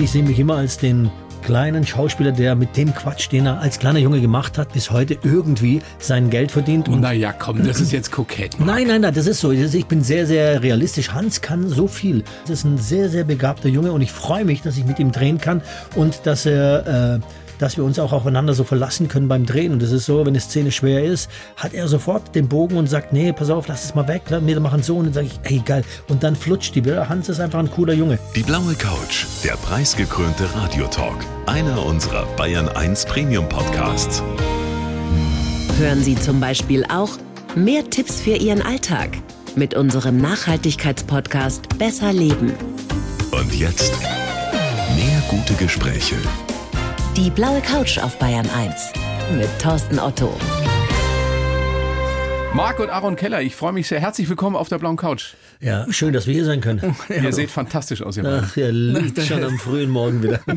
ich 0.00 0.10
sehe 0.10 0.22
mich 0.22 0.38
immer 0.38 0.56
als 0.56 0.78
den 0.78 1.10
kleinen 1.42 1.86
Schauspieler, 1.86 2.32
der 2.32 2.54
mit 2.54 2.76
dem 2.76 2.94
Quatsch, 2.94 3.30
den 3.32 3.46
er 3.46 3.60
als 3.60 3.78
kleiner 3.78 3.98
Junge 3.98 4.20
gemacht 4.20 4.58
hat, 4.58 4.72
bis 4.72 4.90
heute 4.90 5.18
irgendwie 5.22 5.80
sein 5.98 6.30
Geld 6.30 6.50
verdient. 6.52 6.88
Und 6.88 7.00
Naja, 7.00 7.32
komm, 7.32 7.64
das 7.64 7.80
ist 7.80 7.92
jetzt 7.92 8.12
kokett. 8.12 8.58
Marc. 8.58 8.68
Nein, 8.68 8.86
nein, 8.86 9.00
nein, 9.00 9.14
das 9.14 9.26
ist 9.26 9.40
so. 9.40 9.50
Ich 9.50 9.86
bin 9.86 10.02
sehr, 10.02 10.26
sehr 10.26 10.62
realistisch. 10.62 11.12
Hans 11.12 11.40
kann 11.40 11.68
so 11.68 11.88
viel. 11.88 12.22
Das 12.46 12.60
ist 12.60 12.64
ein 12.64 12.78
sehr, 12.78 13.08
sehr 13.08 13.24
begabter 13.24 13.68
Junge 13.68 13.92
und 13.92 14.02
ich 14.02 14.12
freue 14.12 14.44
mich, 14.44 14.62
dass 14.62 14.76
ich 14.76 14.84
mit 14.84 14.98
ihm 14.98 15.10
drehen 15.10 15.38
kann 15.38 15.62
und 15.94 16.20
dass 16.24 16.46
er, 16.46 17.16
äh, 17.16 17.20
dass 17.58 17.76
wir 17.76 17.84
uns 17.84 17.98
auch 17.98 18.12
aufeinander 18.12 18.54
so 18.54 18.64
verlassen 18.64 19.08
können 19.08 19.28
beim 19.28 19.46
Drehen. 19.46 19.72
Und 19.72 19.82
das 19.82 19.92
ist 19.92 20.06
so, 20.06 20.20
wenn 20.20 20.28
eine 20.28 20.40
Szene 20.40 20.72
schwer 20.72 21.04
ist, 21.04 21.30
hat 21.56 21.74
er 21.74 21.88
sofort 21.88 22.34
den 22.34 22.48
Bogen 22.48 22.76
und 22.76 22.88
sagt, 22.88 23.12
nee, 23.12 23.32
pass 23.32 23.50
auf, 23.50 23.68
lass 23.68 23.84
es 23.84 23.94
mal 23.94 24.08
weg, 24.08 24.22
wir 24.28 24.60
machen 24.60 24.82
so. 24.82 24.96
Und 24.96 25.06
dann 25.06 25.14
sage 25.14 25.26
ich, 25.26 25.40
ey, 25.50 25.62
geil. 25.64 25.84
Und 26.08 26.22
dann 26.22 26.36
flutscht 26.36 26.74
die 26.74 26.80
Bilder. 26.80 27.08
Hans 27.08 27.28
ist 27.28 27.40
einfach 27.40 27.58
ein 27.58 27.70
cooler 27.70 27.94
Junge. 27.94 28.18
Die 28.34 28.42
blaue 28.42 28.74
Couch, 28.74 29.26
der 29.44 29.54
preisgekrönte 29.54 30.44
Radiotalk. 30.54 31.16
Einer 31.46 31.84
unserer 31.84 32.26
Bayern 32.36 32.68
1 32.68 33.06
Premium 33.06 33.48
Podcasts. 33.48 34.22
Hören 35.78 36.02
Sie 36.02 36.16
zum 36.16 36.40
Beispiel 36.40 36.84
auch 36.86 37.10
mehr 37.54 37.88
Tipps 37.88 38.20
für 38.20 38.36
Ihren 38.36 38.62
Alltag 38.62 39.10
mit 39.56 39.74
unserem 39.74 40.18
Nachhaltigkeitspodcast 40.18 41.78
Besser 41.78 42.12
Leben. 42.12 42.52
Und 43.30 43.54
jetzt 43.54 43.92
mehr 44.96 45.22
gute 45.28 45.54
Gespräche. 45.54 46.16
Die 47.18 47.30
blaue 47.30 47.60
Couch 47.62 47.98
auf 47.98 48.16
Bayern 48.20 48.48
1 48.48 48.92
mit 49.36 49.48
Thorsten 49.60 49.98
Otto. 49.98 50.32
Marc 52.54 52.78
und 52.78 52.90
Aaron 52.90 53.16
Keller, 53.16 53.42
ich 53.42 53.56
freue 53.56 53.72
mich 53.72 53.88
sehr. 53.88 53.98
Herzlich 53.98 54.28
willkommen 54.28 54.54
auf 54.54 54.68
der 54.68 54.78
blauen 54.78 54.96
Couch. 54.96 55.34
Ja, 55.60 55.86
schön, 55.90 56.12
dass 56.12 56.26
wir 56.26 56.34
hier 56.34 56.44
sein 56.44 56.60
können. 56.60 56.94
Ihr 57.08 57.32
seht 57.32 57.50
fantastisch 57.50 58.02
aus, 58.02 58.16
ihr 58.16 58.22
beiden. 58.22 58.44
Ach, 58.44 58.56
er 58.56 58.70
liegt 58.72 59.20
schon 59.22 59.42
am 59.42 59.58
frühen 59.58 59.90
Morgen 59.90 60.22
wieder. 60.22 60.40
Am 60.46 60.56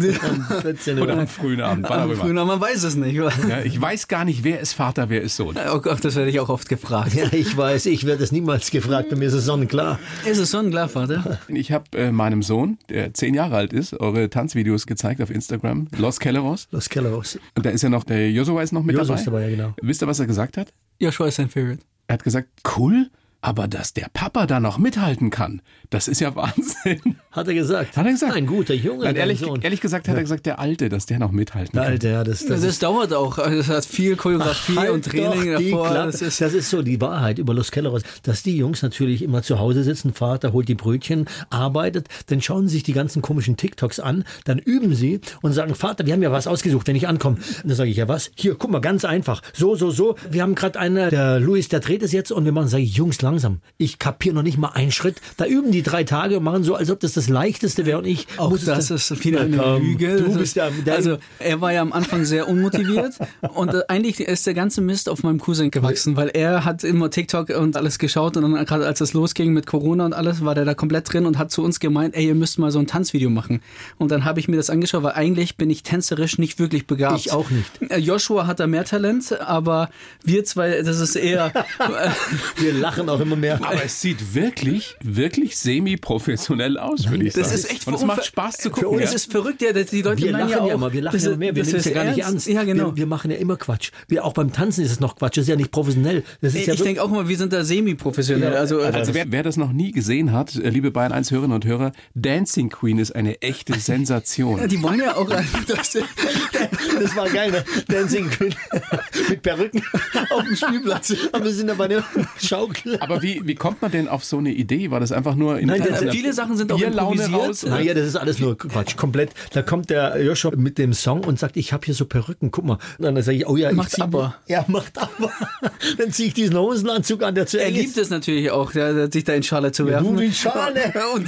14 0.62 1.00
Oder 1.00 1.18
am 1.18 1.28
frühen 1.28 1.62
Abend. 1.62 1.88
wann 1.90 2.02
Am 2.02 2.16
frühen, 2.16 2.36
man 2.36 2.62
weiß 2.62 2.84
es 2.84 2.96
nicht. 2.96 3.16
Ja, 3.16 3.62
ich 3.64 3.80
weiß 3.80 4.08
gar 4.08 4.26
nicht, 4.26 4.44
wer 4.44 4.60
ist 4.60 4.74
Vater, 4.74 5.10
wer 5.10 5.22
ist 5.22 5.36
Sohn. 5.36 5.56
Oh 5.74 5.80
Gott, 5.80 6.04
das 6.06 6.16
werde 6.16 6.30
ich 6.30 6.40
auch 6.40 6.50
oft 6.50 6.70
gefragt. 6.70 7.14
Ja, 7.14 7.26
ich 7.32 7.56
weiß, 7.56 7.88
ich 7.88 8.06
werde 8.06 8.24
es 8.24 8.32
niemals 8.32 8.70
gefragt, 8.70 9.10
bei 9.10 9.16
mir 9.16 9.26
ist 9.26 9.34
es 9.34 9.46
sonnenklar. 9.46 10.00
Ist 10.26 10.38
es 10.38 10.52
sonnenklar, 10.52 10.88
Vater? 10.88 11.40
Ich 11.48 11.72
habe 11.72 11.86
äh, 11.98 12.12
meinem 12.12 12.44
Sohn, 12.44 12.78
der 12.90 13.14
zehn 13.14 13.34
Jahre 13.34 13.56
alt 13.56 13.74
ist, 13.74 14.00
eure 14.00 14.30
Tanzvideos 14.30 14.86
gezeigt 14.86 15.22
auf 15.22 15.32
Instagram, 15.32 15.88
Los 15.98 16.20
Kelleros. 16.20 16.68
Los 16.72 16.90
Kelleros. 16.90 17.40
Und 17.56 17.66
da 17.66 17.72
ist 17.72 17.82
ja 17.82 17.90
noch, 17.90 18.04
der 18.04 18.30
Joshua 18.32 18.62
ist 18.62 18.72
noch 18.72 18.84
mit 18.84 18.96
Joshua 18.96 19.16
dabei. 19.16 19.20
ist 19.20 19.28
dabei, 19.28 19.42
ja, 19.44 19.50
genau. 19.50 19.74
Wisst 19.82 20.04
ihr, 20.04 20.08
was 20.08 20.20
er 20.20 20.28
gesagt 20.28 20.58
hat? 20.58 20.74
Joshua 21.00 21.28
ist 21.28 21.36
sein 21.36 21.50
Favorite. 21.50 21.82
Er 22.08 22.14
hat 22.14 22.24
gesagt, 22.24 22.50
cool, 22.78 23.10
aber 23.42 23.68
dass 23.68 23.94
der 23.94 24.08
Papa 24.14 24.46
da 24.48 24.60
noch 24.60 24.78
mithalten 24.78 25.30
kann, 25.30 25.62
das 25.90 26.08
ist 26.08 26.22
ja 26.22 26.36
Wahnsinn. 26.36 27.18
Hat 27.32 27.48
er 27.48 27.54
gesagt. 27.54 27.96
Hat 27.98 28.06
er 28.06 28.12
gesagt? 28.12 28.34
Ein 28.36 28.46
guter 28.46 28.74
Junge, 28.74 29.06
Nein, 29.06 29.16
ehrlich, 29.16 29.40
Sohn. 29.40 29.62
ehrlich 29.62 29.82
gesagt 29.82 30.08
hat 30.08 30.16
er 30.16 30.22
gesagt, 30.22 30.46
der 30.46 30.60
Alte, 30.60 30.90
dass 30.90 31.06
der 31.06 31.20
noch 31.20 31.32
mithalten 31.32 31.74
Der 31.74 31.84
kann. 31.84 31.92
Alte, 31.94 32.10
ja, 32.10 32.24
das, 32.24 32.46
das, 32.46 32.62
Das, 32.62 32.80
dauert 32.80 33.14
auch. 33.14 33.38
Also 33.38 33.58
Es 33.60 33.70
hat 33.70 33.86
viel 33.86 34.16
Choreografie 34.16 34.76
Halt 34.76 34.90
und 34.92 35.06
Training 35.06 35.52
davor. 35.72 35.90
Das 35.94 36.22
ist, 36.22 36.42
das 36.42 36.54
ist 36.54 36.70
so 36.70 36.82
die 36.82 37.00
Wahrheit 37.02 37.40
über 37.40 37.54
Los 37.54 37.72
Kelleros, 37.72 38.04
dass 38.24 38.44
die 38.44 38.58
Jungs 38.58 38.82
natürlich 38.82 39.22
immer 39.22 39.44
zu 39.44 39.60
Hause 39.60 39.84
sitzen, 39.84 40.14
Vater 40.14 40.54
holt 40.54 40.68
die 40.68 40.76
Brötchen, 40.76 41.26
arbeitet, 41.50 42.08
dann 42.28 42.42
schauen 42.42 42.68
sie 42.68 42.74
sich 42.76 42.84
die 42.84 42.94
ganzen 42.94 43.22
komischen 43.22 43.58
TikToks 43.58 44.00
an, 44.00 44.24
dann 44.46 44.60
üben 44.60 44.94
sie 44.96 45.20
und 45.42 45.54
sagen, 45.54 45.76
Vater, 45.76 46.06
wir 46.06 46.14
haben 46.14 46.24
ja 46.24 46.32
was 46.32 46.48
ausgesucht, 46.48 46.88
wenn 46.88 46.96
ich 46.96 47.08
ankomme. 47.08 47.38
Und 47.38 47.70
dann 47.70 47.76
sage 47.76 47.90
ich, 47.90 47.98
ja 47.98 48.08
was? 48.08 48.32
Hier, 48.36 48.56
guck 48.56 48.72
mal, 48.72 48.80
ganz 48.82 49.06
einfach. 49.06 49.42
So, 49.54 49.76
so, 49.76 49.92
so. 49.92 50.16
Wir 50.30 50.42
haben 50.44 50.56
gerade 50.56 50.80
einen, 50.80 51.10
der 51.10 51.40
Luis, 51.40 51.70
der 51.70 51.80
dreht 51.80 52.04
es 52.04 52.12
jetzt 52.12 52.32
und 52.32 52.46
wir 52.46 52.52
machen, 52.52 52.68
sage 52.68 52.84
ich, 52.84 52.96
Jungs, 52.96 53.18
langsam. 53.32 53.62
Ich 53.78 53.98
kapiere 54.00 54.36
noch 54.36 54.44
nicht 54.44 54.58
mal 54.58 54.70
einen 54.70 54.92
Schritt. 54.92 55.16
Da 55.38 55.46
üben 55.46 55.72
die 55.72 55.84
drei 55.84 56.04
Tage 56.04 56.38
und 56.38 56.44
machen 56.44 56.64
so, 56.64 56.76
als 56.76 56.90
ob 56.92 57.00
das 57.00 57.14
das 57.14 57.30
Leichteste 57.30 57.86
wäre 57.86 57.98
und 58.00 58.06
ich 58.06 58.28
auch 58.38 58.50
muss 58.50 58.66
das 58.66 58.88
dann- 58.88 58.98
ist 58.98 59.24
wieder 59.24 59.42
eine 59.42 59.78
Lüge. 59.80 60.18
Du 60.18 60.24
Das 60.26 60.34
bist 60.38 60.44
ist, 60.44 60.56
ja, 60.56 60.70
also 60.94 61.18
er 61.40 61.62
war 61.62 61.72
ja 61.72 61.82
am 61.82 61.94
Anfang 61.94 62.26
sehr 62.26 62.48
unmotiviert 62.50 63.14
und 63.56 63.74
äh, 63.74 63.82
eigentlich 63.88 64.20
ist 64.20 64.46
der 64.46 64.54
ganze 64.54 64.82
Mist 64.82 65.08
auf 65.10 65.24
meinem 65.24 65.40
Cousin 65.40 65.72
gewachsen, 65.72 66.16
weil 66.18 66.30
er 66.30 66.66
hat 66.66 66.84
immer 66.84 67.10
TikTok 67.10 67.50
und 67.50 67.78
alles 67.78 67.98
geschaut 68.00 68.36
und 68.38 68.44
dann 68.44 68.66
gerade 68.66 68.86
als 68.86 69.00
es 69.02 69.14
losging 69.14 69.54
mit 69.54 69.66
Corona 69.66 70.06
und 70.06 70.14
alles, 70.14 70.44
war 70.44 70.56
der 70.56 70.66
da 70.66 70.74
komplett 70.74 71.12
drin 71.12 71.26
und 71.26 71.38
hat 71.38 71.52
zu 71.52 71.64
uns 71.64 71.80
gemeint, 71.80 72.16
ey, 72.16 72.28
ihr 72.28 72.36
müsst 72.36 72.60
mal 72.60 72.72
so 72.72 72.80
ein 72.80 72.88
Tanzvideo 72.88 73.30
machen. 73.30 73.62
Und 73.98 74.12
dann 74.12 74.26
habe 74.26 74.40
ich 74.40 74.48
mir 74.48 74.58
das 74.58 74.70
angeschaut, 74.70 75.04
weil 75.04 75.14
eigentlich 75.14 75.56
bin 75.58 75.70
ich 75.70 75.84
tänzerisch 75.84 76.38
nicht 76.38 76.60
wirklich 76.60 76.86
begabt. 76.88 77.18
Ich 77.20 77.32
auch 77.32 77.50
nicht. 77.50 77.70
Äh, 77.90 77.98
Joshua 78.00 78.46
hat 78.48 78.60
da 78.60 78.68
mehr 78.68 78.84
Talent, 78.86 79.40
aber 79.40 79.90
wir 80.24 80.44
zwei, 80.44 80.82
das 80.82 81.00
ist 81.00 81.16
eher 81.16 81.54
wir 82.58 82.74
lachen 82.74 83.10
auch 83.10 83.21
immer 83.22 83.36
mehr. 83.36 83.56
Aber 83.64 83.84
es 83.84 84.02
sieht 84.02 84.34
wirklich, 84.34 84.96
wirklich 85.02 85.58
semi-professionell 85.58 86.78
aus, 86.78 87.10
würde 87.10 87.26
ich 87.26 87.34
sagen. 87.34 87.48
Das 87.50 87.56
ist 87.56 87.72
echt 87.72 87.88
Und 87.88 87.94
es 87.96 88.04
macht 88.04 88.26
Spaß 88.26 88.58
zu 88.58 88.70
gucken. 88.70 89.00
Es 89.00 89.12
ja. 89.12 89.16
ist 89.16 89.32
verrückt, 89.32 89.62
ja, 89.62 89.74
dass 89.74 89.88
die 89.88 90.02
Leute 90.02 90.22
Wir 90.24 90.32
lachen 90.32 90.50
ja, 90.50 90.58
ja 90.58 90.64
auch, 90.64 90.72
immer, 90.72 90.94
wir 90.94 91.02
lachen 91.02 91.16
das 91.16 91.26
ja 91.26 91.36
mehr, 91.36 91.56
wir 91.56 91.64
das 91.64 91.68
nehmen 91.72 91.80
es 91.80 91.86
ja 91.86 91.92
gar 91.94 92.04
nicht 92.06 92.20
ernst. 92.20 92.48
Ja, 92.48 92.64
genau. 92.64 92.92
Wir, 92.92 92.98
wir 92.98 93.06
machen 93.06 93.32
ja 93.32 93.38
immer 93.38 93.58
Quatsch. 93.58 93.92
Wir, 94.08 94.26
auch 94.26 94.34
beim 94.34 94.52
Tanzen 94.52 94.84
ist 94.84 94.92
es 94.92 95.00
noch 95.00 95.16
Quatsch, 95.16 95.38
das 95.38 95.44
ist 95.44 95.50
ja 95.50 95.56
nicht 95.56 95.72
professionell. 95.72 96.24
Das 96.42 96.54
ist 96.54 96.62
Ich 96.62 96.68
ja 96.68 96.76
denke 96.76 97.04
auch 97.04 97.12
immer, 97.12 97.28
wir 97.28 97.38
sind 97.38 97.54
da 97.54 97.64
semi-professionell. 97.64 98.54
Ja, 98.54 98.60
also, 98.60 98.82
Also 98.82 99.14
wer, 99.14 99.32
wer 99.32 99.44
das 99.44 99.58
noch 99.58 99.72
nie 99.72 99.92
gesehen 99.92 100.32
hat, 100.32 100.56
äh, 100.56 100.70
liebe 100.70 100.92
Bayern 100.92 101.12
1 101.12 101.32
Hörerinnen 101.32 101.56
und 101.56 101.66
Hörer, 101.66 101.92
Dancing 102.16 102.70
Queen 102.70 102.98
ist 103.00 103.16
eine 103.16 103.42
echte 103.42 103.80
Sensation. 103.80 104.68
die 104.68 104.82
wollen 104.82 105.00
ja 105.00 105.16
auch, 105.16 105.30
dass, 105.68 105.92
das 105.92 107.16
war 107.16 107.30
geil, 107.30 107.52
ne? 107.52 107.64
Dancing 107.88 108.30
Queen 108.30 108.56
mit 109.30 109.42
Perücken 109.42 109.84
auf 110.30 110.44
dem 110.44 110.56
Spielplatz. 110.56 111.14
Aber 111.32 111.46
wir 111.46 111.52
sind 111.52 111.68
da 111.68 111.74
bei 111.74 111.86
einer 111.86 112.04
Schaukel. 112.42 112.98
Aber 113.00 113.11
wie, 113.22 113.42
wie 113.46 113.56
kommt 113.56 113.82
man 113.82 113.92
denn 113.92 114.08
auf 114.08 114.24
so 114.24 114.38
eine 114.38 114.52
Idee? 114.52 114.92
War 114.92 115.00
das 115.00 115.12
einfach 115.12 115.36
nur 115.36 115.60
in 115.60 115.68
Nein, 115.68 115.82
in 115.82 115.88
das- 116.06 116.14
viele 116.16 116.34
Sachen 116.34 116.58
sind 116.58 116.72
auch 116.72 116.78
Bierlaune 116.78 117.24
improvisiert. 117.24 117.50
raus? 117.50 117.64
Naja, 117.64 117.94
das 117.94 118.08
ist 118.08 118.16
alles 118.16 118.40
nur 118.40 118.58
Quatsch, 118.58 118.96
komplett. 118.98 119.32
Da 119.54 119.62
kommt 119.62 119.90
der 119.90 120.22
Joshua 120.24 120.52
mit 120.56 120.78
dem 120.78 120.94
Song 120.94 121.24
und 121.24 121.40
sagt, 121.40 121.58
ich 121.58 121.74
habe 121.74 121.86
hier 121.86 121.94
so 121.96 122.06
Perücken, 122.06 122.52
guck 122.52 122.66
mal. 122.66 122.78
Und 122.98 123.06
dann 123.06 123.22
sage 123.24 123.38
ich, 123.38 123.48
oh 123.48 123.58
ja, 123.58 123.70
ich 123.72 123.76
Macht 123.76 123.92
zieh- 123.92 124.02
aber. 124.02 124.36
Er 124.48 124.66
macht 124.68 124.98
aber. 124.98 125.32
Dann 125.98 126.12
ziehe 126.12 126.28
ich 126.30 126.34
diesen 126.36 126.56
Hosenanzug 126.58 127.24
an, 127.24 127.34
der 127.36 127.48
zu 127.48 127.60
er 127.60 127.66
eng 127.68 127.74
liebt 127.74 127.88
ist. 127.90 127.98
es 127.98 128.10
natürlich 128.12 128.52
auch, 128.52 128.72
der, 128.72 129.12
sich 129.12 129.24
da 129.24 129.34
in 129.34 129.42
Schale 129.44 129.72
zu 129.72 129.84
Ja, 129.84 129.90
werfen. 129.94 130.16
du 130.16 130.22
die 130.22 130.32
Schale. 130.32 130.80
Und, 131.16 131.28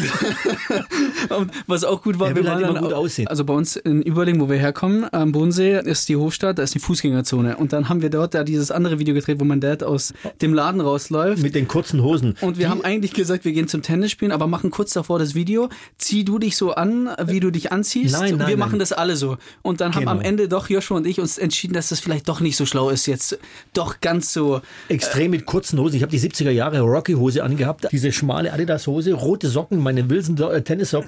und 1.37 1.51
was 1.67 1.83
auch 1.83 2.01
gut 2.01 2.19
war, 2.19 2.35
will 2.35 2.43
wir 2.43 2.51
halt 2.51 2.63
waren 2.63 2.75
dann 2.75 2.83
gut 2.83 2.93
auch- 2.93 2.99
aussehen. 2.99 3.27
Also 3.27 3.43
bei 3.45 3.53
uns 3.53 3.75
in 3.75 4.01
Überling, 4.01 4.39
wo 4.39 4.49
wir 4.49 4.57
herkommen, 4.57 5.05
am 5.11 5.31
Bodensee, 5.31 5.79
ist 5.83 6.07
die 6.09 6.15
Hofstadt, 6.15 6.57
da 6.59 6.63
ist 6.63 6.75
die 6.75 6.79
Fußgängerzone. 6.79 7.57
Und 7.57 7.73
dann 7.73 7.89
haben 7.89 8.01
wir 8.01 8.09
dort 8.09 8.33
da 8.33 8.43
dieses 8.43 8.71
andere 8.71 8.99
Video 8.99 9.13
gedreht, 9.13 9.39
wo 9.39 9.45
mein 9.45 9.59
Dad 9.61 9.83
aus 9.83 10.13
dem 10.41 10.53
Laden 10.53 10.81
rausläuft. 10.81 11.41
Mit 11.41 11.55
den 11.55 11.67
kurzen 11.73 12.03
Hosen. 12.03 12.35
Und 12.41 12.59
wir 12.59 12.69
haben 12.69 12.85
eigentlich 12.85 13.13
gesagt, 13.13 13.45
wir 13.45 13.51
gehen 13.51 13.67
zum 13.67 13.81
Tennis 13.81 14.11
spielen, 14.11 14.31
aber 14.31 14.45
machen 14.45 14.69
kurz 14.69 14.93
davor 14.93 15.17
das 15.17 15.33
Video. 15.33 15.69
Zieh 15.97 16.23
du 16.23 16.37
dich 16.37 16.55
so 16.55 16.75
an, 16.75 17.09
wie 17.25 17.39
du 17.39 17.49
dich 17.49 17.71
anziehst. 17.71 18.13
Nein, 18.13 18.37
nein, 18.37 18.39
wir 18.41 18.45
nein. 18.45 18.59
machen 18.59 18.77
das 18.77 18.93
alle 18.93 19.15
so. 19.15 19.37
Und 19.63 19.81
dann 19.81 19.95
haben 19.95 20.01
Genau. 20.01 20.11
am 20.11 20.21
Ende 20.21 20.47
doch 20.47 20.69
Joshua 20.69 20.97
und 20.97 21.07
ich 21.07 21.19
uns 21.19 21.39
entschieden, 21.39 21.73
dass 21.73 21.89
das 21.89 21.99
vielleicht 21.99 22.29
doch 22.29 22.41
nicht 22.41 22.57
so 22.57 22.67
schlau 22.67 22.91
ist, 22.91 23.07
jetzt 23.07 23.39
doch 23.73 24.01
ganz 24.01 24.31
so. 24.31 24.61
Extrem 24.87 25.31
mit 25.31 25.47
kurzen 25.47 25.79
Hosen. 25.79 25.95
Ich 25.95 26.03
habe 26.03 26.11
die 26.11 26.19
70er 26.19 26.51
Jahre 26.51 26.81
Rocky-Hose 26.81 27.43
angehabt. 27.43 27.87
Diese 27.91 28.11
schmale 28.11 28.53
Adidas-Hose, 28.53 29.13
rote 29.13 29.47
Socken, 29.47 29.79
meine 29.79 30.07
Wilson 30.11 30.37
äh, 30.37 30.61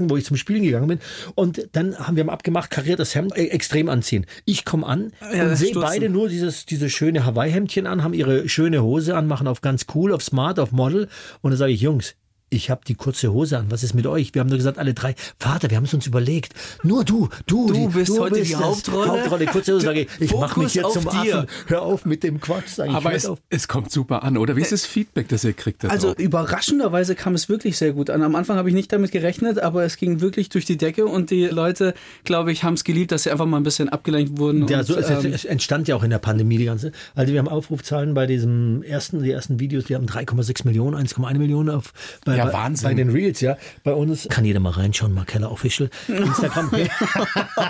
wo 0.10 0.18
ich 0.18 0.26
zum 0.26 0.38
Spielen 0.38 0.64
gegangen 0.64 0.88
bin. 0.88 1.00
Und 1.36 1.70
dann 1.74 1.96
haben 2.00 2.18
wir 2.18 2.24
mal 2.24 2.34
abgemacht, 2.34 2.72
kariertes 2.72 3.14
Hemd, 3.14 3.38
äh, 3.38 3.50
extrem 3.50 3.88
anziehen. 3.88 4.26
Ich 4.46 4.66
komme 4.66 4.88
an 4.88 5.12
Ja, 5.32 5.44
und 5.48 5.56
sehe 5.58 5.76
beide 5.76 6.10
nur 6.10 6.28
dieses, 6.28 6.66
diese 6.66 6.90
schöne 6.90 7.24
Hawaii-Hemdchen 7.24 7.86
an, 7.86 8.04
haben 8.04 8.16
ihre 8.16 8.50
schöne 8.50 8.82
Hose 8.82 9.16
an, 9.16 9.28
machen 9.28 9.48
auf 9.48 9.62
ganz 9.62 9.86
cool, 9.94 10.12
auf 10.12 10.24
smart, 10.24 10.55
auf 10.60 10.72
Model. 10.72 11.08
Und 11.42 11.52
dann 11.52 11.58
sage 11.58 11.72
ich, 11.72 11.82
Jungs, 11.82 12.16
ich 12.56 12.70
habe 12.70 12.82
die 12.88 12.96
kurze 12.96 13.32
Hose 13.34 13.58
an. 13.58 13.66
Was 13.70 13.84
ist 13.84 13.94
mit 13.94 14.08
euch? 14.08 14.34
Wir 14.34 14.40
haben 14.42 14.48
nur 14.50 14.58
gesagt, 14.58 14.78
alle 14.78 14.94
drei, 14.94 15.16
Vater, 15.40 15.70
wir 15.70 15.78
haben 15.78 15.84
es 15.86 15.94
uns 15.94 16.08
überlegt. 16.08 16.54
Nur 16.84 17.04
du, 17.04 17.30
du, 17.46 17.68
Du 17.68 17.90
bist 17.90 18.18
heute 18.20 18.42
die 18.42 18.52
das. 18.52 18.62
Hauptrolle. 18.62 19.12
Hauptrolle, 19.12 19.46
kurze 19.48 19.74
Hose, 19.76 19.86
sage 19.86 20.02
ich. 20.02 20.08
Ich 20.20 20.34
mache 20.34 20.60
mich 20.60 20.84
auf 20.84 20.94
zum 20.94 21.04
dir. 21.10 21.40
Affen. 21.40 21.48
Hör 21.68 21.82
auf 21.82 22.06
mit 22.06 22.24
dem 22.24 22.40
Quatsch, 22.40 22.70
sage 22.70 22.90
ich. 22.92 22.96
Aber 22.96 23.14
es, 23.14 23.26
auf. 23.26 23.40
es 23.50 23.68
kommt 23.68 23.92
super 23.92 24.24
an, 24.24 24.38
oder? 24.38 24.56
Wie 24.56 24.62
ist 24.62 24.72
das 24.72 24.86
Feedback, 24.86 25.28
das 25.30 25.44
ihr 25.44 25.54
kriegt? 25.54 25.84
Da 25.84 25.90
Also 25.90 26.10
drauf? 26.14 26.20
überraschenderweise 26.20 27.16
kam 27.16 27.36
es 27.36 27.50
wirklich 27.50 27.78
sehr 27.78 27.92
gut 27.94 28.10
an. 28.10 28.22
Am 28.22 28.36
Anfang 28.36 28.58
habe 28.58 28.70
ich 28.70 28.76
nicht 28.76 28.92
damit 28.94 29.12
gerechnet, 29.12 29.60
aber 29.60 29.84
es 29.84 29.98
ging 29.98 30.22
wirklich 30.22 30.50
durch 30.50 30.66
die 30.66 30.78
Decke 30.78 31.06
und 31.06 31.30
die 31.32 31.46
Leute, 31.46 31.94
glaube 32.24 32.52
ich, 32.52 32.64
haben 32.64 32.76
es 32.76 32.84
geliebt, 32.84 33.12
dass 33.12 33.24
sie 33.24 33.32
einfach 33.32 33.46
mal 33.46 33.58
ein 33.58 33.64
bisschen 33.64 33.90
abgelenkt 33.90 34.38
wurden. 34.38 34.68
Ja, 34.68 34.80
und, 34.80 34.86
so, 34.86 34.96
es, 34.98 35.10
ähm, 35.10 35.34
es 35.34 35.46
entstand 35.46 35.88
ja 35.88 35.96
auch 35.96 36.04
in 36.04 36.10
der 36.10 36.20
Pandemie 36.20 36.58
die 36.58 36.66
ganze. 36.66 36.92
Also 37.16 37.34
wir 37.34 37.40
haben 37.40 37.48
Aufrufzahlen 37.50 38.14
bei 38.14 38.26
diesem 38.28 38.84
ersten, 38.84 39.24
die 39.24 39.32
ersten 39.32 39.60
Videos, 39.60 39.86
die 39.86 39.96
haben 39.96 40.06
3,6 40.06 40.66
Millionen, 40.66 40.96
1,1 40.96 41.38
Millionen 41.38 41.70
auf 41.70 41.94
bei, 42.24 42.38
Ja, 42.38 42.45
bei, 42.48 42.54
Wahnsinn. 42.54 42.90
bei 42.90 42.94
den 42.94 43.10
Reels, 43.10 43.42
ja. 43.42 43.58
Bei 43.84 43.94
uns 43.94 44.28
kann 44.30 44.46
jeder 44.46 44.60
mal 44.60 44.72
reinschauen, 44.72 45.14
Markella 45.14 45.50
Official, 45.50 45.90
Instagram. 46.08 46.72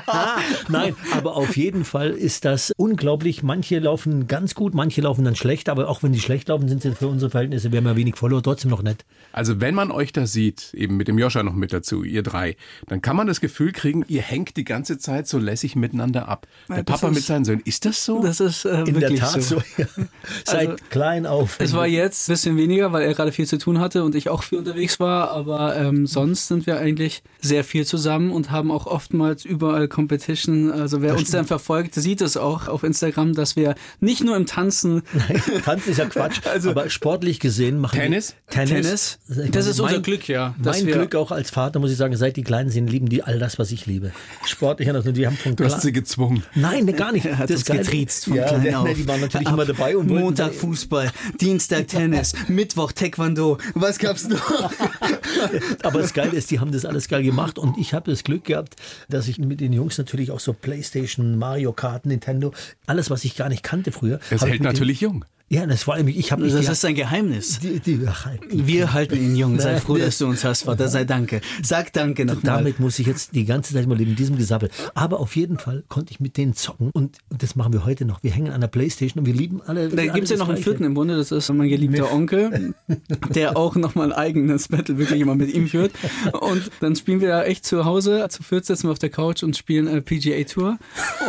Nein, 0.69 0.95
aber 1.13 1.36
auf 1.36 1.57
jeden 1.57 1.86
Fall 1.86 2.12
ist 2.12 2.45
das 2.45 2.72
unglaublich. 2.77 3.44
Manche 3.44 3.80
laufen 3.80 4.27
ganz 4.27 4.56
gut, 4.56 4.74
manche 4.74 5.01
laufen 5.01 5.25
dann 5.25 5.36
schlecht, 5.36 5.69
aber 5.69 5.89
auch 5.89 6.04
wenn 6.04 6.12
die 6.13 6.19
schlecht 6.19 6.48
laufen, 6.50 6.68
sind 6.68 6.81
sie 6.81 6.92
für 6.94 7.07
unsere 7.07 7.31
Verhältnisse, 7.31 7.72
wir 7.72 7.77
haben 7.77 7.86
ja 7.88 7.95
wenig 7.95 8.16
Follower, 8.16 8.42
trotzdem 8.42 8.72
noch 8.72 8.83
nett. 8.83 9.06
Also 9.31 9.60
wenn 9.62 9.75
man 9.75 9.92
euch 9.92 10.13
da 10.13 10.25
sieht, 10.27 10.74
eben 10.74 10.98
mit 10.98 11.07
dem 11.07 11.18
Joscha 11.19 11.44
noch 11.44 11.54
mit 11.54 11.74
dazu, 11.74 12.04
ihr 12.04 12.24
drei, 12.24 12.56
dann 12.88 13.01
kann 13.01 13.16
man 13.16 13.27
das 13.27 13.42
Gefühl 13.42 13.72
kriegen, 13.72 14.06
ihr 14.07 14.22
hängt 14.22 14.56
die 14.57 14.63
ganze 14.63 14.98
Zeit 14.98 15.27
so 15.27 15.38
lässig 15.38 15.75
miteinander 15.75 16.27
ab. 16.27 16.48
Der 16.69 16.77
Ja, 16.77 16.83
das 16.83 17.01
Papa 17.01 17.10
mit 17.12 17.19
ist- 17.19 17.27
seinen 17.27 17.45
Söhnen. 17.45 17.62
Ist 17.66 17.86
das 17.86 18.06
so? 18.06 18.22
das 18.22 18.39
ist 18.39 18.66
äh, 18.66 18.83
In 18.83 19.00
der 19.00 19.13
Tat 19.16 19.42
so. 19.42 19.57
so. 19.57 19.62
Ja. 19.77 19.86
Seit 20.45 20.69
Also, 20.69 20.83
klein 20.89 21.25
auf. 21.25 21.57
Es 21.60 21.74
war 21.74 21.88
jetzt 21.88 22.27
ein 22.30 22.33
bisschen 22.33 22.57
weniger, 22.57 22.92
weil 22.94 23.04
er 23.04 23.13
gerade 23.13 23.31
viel 23.31 23.45
zu 23.45 23.57
tun 23.57 23.80
hatte 23.80 24.04
und 24.04 24.16
ich 24.16 24.30
auch 24.30 24.44
Beispiel 24.56 24.72
unterwegs 24.72 25.00
war, 25.00 25.31
aber 25.31 25.75
ähm, 25.75 26.07
sonst 26.07 26.48
sind 26.48 26.66
wir 26.66 26.78
eigentlich 26.80 27.24
sehr 27.42 27.63
viel 27.63 27.86
zusammen 27.86 28.31
und 28.31 28.52
haben 28.52 28.72
auch 28.72 28.86
oftmals 28.88 29.46
überall 29.46 29.88
Competition. 29.88 30.72
Also 30.72 31.02
wer 31.02 31.16
uns 31.18 31.31
dann 31.31 31.46
verfolgt, 31.46 31.96
sieht 31.96 32.22
es 32.22 32.38
auch 32.38 32.68
auf 32.68 32.84
Instagram, 32.84 33.34
dass 33.34 33.56
wir 33.56 33.75
nicht 34.00 34.24
nur 34.24 34.36
im 34.36 34.46
Tanzen. 34.46 35.04
Nein, 35.13 35.42
Tanzen 35.63 35.92
ist 35.92 35.98
ja 35.98 36.06
Quatsch. 36.06 36.42
Also- 36.46 36.69
aber 36.72 36.90
sportlich 36.90 37.40
gesehen 37.40 37.80
machen 37.80 38.00
Tennis? 38.00 38.36
Tennis. 38.50 39.19
Tennis? 39.28 39.52
Das 39.52 39.68
ist 39.68 39.80
unser 39.80 40.00
Glück, 40.00 40.28
ja, 40.28 40.56
Mein 40.63 40.86
wir- 40.86 40.94
Glück 40.94 41.16
auch 41.16 41.31
als 41.31 41.50
Vater, 41.50 41.80
muss 41.80 41.92
ich 41.92 41.98
sagen, 41.98 42.16
seit 42.16 42.38
die 42.38 42.44
Kleinen 42.44 42.69
sind, 42.69 42.88
lieben 42.88 43.10
die 43.10 43.24
all 43.24 43.40
das, 43.40 43.60
was 43.60 43.72
ich 43.72 43.86
liebe. 43.86 44.12
Sportlich, 44.46 44.90
also 44.90 45.12
die 45.12 45.25
haben 45.28 45.36
von 45.38 45.56
Du 45.56 45.63
hast 45.66 45.81
sie 45.81 45.92
gezwungen. 45.92 46.44
Nein, 46.56 46.86
gar 46.96 47.12
nicht. 47.12 47.25
Er 47.25 47.38
hat 47.38 47.51
uns 47.51 47.66
Geile- 47.66 47.80
getriezt 47.80 48.25
von 48.25 48.36
ja, 48.36 48.46
klein 48.48 48.66
ja, 48.66 48.80
auf. 48.80 48.90
Die 48.94 49.08
waren 49.08 49.22
natürlich 49.22 49.50
immer 49.50 49.66
dabei 49.66 49.98
und 49.98 50.08
Montag 50.08 50.54
Fußball, 50.54 51.12
Dienstag 51.42 51.88
Tennis, 51.88 52.34
Mittwoch 52.48 52.92
Taekwondo. 52.92 53.58
Was 53.74 53.98
gab's 54.00 54.28
noch? 54.28 54.44
Aber 55.83 56.01
das 56.01 56.13
Geile 56.13 56.36
ist, 56.36 56.51
die 56.51 56.59
haben 56.59 56.71
das 56.71 56.86
alles 56.86 57.07
geil 57.07 57.24
gemacht 57.24 57.59
und 57.59 57.77
ich 57.77 57.94
habe 57.94 58.09
das 58.09 58.24
Glück 58.24 58.45
gehabt, 58.45 58.75
dass 59.09 59.27
ich 59.27 59.38
mit 59.39 59.62
den 59.62 59.74
Jungs 59.74 59.97
natürlich 59.97 60.31
auch 60.31 60.39
so 60.39 60.53
Playstation, 60.53 61.38
Mario 61.38 61.74
Kart, 61.74 62.06
Nintendo, 62.06 62.53
alles, 62.86 63.09
was 63.09 63.25
ich 63.25 63.36
gar 63.36 63.50
nicht 63.50 63.63
kannte 63.63 63.92
früher. 63.92 64.19
Ich 64.31 64.42
hält 64.42 64.62
natürlich 64.62 65.01
jung. 65.01 65.25
Ja, 65.47 65.68
das 65.68 65.83
vor 65.83 65.94
allem, 65.94 66.07
ich 66.07 66.31
habe 66.31 66.47
Das 66.47 66.68
ist 66.68 66.83
ein 66.86 66.95
Geheimnis. 66.95 67.59
die, 67.59 67.80
die, 67.80 68.00
ach, 68.07 68.25
halt. 68.25 68.42
Wir 68.50 68.94
halten 68.94 69.15
ihn 69.15 69.36
jung. 69.36 69.59
Sei 69.59 69.77
froh, 69.77 69.95
dass 69.95 70.18
du 70.18 70.25
uns 70.25 70.44
hast, 70.44 70.63
Vater. 70.63 70.88
Sei 70.88 71.03
danke. 71.03 71.39
Sag 71.62 71.94
danke 71.94 72.25
nochmal. 72.25 72.42
Damit 72.57 72.80
muss 72.80 72.97
ich 72.97 73.06
jetzt 73.06 73.36
die 73.36 73.45
ganze 73.45 73.75
Zeit 73.75 73.86
mal 73.86 73.95
leben, 73.95 74.12
in 74.12 74.15
diesem 74.15 74.38
Gesabbel. 74.38 74.69
Aber 74.95 75.19
auf 75.19 75.36
jeden 75.36 75.59
Fall 75.59 75.83
konnte 75.88 76.12
ich 76.12 76.19
mit 76.19 76.38
denen 76.38 76.56
zocken 76.56 76.89
und, 76.92 77.19
und 77.30 77.44
das 77.44 77.56
machen 77.56 77.74
wir 77.74 77.86
heute 77.86 78.06
noch. 78.06 78.24
Wir 78.24 78.31
hängen 78.31 78.51
an 78.51 78.59
der 78.62 78.69
Playstation 78.69 79.19
und 79.19 79.27
wir 79.27 79.36
lieben 79.36 79.62
alle. 79.62 79.89
Da 79.89 80.07
gibt 80.07 80.24
es 80.24 80.31
ja 80.31 80.38
noch 80.38 80.50
einen 80.50 80.57
vierten 80.57 80.83
im 80.83 80.95
Bunde, 80.95 81.15
das 81.15 81.31
ist 81.31 81.53
mein 81.53 81.69
geliebter 81.69 82.12
Onkel, 82.12 82.74
der 83.30 83.56
auch 83.56 83.75
nochmal 83.75 84.13
ein 84.13 84.18
eigenes 84.18 84.69
Battle 84.69 84.98
wirklich 84.98 85.21
immer 85.21 85.36
mit 85.36 85.53
ihm 85.53 85.68
führt. 85.68 85.91
Und 86.33 86.71
dann 86.80 86.95
spielen 86.95 87.21
wir 87.21 87.30
da 87.30 87.44
echt 87.44 87.65
zu 87.65 87.86
Hause, 87.86 88.25
zu 88.30 88.41
viert 88.41 88.65
sitzen 88.65 88.88
wir 88.88 88.91
auf 88.94 89.00
der 89.00 89.12
Couch 89.12 89.44
und 89.44 89.56
spielen 89.56 89.88
äh, 89.88 90.01
PGA 90.01 90.44
Tour 90.44 90.80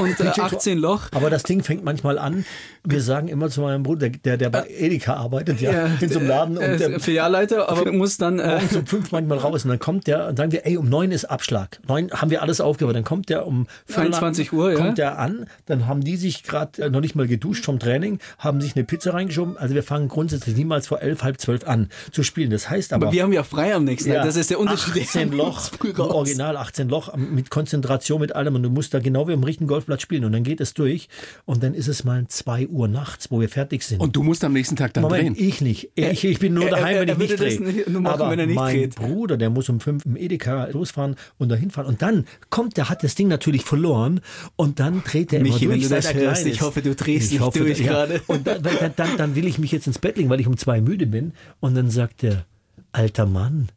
und 0.00 0.08
äh, 0.08 0.14
PGA 0.14 0.32
Tour. 0.32 0.44
18 0.44 0.78
Loch. 0.78 1.08
Aber 1.12 1.28
das 1.28 1.42
Ding 1.42 1.62
fängt 1.62 1.84
manchmal 1.84 2.18
an. 2.18 2.46
Wir 2.82 3.02
sagen 3.02 3.28
immer 3.28 3.50
zu 3.50 3.60
meinem 3.60 3.82
Bruder, 3.82 4.05
der, 4.10 4.36
der 4.36 4.50
bei 4.50 4.66
Edeka 4.68 5.14
arbeitet, 5.14 5.60
ja, 5.60 5.86
in 6.00 6.08
so 6.08 6.18
einem 6.18 6.28
Laden 6.28 6.58
und 6.58 6.64
äh, 6.64 6.76
der, 6.76 7.00
Filialleiter, 7.00 7.68
aber 7.68 7.90
muss 7.92 8.16
dann 8.16 8.38
äh, 8.38 8.60
morgens 8.66 8.76
um 8.76 8.86
fünf 8.86 9.12
manchmal 9.12 9.38
raus 9.38 9.64
und 9.64 9.70
dann 9.70 9.78
kommt 9.78 10.06
der 10.06 10.28
und 10.28 10.36
sagen 10.36 10.52
wir, 10.52 10.66
ey, 10.66 10.76
um 10.76 10.88
neun 10.88 11.10
ist 11.10 11.24
Abschlag. 11.24 11.80
Neun 11.86 12.10
haben 12.10 12.30
wir 12.30 12.42
alles 12.42 12.60
aufgehört. 12.60 12.96
Dann 12.96 13.04
kommt 13.04 13.28
der 13.28 13.46
um 13.46 13.66
21 13.94 14.52
Uhr, 14.52 14.72
ja. 14.72 14.76
kommt 14.76 14.98
der 14.98 15.18
an, 15.18 15.46
dann 15.66 15.86
haben 15.86 16.02
die 16.02 16.16
sich 16.16 16.42
gerade 16.42 16.90
noch 16.90 17.00
nicht 17.00 17.14
mal 17.14 17.26
geduscht 17.26 17.64
vom 17.64 17.78
Training, 17.78 18.18
haben 18.38 18.60
sich 18.60 18.76
eine 18.76 18.84
Pizza 18.84 19.14
reingeschoben. 19.14 19.56
Also 19.56 19.74
wir 19.74 19.82
fangen 19.82 20.08
grundsätzlich 20.08 20.56
niemals 20.56 20.86
vor 20.86 21.00
elf, 21.00 21.22
halb 21.22 21.40
zwölf 21.40 21.66
an 21.66 21.88
zu 22.12 22.22
spielen. 22.22 22.50
Das 22.50 22.70
heißt 22.70 22.92
aber, 22.92 23.06
aber 23.06 23.12
wir 23.12 23.22
haben 23.22 23.32
ja 23.32 23.42
frei 23.42 23.74
am 23.74 23.84
nächsten 23.84 24.12
Tag. 24.12 24.24
Das 24.24 24.36
ist 24.36 24.50
der 24.50 24.58
Unterschied. 24.58 25.02
18 25.02 25.32
Loch, 25.32 25.70
original 25.98 26.56
18 26.56 26.88
Loch 26.88 27.14
mit 27.16 27.50
Konzentration, 27.50 28.20
mit 28.20 28.34
allem. 28.34 28.54
Und 28.54 28.62
du 28.62 28.70
musst 28.70 28.94
da 28.94 28.98
genau 28.98 29.28
wie 29.28 29.32
am 29.32 29.44
richtigen 29.44 29.68
Golfplatz 29.68 30.02
spielen. 30.02 30.24
Und 30.24 30.32
dann 30.32 30.44
geht 30.44 30.60
es 30.60 30.74
durch. 30.74 31.08
Und 31.44 31.62
dann 31.62 31.74
ist 31.74 31.88
es 31.88 32.04
mal 32.04 32.26
2 32.26 32.68
Uhr 32.68 32.88
nachts, 32.88 33.30
wo 33.30 33.40
wir 33.40 33.48
fertig 33.48 33.82
sind. 33.82 33.95
Und 33.98 34.16
du 34.16 34.22
musst 34.22 34.42
am 34.44 34.52
nächsten 34.52 34.76
Tag 34.76 34.94
dann 34.94 35.02
Moment, 35.02 35.36
drehen. 35.36 35.48
ich 35.48 35.60
nicht. 35.60 35.90
Ich, 35.94 36.24
ich 36.24 36.38
bin 36.38 36.54
nur 36.54 36.68
daheim, 36.70 36.94
er- 36.96 37.00
wenn 37.02 37.08
er 37.08 37.14
ich 37.14 37.30
nicht 37.30 37.40
drehe. 37.40 37.60
nicht 37.60 37.88
nur 37.88 38.00
machen, 38.02 38.20
Aber 38.20 38.30
wenn 38.30 38.38
er 38.38 38.46
nicht 38.46 38.56
mein 38.56 38.76
dreht. 38.76 38.94
Bruder, 38.96 39.36
der 39.36 39.50
muss 39.50 39.68
um 39.68 39.80
fünf 39.80 40.04
im 40.06 40.16
Edeka 40.16 40.66
losfahren 40.72 41.16
und 41.38 41.48
dahin 41.48 41.70
fahren. 41.70 41.86
Und 41.86 42.02
dann 42.02 42.24
kommt, 42.50 42.76
der 42.76 42.88
hat 42.88 43.02
das 43.04 43.14
Ding 43.14 43.28
natürlich 43.28 43.64
verloren 43.64 44.20
und 44.56 44.80
dann 44.80 45.02
dreht 45.04 45.32
er 45.32 45.40
Michi, 45.42 45.64
immer 45.64 45.74
wenn 45.74 45.80
durch, 45.80 45.88
du 45.88 45.94
das 45.96 46.14
hörst, 46.14 46.46
ich 46.46 46.60
hoffe, 46.62 46.82
du 46.82 46.94
drehst 46.94 47.32
Ich 47.32 47.40
hoffe, 47.40 47.58
durch 47.60 47.78
ja. 47.80 47.86
gerade. 47.86 48.22
Und 48.26 48.46
dann, 48.46 48.62
dann, 48.62 48.92
dann, 48.96 49.16
dann 49.16 49.34
will 49.34 49.46
ich 49.46 49.58
mich 49.58 49.72
jetzt 49.72 49.86
ins 49.86 49.98
Bett 49.98 50.16
legen, 50.16 50.28
weil 50.30 50.40
ich 50.40 50.46
um 50.46 50.56
zwei 50.56 50.80
müde 50.80 51.06
bin. 51.06 51.32
Und 51.60 51.74
dann 51.74 51.90
sagt 51.90 52.24
er, 52.24 52.44
alter 52.92 53.26
Mann, 53.26 53.68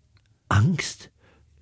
Angst? 0.50 1.10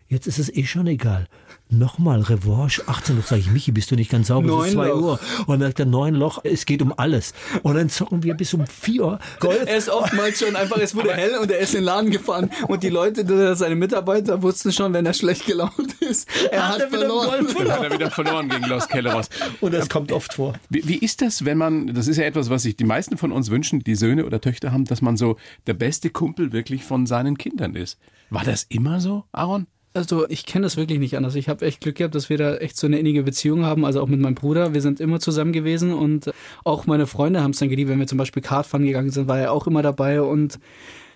Jetzt 0.09 0.25
ist 0.27 0.39
es 0.39 0.50
eh 0.54 0.63
schon 0.65 0.88
egal. 0.88 1.27
Nochmal 1.69 2.22
Revanche, 2.22 2.81
18 2.88 3.18
Uhr, 3.18 3.24
sage 3.24 3.42
ich, 3.42 3.52
Michi, 3.52 3.74
bist 3.74 3.92
du 3.92 3.96
nicht 3.96 4.10
ganz 4.10 4.28
sauber? 4.28 4.62
Es 4.62 4.69
ist 4.69 4.75
Neun 4.75 4.88
2 4.88 4.94
Loch. 4.94 5.02
Uhr. 5.02 5.19
Und 5.48 5.60
dann 5.60 5.69
sagt 5.69 5.80
er, 5.80 5.86
neun 5.86 6.16
Loch, 6.16 6.40
es 6.46 6.66
geht 6.66 6.81
um 6.81 6.94
alles. 6.96 7.34
Und 7.62 7.75
dann 7.75 7.90
zocken 7.90 8.24
wir 8.24 8.36
bis 8.36 8.54
um 8.54 8.66
vier 8.66 9.19
Golf. 9.42 9.66
Er 9.66 9.75
ist 9.75 9.90
oftmals 9.90 10.40
schon 10.40 10.56
einfach, 10.56 10.78
es 10.78 10.96
wurde 10.96 11.14
hell 11.14 11.38
und 11.42 11.52
er 11.52 11.60
ist 11.60 11.74
in 11.74 11.81
den 11.81 11.86
Laden 11.86 12.10
gefahren 12.10 12.50
und 12.69 12.84
die 12.84 12.90
Leute, 12.90 13.56
seine 13.58 13.75
Mitarbeiter 13.75 14.42
wussten 14.42 14.72
schon, 14.72 14.94
wenn 14.94 15.06
er 15.06 15.14
schlecht 15.14 15.46
gelaunt 15.46 15.94
ist. 16.00 16.30
Er 16.52 16.69
hat, 16.69 16.80
er 16.80 16.92
wieder 16.92 17.38
im 17.38 17.48
verloren. 17.48 17.72
Hat 17.72 17.84
er 17.84 17.92
wieder 17.92 18.12
verloren 18.12 18.48
gegen 18.48 18.66
Los 18.66 18.88
Kelleros. 18.88 19.30
Und 19.60 19.74
das 19.74 19.90
kommt 19.90 20.14
oft 20.14 20.36
vor. 20.36 20.54
Wie, 20.69 20.88
wie 20.88 20.98
ist 20.98 21.22
das, 21.22 21.44
wenn 21.44 21.58
man, 21.58 21.94
das 21.94 22.08
ist 22.08 22.16
ja 22.16 22.24
etwas, 22.24 22.50
was 22.50 22.64
sich 22.64 22.78
die 22.78 22.86
meisten 22.86 23.18
von 23.18 23.34
uns 23.34 23.50
wünschen, 23.50 23.84
die 23.84 23.96
Söhne 23.96 24.25
oder 24.25 24.40
Töchter 24.40 24.72
haben, 24.72 24.86
dass 24.86 25.02
man 25.02 25.18
so 25.18 25.36
der 25.68 25.74
beste 25.74 26.12
Kumpel 26.12 26.54
wirklich 26.54 26.86
von 26.86 27.06
seinen 27.06 27.38
Kindern 27.38 27.75
ist. 27.75 28.00
War 28.30 28.44
das 28.46 28.64
immer 28.69 29.02
so, 29.02 29.25
Aaron? 29.34 29.68
Also 29.97 30.29
ich 30.29 30.45
kenne 30.45 30.63
das 30.63 30.77
wirklich 30.77 30.99
nicht 30.99 31.17
anders. 31.17 31.33
Ich 31.33 31.49
habe 31.49 31.65
echt 31.65 31.81
Glück 31.81 31.95
gehabt, 31.95 32.13
dass 32.13 32.29
wir 32.29 32.38
da 32.38 32.55
echt 32.57 32.77
so 32.77 32.85
eine 32.85 32.99
innige 32.99 33.23
Beziehung 33.23 33.65
haben. 33.65 33.83
Also 33.83 33.99
auch 33.99 34.07
mit 34.07 34.19
meinem 34.19 34.35
Bruder. 34.35 34.75
Wir 34.75 34.81
sind 34.81 34.99
immer 34.99 35.19
zusammen 35.19 35.53
gewesen 35.53 35.91
und 35.91 36.31
auch 36.63 36.85
meine 36.85 37.07
Freunde 37.07 37.41
haben 37.41 37.51
es 37.51 37.57
dann 37.57 37.69
geliebt. 37.69 37.89
Wenn 37.89 37.99
wir 37.99 38.05
zum 38.05 38.19
Beispiel 38.19 38.44
Kartfahren 38.44 38.85
gegangen 38.85 39.09
sind, 39.09 39.27
war 39.27 39.39
er 39.39 39.51
auch 39.51 39.65
immer 39.65 39.81
dabei 39.81 40.21
und 40.21 40.59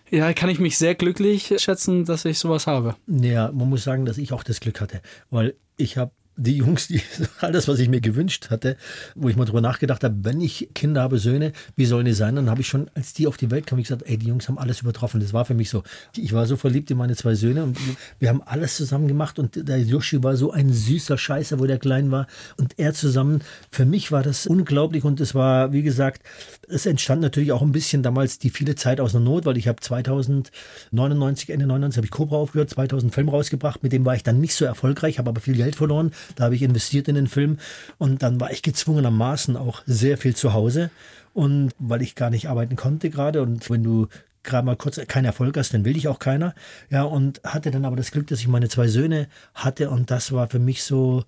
ja, 0.09 0.33
kann 0.33 0.49
ich 0.49 0.59
mich 0.59 0.79
sehr 0.79 0.95
glücklich 0.95 1.53
schätzen, 1.57 2.05
dass 2.05 2.25
ich 2.25 2.39
sowas 2.39 2.65
habe. 2.65 2.95
Ja, 3.07 3.51
man 3.51 3.69
muss 3.69 3.83
sagen, 3.83 4.05
dass 4.05 4.17
ich 4.17 4.33
auch 4.33 4.43
das 4.43 4.59
Glück 4.59 4.81
hatte, 4.81 5.01
weil 5.29 5.53
ich 5.77 5.97
habe 5.97 6.11
die 6.41 6.57
Jungs, 6.57 6.87
die 6.87 7.01
alles, 7.39 7.67
was 7.67 7.79
ich 7.79 7.89
mir 7.89 8.01
gewünscht 8.01 8.49
hatte, 8.49 8.77
wo 9.15 9.29
ich 9.29 9.35
mal 9.35 9.45
drüber 9.45 9.61
nachgedacht 9.61 10.03
habe, 10.03 10.15
wenn 10.23 10.41
ich 10.41 10.69
Kinder 10.73 11.01
habe, 11.01 11.19
Söhne, 11.19 11.53
wie 11.75 11.85
sollen 11.85 12.05
die 12.05 12.13
sein? 12.13 12.35
Dann 12.35 12.49
habe 12.49 12.61
ich 12.61 12.67
schon, 12.67 12.89
als 12.95 13.13
die 13.13 13.27
auf 13.27 13.37
die 13.37 13.51
Welt 13.51 13.67
kamen, 13.67 13.81
gesagt, 13.81 14.03
ey, 14.05 14.17
die 14.17 14.27
Jungs 14.27 14.47
haben 14.47 14.57
alles 14.57 14.81
übertroffen. 14.81 15.21
Das 15.21 15.33
war 15.33 15.45
für 15.45 15.53
mich 15.53 15.69
so. 15.69 15.83
Ich 16.15 16.33
war 16.33 16.45
so 16.45 16.55
verliebt 16.55 16.89
in 16.91 16.97
meine 16.97 17.15
zwei 17.15 17.35
Söhne 17.35 17.63
und 17.63 17.77
wir 18.19 18.29
haben 18.29 18.41
alles 18.43 18.77
zusammen 18.77 19.07
gemacht 19.07 19.39
und 19.39 19.67
der 19.67 19.79
Yoshi 19.79 20.23
war 20.23 20.35
so 20.35 20.51
ein 20.51 20.71
süßer 20.71 21.17
Scheißer, 21.17 21.59
wo 21.59 21.65
der 21.65 21.79
klein 21.79 22.11
war 22.11 22.27
und 22.57 22.77
er 22.77 22.93
zusammen. 22.93 23.41
Für 23.71 23.85
mich 23.85 24.11
war 24.11 24.23
das 24.23 24.47
unglaublich 24.47 25.03
und 25.03 25.19
es 25.19 25.35
war, 25.35 25.71
wie 25.71 25.83
gesagt, 25.83 26.23
es 26.67 26.85
entstand 26.85 27.21
natürlich 27.21 27.51
auch 27.51 27.61
ein 27.61 27.71
bisschen 27.71 28.03
damals 28.03 28.39
die 28.39 28.49
viele 28.49 28.75
Zeit 28.75 28.99
aus 28.99 29.15
einer 29.15 29.23
Not, 29.23 29.45
weil 29.45 29.57
ich 29.57 29.67
habe 29.67 29.79
2099, 29.79 31.49
Ende 31.49 31.67
99 31.67 31.97
habe 31.97 32.05
ich 32.05 32.11
Cobra 32.11 32.37
aufgehört, 32.37 32.69
2000 32.69 33.13
Film 33.13 33.29
rausgebracht, 33.29 33.83
mit 33.83 33.91
dem 33.91 34.05
war 34.05 34.15
ich 34.15 34.23
dann 34.23 34.39
nicht 34.39 34.55
so 34.55 34.65
erfolgreich, 34.65 35.19
habe 35.19 35.29
aber 35.29 35.41
viel 35.41 35.55
Geld 35.55 35.75
verloren. 35.75 36.11
Da 36.35 36.45
habe 36.45 36.55
ich 36.55 36.63
investiert 36.63 37.07
in 37.07 37.15
den 37.15 37.27
Film 37.27 37.57
und 37.97 38.23
dann 38.23 38.39
war 38.39 38.51
ich 38.51 38.61
gezwungenermaßen 38.61 39.57
auch 39.57 39.81
sehr 39.85 40.17
viel 40.17 40.35
zu 40.35 40.53
Hause 40.53 40.91
und 41.33 41.71
weil 41.79 42.01
ich 42.01 42.15
gar 42.15 42.29
nicht 42.29 42.49
arbeiten 42.49 42.75
konnte 42.75 43.09
gerade 43.09 43.41
und 43.41 43.69
wenn 43.69 43.83
du 43.83 44.07
gerade 44.43 44.65
mal 44.65 44.75
kurz 44.75 44.99
keinen 45.07 45.25
Erfolg 45.25 45.57
hast, 45.57 45.73
dann 45.73 45.85
will 45.85 45.93
dich 45.93 46.07
auch 46.07 46.19
keiner. 46.19 46.55
Ja, 46.89 47.03
und 47.03 47.41
hatte 47.43 47.71
dann 47.71 47.85
aber 47.85 47.95
das 47.95 48.11
Glück, 48.11 48.27
dass 48.27 48.39
ich 48.39 48.47
meine 48.47 48.69
zwei 48.69 48.87
Söhne 48.87 49.27
hatte 49.53 49.89
und 49.89 50.09
das 50.09 50.31
war 50.31 50.47
für 50.47 50.59
mich 50.59 50.83
so, 50.83 51.23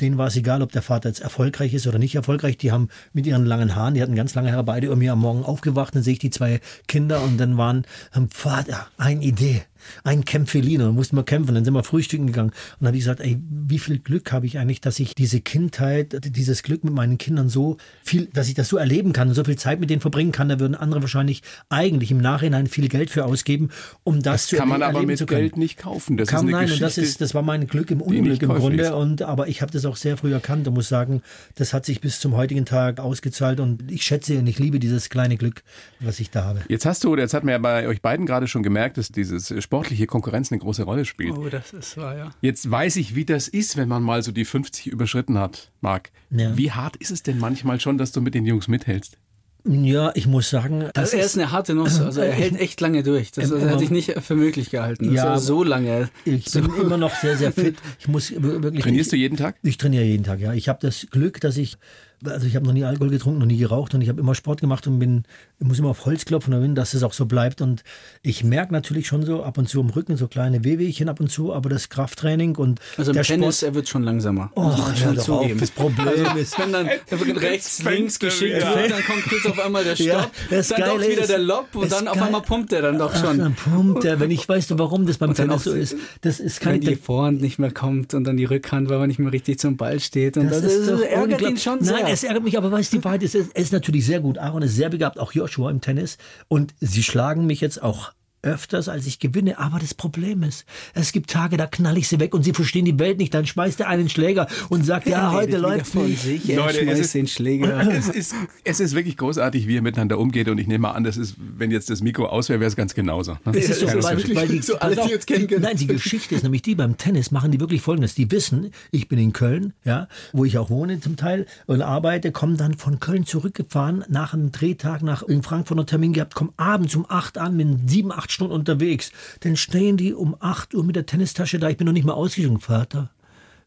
denen 0.00 0.18
war 0.18 0.26
es 0.26 0.36
egal, 0.36 0.62
ob 0.62 0.72
der 0.72 0.82
Vater 0.82 1.08
jetzt 1.08 1.20
erfolgreich 1.20 1.74
ist 1.74 1.86
oder 1.86 1.98
nicht 1.98 2.14
erfolgreich. 2.14 2.56
Die 2.58 2.72
haben 2.72 2.88
mit 3.12 3.26
ihren 3.26 3.46
langen 3.46 3.74
Haaren, 3.76 3.94
die 3.94 4.02
hatten 4.02 4.14
ganz 4.14 4.34
lange 4.34 4.52
Haare, 4.52 4.64
beide 4.64 4.86
über 4.86 4.96
mir 4.96 5.12
am 5.12 5.20
Morgen 5.20 5.44
aufgewacht, 5.44 5.94
dann 5.94 6.02
sehe 6.02 6.14
ich 6.14 6.18
die 6.18 6.30
zwei 6.30 6.60
Kinder 6.86 7.22
und 7.22 7.38
dann 7.38 7.56
waren, 7.56 7.84
haben 8.12 8.28
Vater, 8.30 8.88
eine 8.96 9.22
Idee, 9.22 9.62
ein 10.02 10.24
Kämpfelino, 10.24 10.86
dann 10.86 10.94
mussten 10.94 11.16
wir 11.16 11.22
kämpfen, 11.22 11.54
dann 11.54 11.64
sind 11.64 11.72
wir 11.74 11.84
frühstücken 11.84 12.26
gegangen 12.26 12.50
und 12.50 12.56
dann 12.80 12.88
habe 12.88 12.96
ich 12.96 13.04
gesagt, 13.04 13.20
ey, 13.20 13.38
wie 13.48 13.78
viel 13.78 14.00
Glück 14.00 14.32
habe 14.32 14.46
ich 14.46 14.58
eigentlich, 14.58 14.80
dass 14.80 14.98
ich 14.98 15.14
diese 15.14 15.40
Kindheit, 15.40 16.18
dieses 16.34 16.64
Glück 16.64 16.82
mit 16.82 16.92
meinen 16.94 17.16
Kindern 17.16 17.48
so 17.48 17.76
viel, 18.02 18.26
dass 18.26 18.48
ich 18.48 18.54
das 18.54 18.68
so 18.68 18.76
erleben 18.76 19.12
kann 19.12 19.28
und 19.28 19.34
so 19.34 19.44
viel 19.44 19.56
Zeit 19.56 19.78
mit 19.78 19.90
denen 19.90 20.00
verbringen 20.00 20.32
kann, 20.32 20.48
da 20.48 20.58
würden 20.58 20.74
andere 20.74 21.02
wahrscheinlich 21.02 21.42
eigentlich 21.68 22.10
im 22.10 22.18
Nachhinein 22.18 22.66
viel 22.66 22.88
Geld 22.88 23.10
für 23.10 23.24
ausgeben, 23.24 23.70
um 24.02 24.20
das, 24.20 24.42
Das 24.42 24.46
zu 24.48 24.56
kann 24.56 24.68
man 24.68 24.80
erleben 24.82 24.98
aber 24.98 25.06
mit. 25.06 25.26
Geld 25.28 25.56
nicht 25.56 25.78
kaufen. 25.78 26.16
Das 26.16 26.28
Kam 26.28 26.38
ist 26.38 26.42
eine 26.42 26.52
nein, 26.52 26.62
Geschichte. 26.66 26.84
und 26.84 26.88
das 26.88 26.98
ist, 26.98 27.20
das 27.20 27.34
war 27.34 27.42
mein 27.42 27.66
Glück 27.68 27.90
im 27.90 28.00
Unglück 28.00 28.42
im 28.42 28.48
Grunde. 28.48 28.82
ist. 28.82 28.92
Und 28.92 29.22
aber 29.22 29.46
ich 29.48 29.62
habe 29.62 29.67
das 29.70 29.84
auch 29.84 29.96
sehr 29.96 30.16
früh 30.16 30.32
erkannt 30.32 30.66
und 30.68 30.74
muss 30.74 30.88
sagen, 30.88 31.22
das 31.54 31.72
hat 31.72 31.84
sich 31.84 32.00
bis 32.00 32.20
zum 32.20 32.34
heutigen 32.36 32.64
Tag 32.64 33.00
ausgezahlt 33.00 33.60
und 33.60 33.90
ich 33.90 34.02
schätze 34.04 34.38
und 34.38 34.46
ich 34.46 34.58
liebe 34.58 34.78
dieses 34.78 35.08
kleine 35.08 35.36
Glück, 35.36 35.62
was 36.00 36.20
ich 36.20 36.30
da 36.30 36.44
habe. 36.44 36.62
Jetzt 36.68 36.86
hast 36.86 37.04
du, 37.04 37.16
jetzt 37.16 37.34
hat 37.34 37.44
man 37.44 37.52
ja 37.52 37.58
bei 37.58 37.88
euch 37.88 38.02
beiden 38.02 38.26
gerade 38.26 38.48
schon 38.48 38.62
gemerkt, 38.62 38.98
dass 38.98 39.08
dieses 39.08 39.52
sportliche 39.62 40.06
Konkurrenz 40.06 40.52
eine 40.52 40.58
große 40.60 40.82
Rolle 40.82 41.04
spielt. 41.04 41.36
Oh, 41.36 41.48
das 41.48 41.72
ist 41.72 41.96
wahr, 41.96 42.16
ja. 42.16 42.30
Jetzt 42.40 42.70
weiß 42.70 42.96
ich, 42.96 43.14
wie 43.14 43.24
das 43.24 43.48
ist, 43.48 43.76
wenn 43.76 43.88
man 43.88 44.02
mal 44.02 44.22
so 44.22 44.32
die 44.32 44.44
50 44.44 44.88
überschritten 44.88 45.38
hat, 45.38 45.70
Marc. 45.80 46.10
Ja. 46.30 46.56
Wie 46.56 46.72
hart 46.72 46.96
ist 46.96 47.10
es 47.10 47.22
denn 47.22 47.38
manchmal 47.38 47.80
schon, 47.80 47.98
dass 47.98 48.12
du 48.12 48.20
mit 48.20 48.34
den 48.34 48.44
Jungs 48.44 48.68
mithältst? 48.68 49.18
Ja, 49.64 50.12
ich 50.14 50.26
muss 50.26 50.48
sagen, 50.48 50.88
das 50.94 51.12
Also 51.12 51.16
er 51.16 51.24
ist 51.24 51.36
eine 51.36 51.50
harte 51.50 51.74
Nuss, 51.74 52.00
also 52.00 52.20
er 52.20 52.32
hält 52.32 52.58
echt 52.58 52.80
lange 52.80 53.02
durch. 53.02 53.32
Das, 53.32 53.50
das 53.50 53.62
hätte 53.62 53.84
ich 53.84 53.90
nicht 53.90 54.14
für 54.20 54.34
möglich 54.34 54.70
gehalten. 54.70 55.12
Ja, 55.12 55.32
also 55.32 55.44
so 55.44 55.62
lange. 55.64 56.08
ich 56.24 56.50
bin 56.50 56.70
immer 56.80 56.96
noch 56.96 57.14
sehr, 57.14 57.36
sehr 57.36 57.52
fit. 57.52 57.76
Ich 57.98 58.08
muss 58.08 58.32
wirklich. 58.36 58.82
Trainierst 58.82 59.12
du 59.12 59.16
jeden 59.16 59.36
Tag? 59.36 59.56
Ich 59.62 59.76
trainiere 59.76 60.04
jeden 60.04 60.24
Tag, 60.24 60.40
ja. 60.40 60.52
Ich 60.52 60.68
habe 60.68 60.78
das 60.80 61.06
Glück, 61.10 61.40
dass 61.40 61.56
ich 61.56 61.76
Also 62.24 62.46
ich 62.48 62.56
habe 62.56 62.66
noch 62.66 62.72
nie 62.72 62.84
Alkohol 62.84 63.10
getrunken, 63.10 63.38
noch 63.38 63.46
nie 63.46 63.58
geraucht 63.58 63.94
und 63.94 64.00
ich 64.02 64.08
habe 64.08 64.20
immer 64.20 64.34
Sport 64.34 64.60
gemacht 64.60 64.86
und 64.88 64.98
bin, 64.98 65.22
muss 65.60 65.78
immer 65.78 65.90
auf 65.90 66.04
Holz 66.04 66.24
klopfen, 66.24 66.52
und 66.52 66.74
dass 66.74 66.92
es 66.94 67.02
auch 67.04 67.12
so 67.12 67.26
bleibt. 67.26 67.60
Und 67.60 67.84
ich 68.22 68.42
merke 68.42 68.72
natürlich 68.72 69.06
schon 69.06 69.24
so 69.24 69.44
ab 69.44 69.56
und 69.56 69.68
zu 69.68 69.80
im 69.80 69.90
Rücken 69.90 70.16
so 70.16 70.26
kleine 70.26 70.64
Wehwehchen 70.64 71.08
ab 71.08 71.20
und 71.20 71.30
zu, 71.30 71.52
aber 71.54 71.68
das 71.68 71.88
Krafttraining 71.90 72.56
und 72.56 72.80
Also 72.96 73.12
im 73.12 73.14
der 73.14 73.22
Tennis, 73.24 73.58
Sport. 73.58 73.70
er 73.70 73.74
wird 73.76 73.88
schon 73.88 74.02
langsamer. 74.02 74.50
Oh, 74.56 74.62
doch 74.62 74.88
auf, 75.06 75.24
zugeben. 75.24 75.60
das 75.60 75.70
Problem 75.70 76.36
ist, 76.36 76.58
Wenn 76.58 76.72
dann 76.72 76.88
da 77.08 77.20
wird 77.24 77.40
rechts, 77.40 77.82
links 77.84 78.18
geschickt 78.18 78.56
wieder. 78.56 78.74
wird, 78.74 78.90
dann 78.90 79.04
kommt 79.04 79.22
kurz 79.28 79.46
auf 79.46 79.58
einmal 79.64 79.84
der 79.84 79.94
Stopp, 79.94 80.06
Ja, 80.06 80.30
das 80.50 80.68
dann 80.68 80.80
doch 80.80 80.86
Geile 80.98 81.08
wieder 81.12 81.20
ist- 81.22 81.30
der 81.30 81.38
Lob 81.38 81.66
und 81.74 81.82
das 81.84 81.98
dann 81.98 82.08
auf 82.08 82.14
Geil- 82.14 82.24
einmal 82.24 82.42
pumpt 82.42 82.72
er 82.72 82.82
dann 82.82 82.98
doch 82.98 83.12
Ach, 83.14 83.24
schon. 83.24 83.38
dann 83.38 83.54
pumpt 83.54 84.04
er, 84.04 84.18
wenn 84.18 84.30
ich 84.32 84.48
weiß, 84.48 84.66
warum 84.76 85.06
das 85.06 85.18
beim 85.18 85.34
Tennis 85.34 85.54
auch- 85.54 85.60
so 85.60 85.72
ist. 85.72 85.94
Das 86.22 86.40
ist 86.40 86.64
Wenn 86.64 86.72
kein 86.72 86.80
die 86.80 86.96
Vorhand 86.96 87.40
nicht 87.40 87.60
mehr 87.60 87.70
kommt 87.70 88.12
und 88.14 88.24
dann 88.24 88.36
die 88.36 88.44
Rückhand, 88.44 88.88
weil 88.88 88.98
man 88.98 89.06
nicht 89.08 89.20
mehr 89.20 89.32
richtig 89.32 89.60
zum 89.60 89.76
Ball 89.76 90.00
steht. 90.00 90.36
Und 90.36 90.50
das, 90.50 90.64
ist 90.64 90.90
doch 90.90 91.00
ärgert 91.00 91.42
ihn 91.42 91.56
schon 91.56 91.78
Nein, 91.78 91.84
sehr. 91.84 92.07
Es 92.12 92.24
ärgert 92.24 92.44
mich, 92.44 92.56
aber 92.56 92.70
weißt 92.70 92.92
du, 92.92 92.98
die 92.98 93.04
Wahrheit 93.04 93.22
ist, 93.22 93.34
er 93.34 93.56
ist 93.56 93.72
natürlich 93.72 94.06
sehr 94.06 94.20
gut. 94.20 94.38
Aaron 94.38 94.62
ist 94.62 94.76
sehr 94.76 94.90
begabt, 94.90 95.18
auch 95.18 95.32
Joshua 95.32 95.70
im 95.70 95.80
Tennis. 95.80 96.18
Und 96.48 96.74
sie 96.80 97.02
schlagen 97.02 97.46
mich 97.46 97.60
jetzt 97.60 97.82
auch 97.82 98.12
öfters, 98.42 98.88
als 98.88 99.06
ich 99.06 99.18
gewinne. 99.18 99.58
Aber 99.58 99.78
das 99.78 99.94
Problem 99.94 100.42
ist, 100.42 100.64
es 100.94 101.12
gibt 101.12 101.30
Tage, 101.30 101.56
da 101.56 101.66
knall 101.66 101.98
ich 101.98 102.08
sie 102.08 102.20
weg 102.20 102.34
und 102.34 102.42
sie 102.44 102.52
verstehen 102.52 102.84
die 102.84 102.98
Welt 102.98 103.18
nicht. 103.18 103.34
Dann 103.34 103.46
schmeißt 103.46 103.80
er 103.80 103.88
einen 103.88 104.08
Schläger 104.08 104.46
und 104.68 104.84
sagt, 104.84 105.08
ja, 105.08 105.32
heute 105.32 105.58
läuft 105.58 105.88
von 105.88 106.14
sich, 106.14 106.48
er 106.48 106.56
Leute, 106.58 106.80
es 106.90 106.98
ist- 107.00 107.14
den 107.14 107.26
Schläger. 107.26 107.78
Es 107.98 108.08
ist, 108.08 108.34
es 108.64 108.80
ist 108.80 108.94
wirklich 108.94 109.16
großartig, 109.16 109.66
wie 109.66 109.74
ihr 109.74 109.82
miteinander 109.82 110.18
umgeht 110.18 110.48
und 110.48 110.58
ich 110.58 110.66
nehme 110.66 110.82
mal 110.82 110.92
an, 110.92 111.04
das 111.04 111.16
ist, 111.16 111.34
wenn 111.38 111.70
jetzt 111.70 111.90
das 111.90 112.00
Mikro 112.00 112.26
aus 112.26 112.48
wäre, 112.48 112.60
wäre 112.60 112.68
es 112.68 112.76
ganz 112.76 112.94
genauso. 112.94 113.32
ne? 113.44 113.52
Es 113.54 113.68
ist 113.70 113.80
so, 113.80 113.86
Keines 113.86 114.04
weil, 114.04 114.12
versteht. 114.18 114.36
weil 114.36 114.48
die, 114.48 114.62
So 114.62 114.78
alle, 114.78 114.94
die 114.96 115.14
uns 115.14 115.26
kennen. 115.26 115.48
Nein, 115.60 115.76
die 115.76 115.86
Geschichte 115.86 116.34
ist 116.34 116.42
nämlich 116.44 116.62
die, 116.62 116.74
beim 116.74 116.96
Tennis 116.96 117.30
machen 117.30 117.50
die 117.50 117.58
wirklich 117.60 117.80
folgendes. 117.82 118.14
Die 118.14 118.30
wissen, 118.30 118.70
ich 118.92 119.08
bin 119.08 119.18
in 119.18 119.32
Köln, 119.32 119.72
ja, 119.84 120.06
wo 120.32 120.44
ich 120.44 120.58
auch 120.58 120.70
wohne 120.70 121.00
zum 121.00 121.16
Teil 121.16 121.46
und 121.66 121.82
arbeite, 121.82 122.30
kommen 122.32 122.56
dann 122.56 122.74
von 122.74 123.00
Köln 123.00 123.26
zurückgefahren, 123.26 124.04
nach 124.08 124.34
einem 124.34 124.52
Drehtag 124.52 125.02
nach 125.02 125.22
in 125.22 125.42
Frankfurt 125.42 125.78
einen 125.78 125.86
Termin 125.86 126.12
gehabt, 126.12 126.34
kommen 126.34 126.52
abends 126.56 126.94
um 126.94 127.06
acht 127.08 127.38
an, 127.38 127.56
bin 127.56 127.88
sieben, 127.88 128.12
acht 128.12 128.27
Stunden 128.30 128.52
unterwegs. 128.54 129.12
Dann 129.40 129.56
stehen 129.56 129.96
die 129.96 130.12
um 130.14 130.36
acht 130.40 130.74
Uhr 130.74 130.84
mit 130.84 130.96
der 130.96 131.06
Tennistasche 131.06 131.58
da, 131.58 131.68
ich 131.68 131.76
bin 131.76 131.86
noch 131.86 131.92
nicht 131.92 132.06
mal 132.06 132.12
ausgegangen, 132.14 132.60
Vater. 132.60 133.10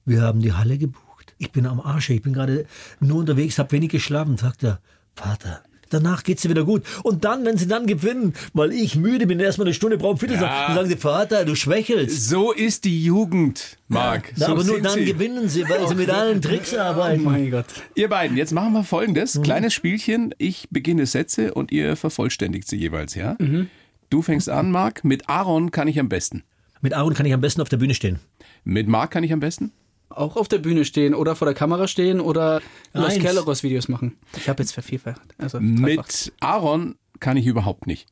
Wir 0.06 0.22
haben 0.22 0.42
die 0.42 0.54
Halle 0.54 0.78
gebucht. 0.78 1.34
Ich 1.38 1.52
bin 1.52 1.66
am 1.66 1.80
Arsch, 1.80 2.10
ich 2.10 2.22
bin 2.22 2.34
gerade 2.34 2.66
nur 3.00 3.18
unterwegs, 3.20 3.58
habe 3.60 3.72
wenig 3.72 3.90
geschlafen, 3.90 4.38
sagt 4.38 4.64
er. 4.64 4.80
Vater, 5.16 5.62
danach 5.90 6.24
geht's 6.24 6.42
dir 6.44 6.50
wieder 6.50 6.64
gut. 6.64 6.84
Und 7.04 7.26
dann, 7.26 7.46
wenn 7.46 7.58
sie 7.58 7.68
dann 7.68 7.86
gewinnen, 7.88 8.34
weil 8.54 8.72
ich 8.72 8.96
müde 8.96 9.28
bin, 9.28 9.40
erstmal 9.40 9.68
eine 9.68 9.74
Stunde 9.74 9.98
brauche, 9.98 10.18
zu 10.20 10.28
sein, 10.34 10.40
dann 10.42 10.76
sagen 10.76 10.88
sie, 10.90 10.98
Vater, 10.98 11.44
du 11.46 11.56
schwächelst. 11.56 12.30
So 12.30 12.52
ist 12.52 12.86
die 12.86 13.04
Jugend, 13.04 13.78
Marc. 13.88 14.34
Na, 14.38 14.46
so 14.48 14.52
aber 14.54 14.64
nur 14.64 14.82
dann 14.82 15.00
sie. 15.00 15.06
gewinnen 15.06 15.50
sie, 15.50 15.68
weil 15.68 15.88
sie 15.88 15.96
mit 15.96 16.10
allen 16.10 16.42
Tricks 16.42 16.74
Oh 16.76 16.80
arbeiten. 16.80 17.24
mein 17.24 17.50
Gott. 17.52 17.66
Ihr 17.96 18.08
beiden, 18.10 18.38
jetzt 18.38 18.54
machen 18.54 18.74
wir 18.74 18.84
folgendes. 18.84 19.36
Mhm. 19.36 19.44
Kleines 19.44 19.74
Spielchen. 19.74 20.34
Ich 20.38 20.68
beginne 20.72 21.06
Sätze 21.06 21.54
und 21.54 21.72
ihr 21.72 21.96
vervollständigt 21.96 22.68
sie 22.68 22.78
jeweils, 22.78 23.16
ja? 23.16 23.36
Mhm. 23.40 23.68
Du 24.12 24.22
fängst 24.22 24.50
an, 24.50 24.72
Marc. 24.72 25.06
Mit 25.06 25.30
Aaron 25.30 25.72
kann 25.72 25.88
ich 25.88 25.98
am 25.98 26.10
besten. 26.10 26.44
Mit 26.82 26.94
Aaron 26.94 27.14
kann 27.14 27.26
ich 27.26 27.34
am 27.34 27.40
besten 27.40 27.62
auf 27.62 27.70
der 27.70 27.78
Bühne 27.78 27.94
stehen. 27.94 28.20
Mit 28.66 28.90
Marc 28.90 29.12
kann 29.12 29.24
ich 29.24 29.32
am 29.32 29.40
besten. 29.40 29.72
Auch 30.10 30.36
auf 30.36 30.50
der 30.50 30.58
Bühne 30.58 30.84
stehen 30.84 31.16
oder 31.16 31.38
vor 31.38 31.46
der 31.46 31.56
Kamera 31.56 31.88
stehen 31.88 32.20
oder 32.20 32.62
Los. 32.94 33.18
Kelleros 33.18 33.64
Videos 33.64 33.88
machen. 33.88 34.18
Ich 34.36 34.50
habe 34.50 34.62
jetzt 34.62 34.74
vervielfacht. 34.74 35.22
Also. 35.38 35.62
Mit 35.62 36.34
Aaron 36.42 36.96
kann 37.22 37.38
ich 37.38 37.46
überhaupt 37.46 37.88
nicht. 37.88 38.10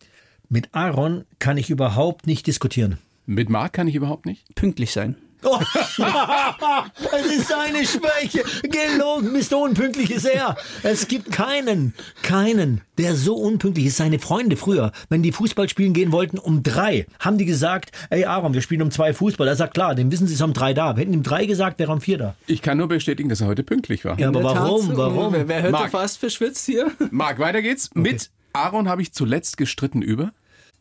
Mit 0.47 0.73
Aaron 0.73 1.25
kann 1.37 1.57
ich 1.57 1.69
überhaupt 1.69 2.27
nicht 2.27 2.47
diskutieren. 2.47 2.97
Mit 3.25 3.49
Marc 3.49 3.73
kann 3.73 3.89
ich 3.89 3.95
überhaupt 3.95 4.25
nicht. 4.25 4.55
pünktlich 4.55 4.93
sein. 4.93 5.17
Oh. 5.43 5.59
es 7.17 7.25
ist 7.25 7.47
seine 7.47 7.85
Schwäche. 7.85 8.43
Gelogen, 8.63 9.31
Mr. 9.31 9.57
Unpünktlich 9.57 10.11
ist 10.11 10.25
er. 10.25 10.57
Es 10.83 11.07
gibt 11.07 11.31
keinen, 11.31 11.93
keinen, 12.23 12.81
der 12.97 13.15
so 13.15 13.35
unpünktlich 13.35 13.85
ist. 13.87 13.97
Seine 13.97 14.19
Freunde 14.19 14.57
früher, 14.57 14.91
wenn 15.07 15.23
die 15.23 15.31
Fußball 15.31 15.69
spielen 15.69 15.93
gehen 15.93 16.11
wollten 16.11 16.37
um 16.37 16.61
drei, 16.63 17.05
haben 17.19 17.37
die 17.37 17.45
gesagt, 17.45 17.91
ey 18.09 18.25
Aaron, 18.25 18.53
wir 18.53 18.61
spielen 18.61 18.81
um 18.81 18.91
zwei 18.91 19.13
Fußball. 19.13 19.47
Er 19.47 19.55
sagt, 19.55 19.73
klar, 19.73 19.95
dem 19.95 20.11
wissen 20.11 20.27
sie 20.27 20.33
es 20.33 20.41
um 20.41 20.53
drei 20.53 20.73
da. 20.73 20.95
Wir 20.95 21.01
hätten 21.01 21.13
ihm 21.13 21.23
drei 21.23 21.45
gesagt, 21.45 21.79
wäre 21.79 21.91
um 21.91 22.01
vier 22.01 22.17
da. 22.17 22.35
Ich 22.47 22.61
kann 22.61 22.77
nur 22.77 22.87
bestätigen, 22.87 23.29
dass 23.29 23.41
er 23.41 23.47
heute 23.47 23.63
pünktlich 23.63 24.03
war. 24.03 24.19
Ja, 24.19 24.27
aber 24.27 24.43
warum, 24.43 24.87
Tat, 24.87 24.97
warum? 24.97 25.33
Wer, 25.33 25.47
wer 25.47 25.61
hört 25.61 25.71
Marc. 25.71 25.91
fast 25.91 26.17
verschwitzt 26.17 26.65
hier? 26.65 26.91
Marc, 27.11 27.39
weiter 27.39 27.61
geht's. 27.61 27.89
Mit 27.93 28.29
Aaron 28.53 28.89
habe 28.89 29.01
ich 29.01 29.13
zuletzt 29.13 29.57
gestritten 29.57 30.01
über. 30.01 30.31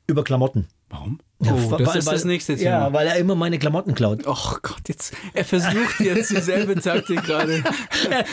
Über 0.07 0.25
Klamotten. 0.25 0.67
Warum? 0.89 1.21
Oh, 1.41 1.77
das 1.79 1.87
weil- 1.89 1.99
ist 1.99 2.09
das 2.13 2.25
nächste 2.25 2.55
Ja, 2.55 2.87
Thema. 2.87 2.93
weil 2.93 3.07
er 3.07 3.17
immer 3.17 3.37
meine 3.37 3.61
Klamotten 3.61 3.95
klaut. 3.95 4.23
Oh 4.27 4.57
Gott, 4.61 4.81
jetzt, 4.89 5.13
er 5.35 5.45
versucht 5.45 6.01
jetzt 6.01 6.31
dieselbe 6.33 6.75
Taktik 6.81 7.23
gerade. 7.23 7.63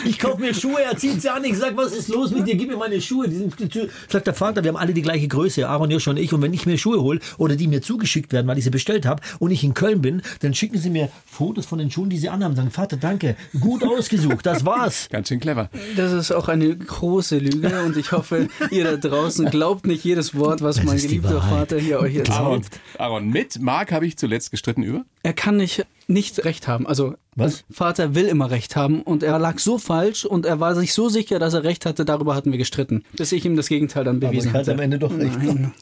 Ich 0.04 0.18
kaufe 0.18 0.40
mir 0.40 0.54
Schuhe, 0.54 0.80
er 0.82 0.96
zieht 0.96 1.22
sie 1.22 1.28
an. 1.28 1.44
Ich 1.44 1.56
sag, 1.58 1.76
was 1.76 1.92
ist 1.92 2.08
los 2.08 2.30
mit 2.30 2.46
dir? 2.48 2.56
Gib 2.56 2.68
mir 2.68 2.76
meine 2.76 3.00
Schuhe. 3.00 3.28
Die 3.28 3.36
sind, 3.36 3.54
zu- 3.72 3.88
sagt 4.08 4.26
der 4.26 4.34
Vater, 4.34 4.62
wir 4.64 4.68
haben 4.70 4.76
alle 4.76 4.92
die 4.94 5.02
gleiche 5.02 5.28
Größe, 5.28 5.68
Aaron, 5.68 5.90
Josh 5.90 6.08
und 6.08 6.16
ich. 6.18 6.32
Und 6.32 6.42
wenn 6.42 6.52
ich 6.54 6.66
mir 6.66 6.78
Schuhe 6.78 7.00
hole 7.00 7.20
oder 7.38 7.54
die 7.56 7.68
mir 7.68 7.80
zugeschickt 7.82 8.32
werden, 8.32 8.46
weil 8.46 8.58
ich 8.58 8.64
sie 8.64 8.70
bestellt 8.70 9.06
habe 9.06 9.22
und 9.38 9.50
ich 9.50 9.62
in 9.64 9.74
Köln 9.74 10.00
bin, 10.02 10.22
dann 10.40 10.54
schicken 10.54 10.78
sie 10.78 10.90
mir 10.90 11.08
Fotos 11.26 11.66
von 11.66 11.78
den 11.78 11.90
Schuhen, 11.90 12.10
die 12.10 12.18
sie 12.18 12.28
anhaben. 12.28 12.56
Sagen, 12.56 12.70
Vater, 12.70 12.96
danke, 12.96 13.36
gut 13.60 13.84
ausgesucht, 13.84 14.44
das 14.46 14.64
war's. 14.64 15.08
Ganz 15.10 15.28
schön 15.28 15.40
clever. 15.40 15.68
Das 15.96 16.12
ist 16.12 16.32
auch 16.32 16.48
eine 16.48 16.74
große 16.76 17.38
Lüge 17.38 17.82
und 17.84 17.96
ich 17.96 18.12
hoffe, 18.12 18.48
ihr 18.70 18.84
da 18.84 18.96
draußen 18.96 19.48
glaubt 19.50 19.86
nicht 19.86 20.04
jedes 20.04 20.34
Wort, 20.36 20.62
was 20.62 20.82
mein 20.82 20.96
ist 20.96 21.04
die 21.04 21.18
geliebter. 21.20 21.40
Vater 21.42 21.78
hier 21.78 22.00
euch 22.00 22.16
erzählt. 22.16 22.64
Aaron, 23.00 23.28
mit 23.28 23.60
Marc 23.60 23.92
habe 23.92 24.06
ich 24.06 24.16
zuletzt 24.16 24.50
gestritten 24.50 24.82
über. 24.82 25.04
Er 25.22 25.32
kann 25.32 25.56
nicht, 25.56 25.86
nicht 26.06 26.44
recht 26.44 26.68
haben. 26.68 26.86
Also, 26.86 27.14
Was? 27.34 27.64
Vater 27.70 28.14
will 28.14 28.26
immer 28.26 28.50
recht 28.50 28.76
haben 28.76 29.02
und 29.02 29.22
er 29.22 29.38
lag 29.38 29.58
so 29.58 29.78
falsch 29.78 30.24
und 30.24 30.46
er 30.46 30.60
war 30.60 30.74
sich 30.74 30.92
so 30.92 31.08
sicher, 31.08 31.38
dass 31.38 31.54
er 31.54 31.64
recht 31.64 31.86
hatte. 31.86 32.04
Darüber 32.04 32.34
hatten 32.34 32.50
wir 32.52 32.58
gestritten, 32.58 33.04
bis 33.16 33.32
ich 33.32 33.44
ihm 33.44 33.56
das 33.56 33.68
Gegenteil 33.68 34.04
dann 34.04 34.20
bewiesen 34.20 34.48
ich 34.48 34.54
hatte 34.54 34.58
hatte. 34.58 34.72
am 34.74 34.80
Ende 34.80 34.98
doch 34.98 35.16
recht. 35.16 35.38
Nein. 35.42 35.72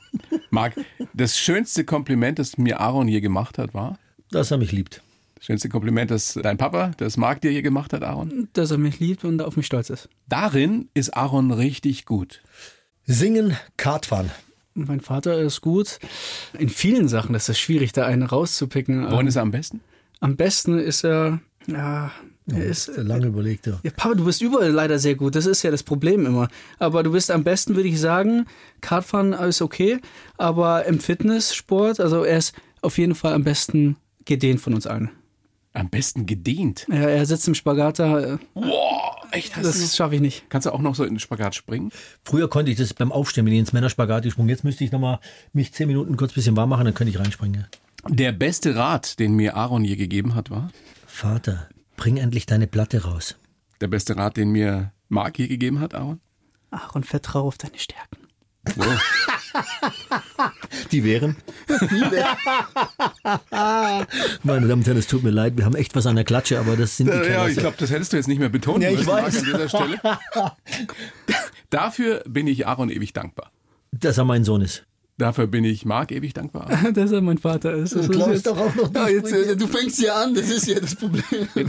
Marc, 0.50 0.74
das 1.14 1.38
schönste 1.38 1.84
Kompliment, 1.84 2.38
das 2.38 2.58
mir 2.58 2.80
Aaron 2.80 3.08
je 3.08 3.20
gemacht 3.20 3.58
hat, 3.58 3.74
war? 3.74 3.98
Dass 4.30 4.50
er 4.50 4.58
mich 4.58 4.72
liebt. 4.72 5.02
Das 5.36 5.46
schönste 5.46 5.68
Kompliment, 5.68 6.10
das 6.10 6.38
dein 6.42 6.56
Papa, 6.56 6.92
das 6.96 7.16
Marc 7.16 7.40
dir 7.42 7.52
je 7.52 7.62
gemacht 7.62 7.92
hat, 7.92 8.02
Aaron? 8.02 8.48
Dass 8.52 8.70
er 8.70 8.78
mich 8.78 8.98
liebt 9.00 9.24
und 9.24 9.42
auf 9.42 9.56
mich 9.56 9.66
stolz 9.66 9.90
ist. 9.90 10.08
Darin 10.28 10.88
ist 10.94 11.16
Aaron 11.16 11.50
richtig 11.50 12.06
gut. 12.06 12.40
Singen, 13.04 13.56
Kartfahren. 13.76 14.30
Mein 14.74 15.00
Vater 15.00 15.38
ist 15.38 15.60
gut 15.60 15.98
in 16.58 16.68
vielen 16.68 17.08
Sachen. 17.08 17.32
Das 17.32 17.48
ist 17.48 17.58
schwierig, 17.58 17.92
da 17.92 18.06
einen 18.06 18.24
rauszupicken. 18.24 19.10
Worin 19.10 19.26
ist 19.28 19.36
er 19.36 19.42
am 19.42 19.52
besten? 19.52 19.80
Am 20.20 20.36
besten 20.36 20.78
ist 20.78 21.04
er, 21.04 21.40
ja, 21.66 22.10
er 22.50 22.64
ist, 22.64 22.90
Lange 22.96 23.26
überlegt, 23.26 23.66
ja. 23.66 23.78
ja, 23.82 23.90
Papa, 23.96 24.14
du 24.14 24.24
bist 24.24 24.42
überall 24.42 24.70
leider 24.70 24.98
sehr 24.98 25.14
gut. 25.14 25.34
Das 25.34 25.46
ist 25.46 25.62
ja 25.62 25.70
das 25.70 25.82
Problem 25.82 26.26
immer. 26.26 26.48
Aber 26.78 27.02
du 27.02 27.12
bist 27.12 27.30
am 27.30 27.44
besten, 27.44 27.76
würde 27.76 27.88
ich 27.88 28.00
sagen, 28.00 28.46
Kartfahren 28.80 29.32
ist 29.32 29.62
okay. 29.62 29.98
Aber 30.36 30.84
im 30.86 30.98
Fitnesssport, 30.98 32.00
also 32.00 32.24
er 32.24 32.38
ist 32.38 32.54
auf 32.82 32.98
jeden 32.98 33.14
Fall 33.14 33.32
am 33.32 33.44
besten 33.44 33.96
gedehnt 34.24 34.60
von 34.60 34.74
uns 34.74 34.86
allen. 34.86 35.10
Am 35.72 35.88
besten 35.88 36.26
gedehnt. 36.26 36.86
Ja, 36.88 36.96
er 36.96 37.26
sitzt 37.26 37.48
im 37.48 37.54
Spagat 37.54 37.98
da. 37.98 38.20
äh, 38.20 38.38
Boah, 38.54 39.13
echt? 39.34 39.56
Hast 39.56 39.66
Das 39.66 39.96
schaffe 39.96 40.14
ich 40.14 40.20
nicht. 40.20 40.48
Kannst 40.48 40.66
du 40.66 40.72
auch 40.72 40.80
noch 40.80 40.94
so 40.94 41.04
in 41.04 41.14
den 41.14 41.20
Spagat 41.20 41.54
springen? 41.54 41.90
Früher 42.24 42.48
konnte 42.48 42.70
ich 42.70 42.78
das 42.78 42.94
beim 42.94 43.12
Aufstehen, 43.12 43.44
bin 43.44 43.54
ich 43.54 43.60
ins 43.60 43.72
Männerspagat 43.72 44.24
gesprungen. 44.24 44.48
Jetzt 44.48 44.64
müsste 44.64 44.84
ich 44.84 44.92
nochmal 44.92 45.18
mich 45.52 45.72
zehn 45.72 45.88
Minuten 45.88 46.16
kurz 46.16 46.32
ein 46.32 46.36
bisschen 46.36 46.56
warm 46.56 46.70
machen, 46.70 46.84
dann 46.84 46.94
könnte 46.94 47.10
ich 47.10 47.18
reinspringen. 47.18 47.66
Der 48.08 48.32
beste 48.32 48.76
Rat, 48.76 49.18
den 49.18 49.34
mir 49.34 49.56
Aaron 49.56 49.84
je 49.84 49.96
gegeben 49.96 50.34
hat, 50.34 50.50
war? 50.50 50.70
Vater, 51.06 51.68
bring 51.96 52.16
endlich 52.16 52.46
deine 52.46 52.66
Platte 52.66 53.04
raus. 53.04 53.36
Der 53.80 53.88
beste 53.88 54.16
Rat, 54.16 54.36
den 54.36 54.50
mir 54.50 54.92
Marc 55.08 55.38
je 55.38 55.48
gegeben 55.48 55.80
hat, 55.80 55.94
Aaron? 55.94 56.20
Ach, 56.70 56.94
und 56.94 57.06
vertraue 57.06 57.44
auf 57.44 57.58
deine 57.58 57.78
Stärken. 57.78 58.23
Wow. 58.76 59.00
Die 60.90 61.04
wären? 61.04 61.36
Meine 64.42 64.66
Damen 64.68 64.80
und 64.80 64.86
Herren, 64.86 64.96
es 64.98 65.06
tut 65.06 65.22
mir 65.22 65.30
leid, 65.30 65.56
wir 65.56 65.64
haben 65.64 65.74
echt 65.76 65.94
was 65.94 66.06
an 66.06 66.16
der 66.16 66.24
Klatsche, 66.24 66.58
aber 66.58 66.76
das 66.76 66.96
sind 66.96 67.06
die 67.06 67.12
Ja, 67.12 67.22
ich 67.22 67.28
Kalas. 67.28 67.56
glaube, 67.56 67.76
das 67.78 67.90
hättest 67.90 68.12
du 68.12 68.16
jetzt 68.16 68.26
nicht 68.28 68.38
mehr 68.38 68.48
betonen 68.48 68.82
Ja, 68.82 68.90
ich 68.90 69.06
weiß. 69.06 69.38
an 69.38 69.44
dieser 69.44 69.68
Stelle. 69.68 70.00
Dafür 71.70 72.22
bin 72.28 72.46
ich 72.46 72.66
Aaron 72.66 72.90
ewig 72.90 73.12
dankbar. 73.12 73.50
Dass 73.92 74.18
er 74.18 74.24
mein 74.24 74.44
Sohn 74.44 74.60
ist. 74.62 74.84
Dafür 75.16 75.46
bin 75.46 75.62
ich 75.62 75.84
Marc 75.84 76.10
ewig 76.10 76.34
dankbar. 76.34 76.68
Dass 76.92 77.12
er 77.12 77.20
mein 77.20 77.38
Vater 77.38 77.72
ist. 77.74 77.94
Das 77.94 78.08
ist 78.08 78.26
jetzt, 78.26 78.48
auch 78.48 78.74
noch 78.74 78.92
ja, 78.92 79.08
jetzt, 79.08 79.32
äh, 79.32 79.56
du 79.56 79.68
fängst 79.68 80.00
ja 80.02 80.20
an, 80.20 80.34
das 80.34 80.50
ist 80.50 80.66
ja 80.66 80.80
das 80.80 80.96
Problem. 80.96 81.22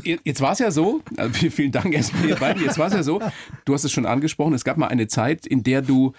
Jetzt, 0.04 0.22
jetzt 0.24 0.42
war 0.42 0.54
es 0.54 0.60
ja 0.60 0.72
so, 0.72 1.02
also 1.16 1.32
vielen 1.52 1.72
Dank 1.72 1.94
erstmal 1.94 2.26
ihr 2.28 2.36
beiden, 2.38 2.64
jetzt 2.64 2.80
war 2.80 2.88
es 2.88 2.94
ja 2.94 3.04
so, 3.04 3.22
du 3.66 3.74
hast 3.76 3.84
es 3.84 3.92
schon 3.92 4.08
angesprochen, 4.08 4.56
es 4.56 4.64
gab 4.64 4.78
mal 4.78 4.88
eine 4.88 5.08
Zeit, 5.08 5.46
in 5.46 5.62
der 5.62 5.84
du 5.84 6.14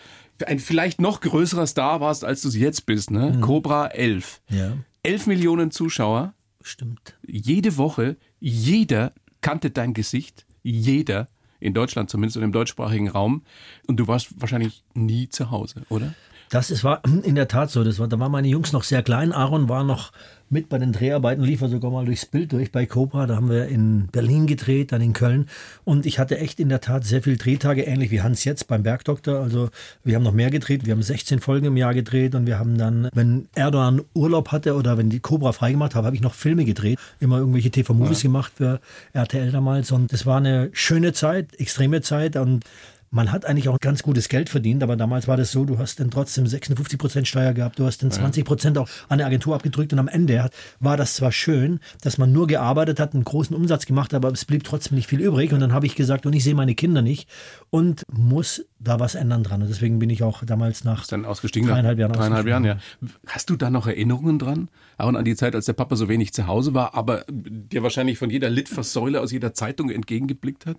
ein 0.45 0.59
vielleicht 0.59 1.00
noch 1.00 1.21
größerer 1.21 1.66
Star 1.66 2.00
warst, 2.00 2.25
als 2.25 2.43
du 2.43 2.49
es 2.49 2.57
jetzt 2.57 2.87
bist, 2.87 3.11
ne? 3.11 3.38
Cobra 3.40 3.87
11. 3.88 4.40
Ja, 4.50 4.73
11 5.02 5.26
Millionen 5.26 5.71
Zuschauer, 5.71 6.35
stimmt. 6.62 7.14
jede 7.26 7.76
Woche, 7.76 8.16
jeder 8.40 9.12
kannte 9.40 9.71
dein 9.71 9.95
Gesicht, 9.95 10.45
jeder, 10.62 11.28
in 11.61 11.75
Deutschland 11.75 12.11
zumindest 12.11 12.37
und 12.37 12.43
im 12.43 12.52
deutschsprachigen 12.52 13.09
Raum. 13.09 13.43
Und 13.87 13.99
du 13.99 14.09
warst 14.09 14.40
wahrscheinlich 14.40 14.85
nie 14.95 15.28
zu 15.28 15.50
Hause, 15.50 15.83
oder? 15.88 16.14
Das 16.49 16.71
ist, 16.71 16.85
war 16.85 17.02
in 17.05 17.35
der 17.35 17.49
Tat 17.49 17.71
so. 17.71 17.83
Das 17.83 17.99
war, 17.99 18.09
da 18.09 18.19
waren 18.19 18.31
meine 18.31 18.49
Jungs 18.49 18.73
noch 18.73 18.85
sehr 18.85 19.02
klein. 19.02 19.33
Aaron 19.33 19.69
war 19.69 19.85
noch 19.85 20.12
mit 20.49 20.69
bei 20.69 20.79
den 20.79 20.93
Dreharbeiten, 20.93 21.43
lief 21.43 21.61
er 21.62 21.69
sogar 21.69 21.91
mal 21.91 22.05
durchs 22.05 22.26
Bild 22.26 22.53
durch 22.53 22.71
bei 22.71 22.87
Cobra. 22.87 23.26
Da 23.26 23.37
haben 23.37 23.50
wir 23.50 23.67
in 23.67 24.07
Berlin 24.12 24.47
gedreht, 24.47 24.93
dann 24.93 25.00
in 25.00 25.12
Köln. 25.12 25.49
Und 25.85 26.07
ich 26.07 26.19
hatte 26.19 26.38
echt 26.38 26.61
in 26.61 26.69
der 26.69 26.81
Tat 26.81 27.05
sehr 27.05 27.23
viele 27.23 27.37
Drehtage, 27.37 27.83
ähnlich 27.83 28.11
wie 28.11 28.23
Hans 28.23 28.45
jetzt 28.45 28.69
beim 28.69 28.83
Bergdoktor. 28.83 29.41
Also 29.41 29.71
wir 30.05 30.15
haben 30.15 30.23
noch 30.23 30.33
mehr 30.33 30.50
gedreht. 30.50 30.87
Wir 30.87 30.93
haben 30.93 31.03
16 31.03 31.41
Folgen 31.41 31.67
im 31.67 31.76
Jahr 31.76 31.95
gedreht 31.95 32.35
und 32.35 32.47
wir 32.47 32.59
haben 32.59 32.79
dann, 32.79 33.09
wenn 33.12 33.49
Erdogan 33.55 34.03
Urlaub 34.15 34.53
hatte 34.53 34.76
oder 34.76 34.97
wenn 34.99 35.11
die 35.11 35.21
Cobra 35.21 35.53
freigemacht 35.53 35.95
habe, 35.95 36.07
habe 36.07 36.17
ich 36.17 36.23
noch 36.23 36.35
Filme 36.35 36.65
gedreht. 36.65 36.99
Immer 37.19 37.38
irgendwelche 37.38 37.71
TV-Movies 37.71 38.23
ja. 38.23 38.29
gemacht 38.29 38.53
für 38.57 38.81
RTL 39.12 39.50
damals. 39.50 39.91
Und 39.91 40.12
es 40.12 40.26
war 40.26 40.37
eine 40.37 40.71
schöne 40.73 41.12
Zeit, 41.12 41.59
extreme 41.59 42.03
Zeit. 42.03 42.37
Und 42.37 42.65
man 43.11 43.33
hat 43.33 43.45
eigentlich 43.45 43.69
auch 43.69 43.79
ganz 43.81 44.03
gutes 44.03 44.29
Geld 44.29 44.49
verdient, 44.49 44.83
aber 44.83 44.97
damals 44.97 45.29
war 45.29 45.37
das 45.37 45.53
so, 45.53 45.65
du 45.65 45.79
hast 45.79 46.01
dann 46.01 46.11
trotzdem 46.11 46.47
56 46.47 46.99
Prozent 46.99 47.29
Steuer 47.29 47.53
gehabt, 47.53 47.79
du 47.79 47.87
hast 47.87 48.03
dann 48.03 48.11
20 48.11 48.45
Prozent 48.45 48.79
auch 48.79 48.89
an 49.09 49.19
der 49.19 49.27
Agentur 49.27 49.55
abgedrückt 49.55 49.93
und 49.93 49.99
am 49.99 50.09
Ende 50.09 50.51
war 50.81 50.97
das 50.97 51.15
zwar 51.15 51.33
schön, 51.33 51.81
dass 52.03 52.19
man 52.19 52.33
nur 52.33 52.47
gearbeitet 52.47 53.01
hat, 53.01 53.15
einen 53.15 53.25
großen 53.25 53.55
Umsatz 53.55 53.87
gemacht, 53.87 54.15
aber 54.15 54.31
es 54.33 54.45
blieb 54.45 54.65
trotzdem 54.65 54.97
nicht 54.97 55.09
viel 55.09 55.21
übrig 55.21 55.53
und 55.53 55.61
dann 55.61 55.73
habe 55.73 55.87
ich 55.87 55.95
gesagt, 55.95 56.27
und 56.27 56.33
ich 56.33 56.45
sehe 56.45 56.55
meine 56.55 56.75
Kinder 56.75 57.03
nicht 57.03 57.29
und 57.71 58.03
muss 58.13 58.65
da 58.79 59.01
was 59.01 59.15
ändern 59.15 59.43
dran 59.43 59.63
und 59.63 59.69
deswegen 59.69 59.99
bin 59.99 60.11
ich 60.11 60.23
auch 60.23 60.45
damals 60.45 60.85
nach 60.85 61.07
dann 61.07 61.25
ausgestiegen, 61.25 61.69
dreieinhalb 61.69 61.99
Jahren. 61.99 62.13
Dreieinhalb 62.13 62.47
Jahren, 62.47 62.65
ja. 62.65 62.79
Hast 63.27 63.51
du 63.51 63.57
da 63.57 63.71
noch 63.71 63.87
Erinnerungen 63.87 64.39
dran? 64.39 64.69
Auch 64.99 65.13
an 65.13 65.25
die 65.25 65.37
Zeit, 65.37 65.55
als 65.55 65.67
der 65.67 65.73
Papa 65.73 65.97
so 65.97 66.09
wenig 66.09 66.33
zu 66.33 66.47
Hause 66.47 66.75
war, 66.75 66.95
aber 66.95 67.25
dir 67.29 67.83
wahrscheinlich 67.83 68.19
von 68.19 68.31
jeder 68.31 68.51
Litfaßsäule 68.51 69.21
aus 69.21 69.33
jeder 69.33 69.55
Zeitung 69.55 69.91
entgegengeblickt 69.91 70.67
hat? 70.67 70.77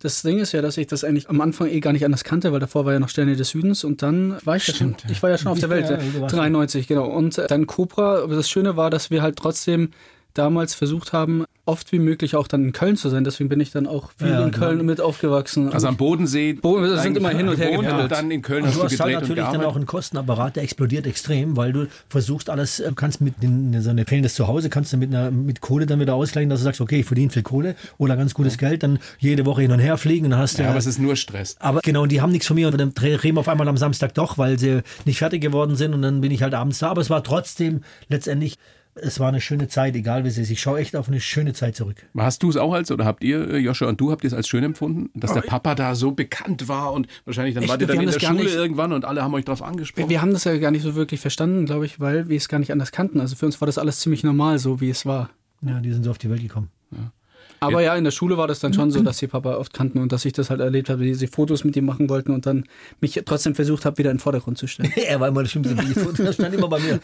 Das 0.00 0.22
Ding 0.22 0.38
ist 0.38 0.52
ja, 0.52 0.60
dass 0.60 0.76
ich 0.76 0.86
das 0.86 1.02
eigentlich 1.02 1.30
am 1.30 1.40
Anfang 1.40 1.68
eh 1.68 1.80
gar 1.80 1.92
nicht 1.92 2.04
anders 2.04 2.24
kannte, 2.24 2.52
weil 2.52 2.60
davor 2.60 2.84
war 2.84 2.92
ja 2.92 2.98
noch 2.98 3.08
Sterne 3.08 3.36
des 3.36 3.50
Südens 3.50 3.84
und 3.84 4.02
dann 4.02 4.36
war 4.44 4.56
ich 4.56 4.64
Stimmt, 4.64 5.02
ja 5.02 5.08
schon, 5.08 5.12
ich 5.12 5.22
war 5.22 5.30
ja 5.30 5.38
schon 5.38 5.52
auf 5.52 5.60
der 5.60 5.70
Welt, 5.70 5.88
ja, 5.88 6.26
93, 6.26 6.86
genau. 6.86 7.06
Und 7.06 7.40
dann 7.48 7.66
Cobra, 7.66 8.22
aber 8.22 8.36
das 8.36 8.48
Schöne 8.48 8.76
war, 8.76 8.90
dass 8.90 9.10
wir 9.10 9.22
halt 9.22 9.36
trotzdem 9.36 9.90
damals 10.34 10.74
versucht 10.74 11.12
haben, 11.12 11.44
oft 11.66 11.92
wie 11.92 11.98
möglich 11.98 12.36
auch 12.36 12.46
dann 12.46 12.64
in 12.64 12.72
Köln 12.72 12.96
zu 12.96 13.08
sein. 13.08 13.24
Deswegen 13.24 13.48
bin 13.48 13.58
ich 13.60 13.70
dann 13.70 13.86
auch 13.86 14.12
viel 14.16 14.28
ja, 14.28 14.44
in 14.44 14.50
Köln 14.50 14.78
genau. 14.78 14.84
mit 14.84 15.00
aufgewachsen. 15.00 15.72
Also 15.72 15.88
am 15.88 15.96
Bodensee. 15.96 16.52
Boden, 16.52 16.82
wir 16.82 16.98
sind 16.98 17.16
immer 17.16 17.30
hin 17.30 17.48
und 17.48 17.56
her 17.56 17.70
gependelt. 17.70 18.02
Und 18.02 18.12
dann 18.12 18.30
in 18.30 18.42
Köln 18.42 18.64
und 18.64 18.68
hast 18.68 18.76
du 18.76 18.84
hast 18.84 19.00
halt 19.00 19.14
natürlich 19.14 19.44
dann 19.44 19.64
auch 19.64 19.76
einen 19.76 19.86
Kostenapparat, 19.86 20.56
der 20.56 20.62
explodiert 20.62 21.06
extrem, 21.06 21.56
weil 21.56 21.72
du 21.72 21.86
versuchst 22.08 22.50
alles, 22.50 22.76
du 22.76 22.94
kannst 22.94 23.20
mit 23.20 23.42
den, 23.42 23.80
so 23.80 23.90
eine 23.90 24.04
fehlendes 24.04 24.34
Zuhause, 24.34 24.68
kannst 24.68 24.92
du 24.92 24.98
mit, 24.98 25.14
einer, 25.14 25.30
mit 25.30 25.62
Kohle 25.62 25.86
dann 25.86 26.00
wieder 26.00 26.14
ausgleichen, 26.14 26.50
dass 26.50 26.60
du 26.60 26.64
sagst, 26.64 26.80
okay, 26.80 27.00
ich 27.00 27.06
verdiene 27.06 27.30
viel 27.30 27.42
Kohle 27.42 27.76
oder 27.96 28.16
ganz 28.16 28.34
gutes 28.34 28.58
Geld, 28.58 28.82
dann 28.82 28.98
jede 29.18 29.46
Woche 29.46 29.62
hin 29.62 29.72
und 29.72 29.78
her 29.78 29.96
fliegen. 29.96 30.28
Dann 30.30 30.38
hast 30.38 30.58
ja, 30.58 30.68
aber 30.68 30.78
es 30.78 30.86
ist 30.86 30.98
nur 30.98 31.16
Stress. 31.16 31.56
Aber 31.60 31.80
genau, 31.80 32.02
und 32.02 32.12
die 32.12 32.20
haben 32.20 32.32
nichts 32.32 32.46
von 32.46 32.56
mir 32.56 32.68
und 32.68 32.78
dann 32.78 32.92
drehen 32.92 33.34
wir 33.34 33.40
auf 33.40 33.48
einmal 33.48 33.68
am 33.68 33.78
Samstag 33.78 34.12
doch, 34.14 34.36
weil 34.36 34.58
sie 34.58 34.82
nicht 35.06 35.18
fertig 35.18 35.40
geworden 35.40 35.76
sind 35.76 35.94
und 35.94 36.02
dann 36.02 36.20
bin 36.20 36.30
ich 36.30 36.42
halt 36.42 36.52
abends 36.52 36.78
da. 36.78 36.90
Aber 36.90 37.00
es 37.00 37.08
war 37.08 37.24
trotzdem 37.24 37.80
letztendlich 38.08 38.58
es 38.96 39.18
war 39.18 39.28
eine 39.28 39.40
schöne 39.40 39.68
Zeit, 39.68 39.96
egal 39.96 40.24
wie 40.24 40.28
es 40.28 40.38
ist. 40.38 40.50
Ich 40.50 40.60
schaue 40.60 40.78
echt 40.78 40.94
auf 40.96 41.08
eine 41.08 41.20
schöne 41.20 41.52
Zeit 41.52 41.76
zurück. 41.76 42.06
Hast 42.16 42.42
du 42.42 42.50
es 42.50 42.56
auch 42.56 42.72
als, 42.72 42.90
oder 42.90 43.04
habt 43.04 43.24
ihr, 43.24 43.50
äh, 43.50 43.58
Joshua 43.58 43.88
und 43.88 44.00
du, 44.00 44.10
habt 44.10 44.24
ihr 44.24 44.28
es 44.28 44.34
als 44.34 44.48
schön 44.48 44.62
empfunden, 44.62 45.10
dass 45.14 45.32
der 45.32 45.40
Papa 45.40 45.74
da 45.74 45.94
so 45.94 46.12
bekannt 46.12 46.68
war 46.68 46.92
und 46.92 47.08
wahrscheinlich 47.24 47.54
dann 47.54 47.68
war 47.68 47.80
ihr 47.80 47.86
dann 47.86 48.00
in 48.00 48.10
der 48.10 48.20
Schule 48.20 48.44
nicht, 48.44 48.54
irgendwann 48.54 48.92
und 48.92 49.04
alle 49.04 49.22
haben 49.22 49.34
euch 49.34 49.44
darauf 49.44 49.62
angesprochen? 49.62 50.08
Wir, 50.08 50.14
wir 50.14 50.22
haben 50.22 50.32
das 50.32 50.44
ja 50.44 50.56
gar 50.58 50.70
nicht 50.70 50.82
so 50.82 50.94
wirklich 50.94 51.20
verstanden, 51.20 51.66
glaube 51.66 51.86
ich, 51.86 51.98
weil 52.00 52.28
wir 52.28 52.36
es 52.36 52.48
gar 52.48 52.58
nicht 52.58 52.72
anders 52.72 52.92
kannten. 52.92 53.20
Also 53.20 53.36
für 53.36 53.46
uns 53.46 53.60
war 53.60 53.66
das 53.66 53.78
alles 53.78 54.00
ziemlich 54.00 54.22
normal, 54.22 54.58
so 54.58 54.80
wie 54.80 54.90
es 54.90 55.04
war. 55.04 55.30
Ja, 55.62 55.80
die 55.80 55.92
sind 55.92 56.04
so 56.04 56.10
auf 56.10 56.18
die 56.18 56.30
Welt 56.30 56.42
gekommen. 56.42 56.70
Ja. 56.92 57.12
Aber 57.66 57.82
ja, 57.82 57.94
in 57.96 58.04
der 58.04 58.10
Schule 58.10 58.36
war 58.36 58.46
das 58.46 58.60
dann 58.60 58.72
schon 58.72 58.90
so, 58.90 59.02
dass 59.02 59.18
sie 59.18 59.26
Papa 59.26 59.56
oft 59.56 59.72
kannten 59.72 59.98
und 59.98 60.12
dass 60.12 60.24
ich 60.24 60.32
das 60.32 60.50
halt 60.50 60.60
erlebt 60.60 60.88
habe, 60.88 61.00
wie 61.00 61.14
sie 61.14 61.26
Fotos 61.26 61.64
mit 61.64 61.76
ihm 61.76 61.84
machen 61.84 62.08
wollten 62.08 62.32
und 62.32 62.46
dann 62.46 62.64
mich 63.00 63.20
trotzdem 63.24 63.54
versucht 63.54 63.84
habe, 63.84 63.98
wieder 63.98 64.10
in 64.10 64.16
den 64.16 64.20
Vordergrund 64.20 64.58
zu 64.58 64.66
stellen. 64.66 64.92
er 64.96 65.20
war 65.20 65.28
immer 65.28 65.42
das 65.42 65.50
Schlimmste. 65.50 65.74
Die 65.74 65.94
Fotos 65.94 66.34
stand 66.34 66.54
immer 66.54 66.68
bei 66.68 66.78
mir. 66.78 67.00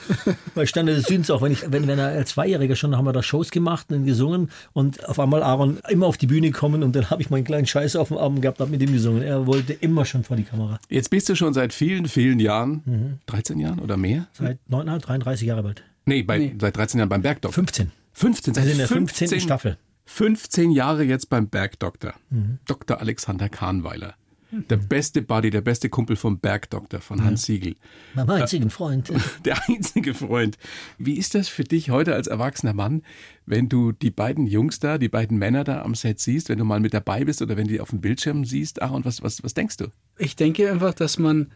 Bei 0.55 0.67
Stande 0.67 0.95
des 0.95 1.05
Südens 1.05 1.31
auch, 1.31 1.43
wenn 1.43 1.53
ich, 1.53 1.71
wenn, 1.71 1.87
wenn 1.87 1.99
er 1.99 2.09
als 2.09 2.31
Zweijähriger 2.31 2.77
schon, 2.77 2.97
haben 2.97 3.05
wir 3.05 3.13
da 3.13 3.23
Shows 3.23 3.51
gemacht 3.51 3.91
und 3.91 4.05
gesungen 4.05 4.51
und 4.73 5.09
auf 5.09 5.19
einmal 5.19 5.43
Aaron 5.43 5.79
immer 5.89 6.07
auf 6.07 6.17
die 6.17 6.27
Bühne 6.27 6.51
kommen 6.51 6.83
und 6.83 6.95
dann 6.95 7.11
habe 7.11 7.23
ich 7.23 7.31
meinen 7.31 7.45
kleinen 7.45 7.67
Scheiß 7.67 7.97
auf 7.97 8.09
dem 8.09 8.19
Arm 8.19 8.41
gehabt, 8.41 8.61
habe 8.61 8.71
mit 8.71 8.83
ihm 8.83 8.93
gesungen. 8.93 9.23
Er 9.23 9.47
wollte 9.47 9.73
immer 9.73 10.05
schon 10.05 10.25
vor 10.25 10.37
die 10.37 10.45
Kamera. 10.45 10.79
Jetzt 10.89 11.11
bist 11.11 11.29
du 11.29 11.35
schon 11.35 11.55
seit 11.55 11.73
vielen, 11.73 12.07
vielen 12.07 12.41
Jahren, 12.41 12.83
mhm. 12.85 13.19
13 13.27 13.59
Jahren 13.59 13.79
oder 13.79 13.97
mehr? 13.97 14.27
Seit 14.33 14.59
9, 14.69 14.87
33 15.01 15.47
Jahre 15.47 15.67
alt. 15.67 15.83
Nee, 16.07 16.23
bei, 16.23 16.39
nee. 16.39 16.55
seit 16.61 16.77
13 16.77 16.99
Jahren 16.99 17.09
beim 17.09 17.23
Bergdoktor. 17.23 17.53
15. 17.53 17.93
15, 18.13 18.55
seit 18.55 18.63
also 18.63 18.73
in 18.73 18.79
der 18.79 18.89
15. 18.89 19.29
15. 19.29 19.41
Staffel. 19.41 19.77
15 20.13 20.73
Jahre 20.73 21.05
jetzt 21.05 21.31
beim 21.31 21.49
Bergdoktor. 21.49 22.15
Mhm. 22.31 22.59
Dr. 22.67 23.01
Alexander 23.01 23.49
Kahnweiler. 23.49 24.15
Der 24.51 24.77
beste 24.77 25.23
Buddy, 25.23 25.51
der 25.51 25.61
beste 25.61 25.89
Kumpel 25.89 26.17
vom 26.17 26.41
Bergdoktor, 26.41 27.01
von 27.01 27.23
Hans 27.23 27.45
Siegel. 27.45 27.77
Mein 28.15 28.29
einzigen 28.29 28.69
Freund. 28.69 29.13
Der 29.45 29.57
einzige 29.69 30.13
Freund. 30.13 30.59
Wie 30.99 31.15
ist 31.15 31.37
das 31.37 31.49
für 31.49 31.63
dich 31.63 31.91
heute 31.91 32.17
als 32.17 32.27
erwachsener 32.27 32.73
Mann, 32.73 33.03
wenn 33.47 33.69
du 33.69 33.93
die 33.93 34.11
beiden 34.11 34.49
Jungs 34.49 34.81
da, 34.81 34.99
die 34.99 35.09
beiden 35.09 35.39
Männer 35.39 35.63
da 35.63 35.83
am 35.83 35.95
Set 35.95 36.19
siehst, 36.19 36.49
wenn 36.49 36.59
du 36.59 36.65
mal 36.65 36.81
mit 36.81 36.93
dabei 36.93 37.25
bist 37.25 37.41
oder 37.41 37.57
wenn 37.57 37.69
du 37.69 37.75
die 37.75 37.81
auf 37.81 37.91
dem 37.91 38.01
Bildschirm 38.01 38.45
siehst? 38.45 38.83
Aaron, 38.83 39.05
was, 39.05 39.23
was, 39.23 39.45
was 39.45 39.55
denkst 39.55 39.77
du? 39.77 39.87
Ich 40.19 40.35
denke 40.35 40.69
einfach, 40.69 40.95
dass 40.95 41.21
man 41.21 41.53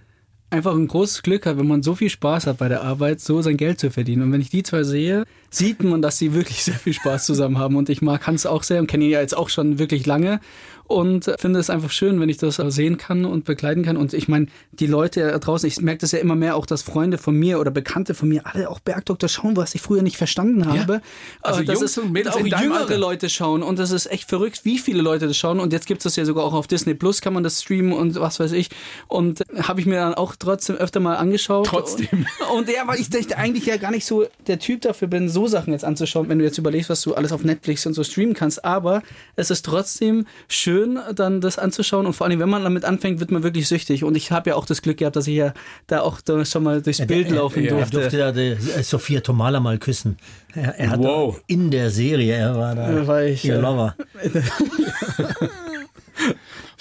einfach 0.50 0.74
ein 0.74 0.86
großes 0.86 1.22
Glück 1.22 1.46
hat, 1.46 1.58
wenn 1.58 1.66
man 1.66 1.82
so 1.82 1.96
viel 1.96 2.10
Spaß 2.10 2.46
hat 2.46 2.58
bei 2.58 2.68
der 2.68 2.82
Arbeit, 2.82 3.20
so 3.20 3.42
sein 3.42 3.56
Geld 3.56 3.80
zu 3.80 3.90
verdienen. 3.90 4.22
Und 4.22 4.32
wenn 4.32 4.40
ich 4.40 4.50
die 4.50 4.62
zwei 4.62 4.84
sehe, 4.84 5.24
sieht 5.56 5.82
man, 5.82 6.02
dass 6.02 6.18
sie 6.18 6.34
wirklich 6.34 6.64
sehr 6.64 6.74
viel 6.74 6.92
Spaß 6.92 7.26
zusammen 7.26 7.58
haben. 7.58 7.76
Und 7.76 7.88
ich 7.88 8.02
mag 8.02 8.26
Hans 8.26 8.46
auch 8.46 8.62
sehr 8.62 8.80
und 8.80 8.86
kenne 8.86 9.04
ihn 9.04 9.10
ja 9.10 9.20
jetzt 9.20 9.36
auch 9.36 9.48
schon 9.48 9.78
wirklich 9.78 10.06
lange 10.06 10.40
und 10.86 11.30
finde 11.38 11.58
es 11.60 11.70
einfach 11.70 11.90
schön, 11.90 12.20
wenn 12.20 12.28
ich 12.28 12.36
das 12.36 12.56
sehen 12.56 12.98
kann 12.98 13.24
und 13.24 13.44
begleiten 13.44 13.82
kann. 13.82 13.96
Und 13.96 14.12
ich 14.12 14.28
meine, 14.28 14.46
die 14.72 14.86
Leute 14.86 15.30
da 15.30 15.38
draußen, 15.38 15.66
ich 15.66 15.80
merke 15.80 16.00
das 16.00 16.12
ja 16.12 16.18
immer 16.18 16.34
mehr 16.34 16.56
auch, 16.56 16.66
dass 16.66 16.82
Freunde 16.82 17.16
von 17.16 17.34
mir 17.34 17.58
oder 17.58 17.70
Bekannte 17.70 18.14
von 18.14 18.28
mir 18.28 18.42
alle 18.44 18.68
auch 18.68 18.80
Bergdoktor 18.80 19.28
schauen, 19.28 19.56
was 19.56 19.74
ich 19.74 19.80
früher 19.80 20.02
nicht 20.02 20.16
verstanden 20.16 20.66
habe. 20.66 20.94
Ja. 20.94 21.00
Also 21.40 21.62
das 21.62 21.80
Jungs 21.80 21.98
und 21.98 22.12
Mädels 22.12 22.36
auch 22.36 22.40
jüngere 22.40 22.80
Alter. 22.80 22.98
Leute 22.98 23.30
schauen 23.30 23.62
und 23.62 23.78
das 23.78 23.92
ist 23.92 24.10
echt 24.10 24.28
verrückt, 24.28 24.64
wie 24.64 24.78
viele 24.78 25.00
Leute 25.00 25.26
das 25.26 25.36
schauen. 25.36 25.58
Und 25.58 25.72
jetzt 25.72 25.86
gibt 25.86 26.00
es 26.00 26.04
das 26.04 26.16
ja 26.16 26.24
sogar 26.24 26.44
auch 26.44 26.52
auf 26.52 26.66
Disney 26.66 26.94
Plus, 26.94 27.22
kann 27.22 27.32
man 27.32 27.42
das 27.42 27.62
streamen 27.62 27.92
und 27.92 28.16
was 28.16 28.38
weiß 28.38 28.52
ich. 28.52 28.68
Und 29.08 29.42
habe 29.56 29.80
ich 29.80 29.86
mir 29.86 29.96
dann 29.96 30.14
auch 30.14 30.36
trotzdem 30.38 30.76
öfter 30.76 31.00
mal 31.00 31.16
angeschaut. 31.16 31.66
Trotzdem. 31.66 32.26
Und 32.54 32.68
ja, 32.68 32.86
weil 32.86 33.00
ich 33.00 33.08
dachte 33.08 33.38
eigentlich 33.38 33.64
ja 33.64 33.78
gar 33.78 33.90
nicht 33.90 34.04
so 34.04 34.26
der 34.46 34.58
Typ 34.58 34.82
dafür 34.82 35.08
bin, 35.08 35.30
so 35.30 35.43
Sachen 35.46 35.72
jetzt 35.72 35.84
anzuschauen, 35.84 36.28
wenn 36.28 36.38
du 36.38 36.44
jetzt 36.44 36.58
überlegst, 36.58 36.90
was 36.90 37.02
du 37.02 37.14
alles 37.14 37.32
auf 37.32 37.44
Netflix 37.44 37.86
und 37.86 37.94
so 37.94 38.04
streamen 38.04 38.34
kannst. 38.34 38.64
Aber 38.64 39.02
es 39.36 39.50
ist 39.50 39.64
trotzdem 39.64 40.26
schön, 40.48 40.98
dann 41.14 41.40
das 41.40 41.58
anzuschauen. 41.58 42.06
Und 42.06 42.14
vor 42.14 42.26
allem, 42.26 42.40
wenn 42.40 42.48
man 42.48 42.64
damit 42.64 42.84
anfängt, 42.84 43.20
wird 43.20 43.30
man 43.30 43.42
wirklich 43.42 43.68
süchtig. 43.68 44.04
Und 44.04 44.16
ich 44.16 44.30
habe 44.30 44.50
ja 44.50 44.56
auch 44.56 44.66
das 44.66 44.82
Glück 44.82 44.98
gehabt, 44.98 45.16
dass 45.16 45.26
ich 45.26 45.36
ja 45.36 45.54
da 45.86 46.00
auch 46.00 46.20
da 46.20 46.44
schon 46.44 46.62
mal 46.62 46.82
durchs 46.82 47.06
Bild 47.06 47.28
ja, 47.28 47.36
laufen 47.36 47.64
er, 47.64 47.70
durfte. 47.70 47.96
Er 47.96 48.00
durfte 48.00 48.18
ja 48.18 48.32
die 48.32 48.70
äh, 48.70 48.82
Sophia 48.82 49.20
Tomala 49.20 49.60
mal 49.60 49.78
küssen. 49.78 50.16
Er, 50.54 50.78
er 50.78 50.90
hat 50.90 51.00
wow. 51.00 51.40
in 51.46 51.70
der 51.70 51.90
Serie, 51.90 52.34
er 52.34 52.56
war 52.56 52.74
da 52.74 53.06
war 53.06 53.24
ich, 53.24 53.44
ihr 53.44 53.58
Lover. 53.58 53.96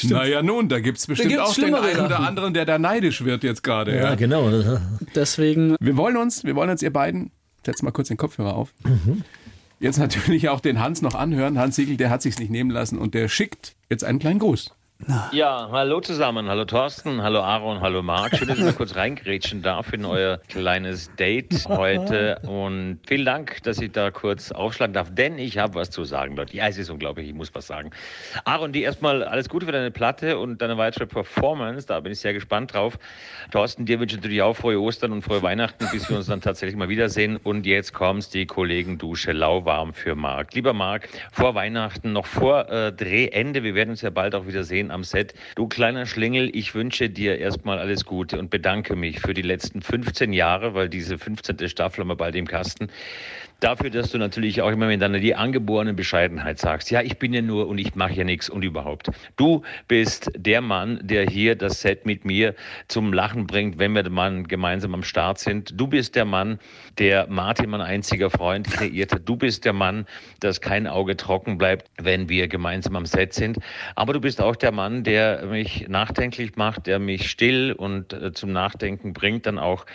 Naja, 0.10 0.42
nun, 0.42 0.70
da 0.70 0.80
gibt 0.80 0.98
es 0.98 1.08
bestimmt 1.08 1.40
auch 1.40 1.54
den 1.54 1.74
einen 1.76 2.06
oder 2.06 2.20
anderen, 2.20 2.54
der 2.54 2.66
da 2.66 2.78
neidisch 2.78 3.24
wird 3.24 3.44
jetzt 3.44 3.64
gerade. 3.64 3.96
Ja, 3.96 4.10
ja, 4.10 4.16
genau. 4.16 4.50
Deswegen. 5.16 5.76
Wir 5.80 5.98
wollen 5.98 6.18
uns, 6.18 6.44
wir 6.44 6.56
wollen 6.56 6.70
uns, 6.70 6.82
ihr 6.82 6.92
beiden, 6.92 7.32
setzt 7.66 7.84
mal 7.84 7.92
kurz 7.92 8.08
den 8.10 8.18
Kopfhörer 8.18 8.56
auf. 8.56 8.74
Mhm 8.84 9.24
jetzt 9.84 10.00
natürlich 10.00 10.50
auch 10.50 10.62
den 10.62 10.80
Hans 10.80 11.02
noch 11.02 11.14
anhören. 11.14 11.60
Hans 11.60 11.76
Siegel, 11.76 11.98
der 11.98 12.10
hat 12.10 12.22
sich's 12.22 12.40
nicht 12.40 12.50
nehmen 12.50 12.72
lassen 12.72 12.98
und 12.98 13.14
der 13.14 13.28
schickt 13.28 13.76
jetzt 13.90 14.04
einen 14.04 14.18
kleinen 14.18 14.40
Gruß. 14.40 14.74
Ja, 15.34 15.68
hallo 15.72 16.00
zusammen. 16.00 16.48
Hallo 16.48 16.64
Thorsten, 16.64 17.22
hallo 17.22 17.42
Aaron, 17.42 17.82
hallo 17.82 18.02
Marc. 18.02 18.38
Schön, 18.38 18.48
dass 18.48 18.58
ich 18.58 18.64
mal 18.64 18.74
kurz 18.78 18.96
reingrätschen 18.96 19.62
darf 19.62 19.92
in 19.92 20.06
euer 20.06 20.38
kleines 20.48 21.14
Date 21.16 21.66
heute. 21.68 22.40
Und 22.48 23.00
vielen 23.06 23.26
Dank, 23.26 23.62
dass 23.64 23.80
ich 23.80 23.92
da 23.92 24.12
kurz 24.12 24.52
aufschlagen 24.52 24.94
darf, 24.94 25.14
denn 25.14 25.40
ich 25.40 25.58
habe 25.58 25.76
was 25.76 25.90
zu 25.90 26.06
sagen, 26.06 26.38
Leute. 26.38 26.56
Ja, 26.56 26.68
es 26.68 26.78
ist 26.78 26.90
unglaublich, 26.90 27.28
ich 27.28 27.34
muss 27.34 27.54
was 27.54 27.68
sagen. 27.68 27.92
Aaron, 28.46 28.72
dir 28.72 28.84
erstmal 28.84 29.24
alles 29.24 29.50
Gute 29.50 29.66
für 29.66 29.74
deine 29.74 29.92
Platte 29.92 30.38
und 30.38 30.62
deine 30.62 30.78
weitere 30.78 31.06
Performance. 31.06 31.86
Da 31.86 32.00
bin 32.00 32.14
ich 32.14 32.20
sehr 32.20 32.34
gespannt 32.34 32.74
drauf. 32.74 32.98
Thorsten, 33.52 33.86
dir 33.86 34.00
wünsche 34.00 34.16
ich 34.16 34.22
natürlich 34.22 34.42
auch 34.42 34.54
frohe 34.54 34.80
Ostern 34.80 35.12
und 35.12 35.22
frohe 35.22 35.42
Weihnachten, 35.42 35.86
bis 35.92 36.10
wir 36.10 36.16
uns 36.16 36.28
dann 36.28 36.40
tatsächlich 36.40 36.78
mal 36.78 36.88
wiedersehen. 36.88 37.38
Und 37.38 37.66
jetzt 37.66 37.94
kommst 37.94 38.34
die 38.36 38.46
Kollegendusche 38.46 39.34
lauwarm 39.34 39.94
für 39.94 40.16
Marc. 40.16 40.54
Lieber 40.54 40.72
Marc, 40.72 41.10
vor 41.34 41.56
Weihnachten, 41.56 42.14
noch 42.14 42.26
vor 42.26 42.70
äh, 42.70 42.94
Drehende, 42.94 43.64
wir 43.64 43.76
werden 43.76 43.90
uns 43.90 44.02
ja 44.02 44.10
bald 44.10 44.34
auch 44.34 44.48
wieder 44.48 44.64
sehen 44.84 44.92
am 44.92 45.04
Set. 45.04 45.34
Du 45.56 45.68
kleiner 45.68 46.06
Schlingel, 46.06 46.50
ich 46.54 46.76
wünsche 46.76 47.10
dir 47.10 47.38
erstmal 47.38 47.80
alles 47.80 48.06
Gute 48.06 48.38
und 48.40 48.50
bedanke 48.50 48.96
mich 48.96 49.20
für 49.20 49.34
die 49.34 49.42
letzten 49.42 49.82
15 49.82 50.34
Jahre, 50.34 50.74
weil 50.74 50.90
diese 50.90 51.18
15. 51.18 51.70
Staffel 51.70 52.02
haben 52.02 52.10
wir 52.10 52.16
bald 52.16 52.36
im 52.36 52.48
Kasten 52.48 52.90
dafür, 53.64 53.90
dass 53.90 54.12
du 54.12 54.18
natürlich 54.18 54.62
auch 54.62 54.70
immer 54.70 54.88
mit 54.88 55.02
deiner 55.02 55.20
die 55.20 55.36
angeborene 55.36 55.94
Bescheidenheit 55.94 56.60
sagst, 56.60 56.92
ja, 56.92 57.02
ich 57.02 57.18
bin 57.18 57.34
ja 57.34 57.42
nur 57.42 57.68
und 57.68 57.78
ich 57.78 57.96
mache 57.96 58.14
ja 58.14 58.24
nichts 58.24 58.50
und 58.50 58.64
überhaupt. 58.64 59.10
Du 59.38 59.62
bist 59.88 60.32
der 60.36 60.62
Mann, 60.62 61.00
der 61.02 61.26
hier 61.26 61.56
das 61.56 61.82
Set 61.82 62.06
mit 62.06 62.26
mir 62.26 62.56
zum 62.90 63.14
Lachen 63.14 63.48
bringt, 63.48 63.80
wenn 63.80 63.94
wir 63.94 64.10
mal 64.10 64.44
gemeinsam 64.44 64.94
am 64.94 65.04
Start 65.04 65.40
sind. 65.40 65.80
Du 65.80 65.88
bist 65.88 66.16
der 66.16 66.26
Mann, 66.26 66.60
der 66.98 67.28
Martin, 67.28 67.70
mein 67.70 67.82
einziger 67.82 68.30
Freund, 68.30 68.70
kreiert 68.70 69.14
hat. 69.14 69.22
Du 69.26 69.38
bist 69.38 69.64
der 69.64 69.74
Mann, 69.74 70.06
dass 70.42 70.60
kein 70.60 70.88
Auge 70.88 71.16
trocken 71.16 71.58
bleibt, 71.58 71.90
wenn 72.02 72.28
wir 72.28 72.48
gemeinsam 72.48 72.96
am 72.96 73.06
Set 73.06 73.34
sind. 73.34 73.60
Aber 73.96 74.14
du 74.14 74.20
bist 74.20 74.42
auch 74.42 74.56
der 74.56 74.72
Mann, 74.72 75.04
der 75.04 75.46
mich 75.46 75.88
nachdenklich 75.88 76.56
macht, 76.56 76.88
der 76.88 77.00
mich 77.00 77.30
still 77.30 77.74
und 77.74 78.14
äh, 78.14 78.34
zum 78.34 78.52
Nachdenken 78.52 79.14
bringt, 79.14 79.46
dann 79.46 79.58
auch, 79.58 79.86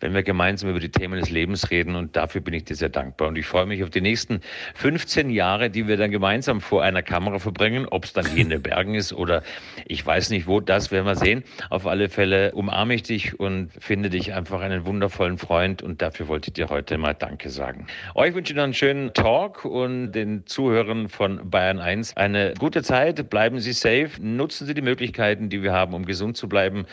wenn 0.00 0.14
wir 0.14 0.22
gemeinsam 0.22 0.70
über 0.70 0.80
die 0.80 0.90
Themen 0.90 1.20
des 1.20 1.30
Lebens 1.30 1.70
reden. 1.70 1.94
Und 1.94 2.16
dafür 2.16 2.40
bin 2.40 2.54
ich 2.54 2.64
dir 2.64 2.74
sehr 2.74 2.88
dankbar. 2.88 3.17
Und 3.26 3.36
ich 3.36 3.46
freue 3.46 3.66
mich 3.66 3.82
auf 3.82 3.90
die 3.90 4.00
nächsten 4.00 4.40
15 4.74 5.30
Jahre, 5.30 5.70
die 5.70 5.86
wir 5.86 5.96
dann 5.96 6.10
gemeinsam 6.10 6.60
vor 6.60 6.82
einer 6.82 7.02
Kamera 7.02 7.38
verbringen. 7.38 7.86
Ob 7.90 8.04
es 8.04 8.12
dann 8.12 8.26
hier 8.26 8.42
in 8.42 8.50
den 8.50 8.62
Bergen 8.62 8.94
ist 8.94 9.12
oder 9.12 9.42
ich 9.86 10.04
weiß 10.04 10.30
nicht 10.30 10.46
wo, 10.46 10.60
das 10.60 10.90
werden 10.90 11.06
wir 11.06 11.16
sehen. 11.16 11.44
Auf 11.70 11.86
alle 11.86 12.08
Fälle 12.08 12.52
umarme 12.52 12.94
ich 12.94 13.02
dich 13.02 13.38
und 13.38 13.70
finde 13.78 14.10
dich 14.10 14.34
einfach 14.34 14.60
einen 14.60 14.86
wundervollen 14.86 15.38
Freund. 15.38 15.82
Und 15.82 16.02
dafür 16.02 16.28
wollte 16.28 16.50
ich 16.50 16.54
dir 16.54 16.68
heute 16.68 16.98
mal 16.98 17.14
Danke 17.14 17.50
sagen. 17.50 17.86
Euch 18.14 18.34
wünsche 18.34 18.52
ich 18.52 18.56
noch 18.56 18.64
einen 18.64 18.74
schönen 18.74 19.12
Talk 19.14 19.64
und 19.64 20.12
den 20.12 20.46
Zuhörern 20.46 21.08
von 21.08 21.50
Bayern 21.50 21.78
1 21.78 22.16
eine 22.16 22.54
gute 22.58 22.82
Zeit. 22.82 23.30
Bleiben 23.30 23.60
Sie 23.60 23.72
safe. 23.72 24.10
Nutzen 24.20 24.66
Sie 24.66 24.74
die 24.74 24.82
Möglichkeiten, 24.82 25.48
die 25.48 25.62
wir 25.62 25.72
haben, 25.72 25.94
um 25.94 26.04
gesund 26.04 26.36
zu 26.36 26.48
bleiben. 26.48 26.86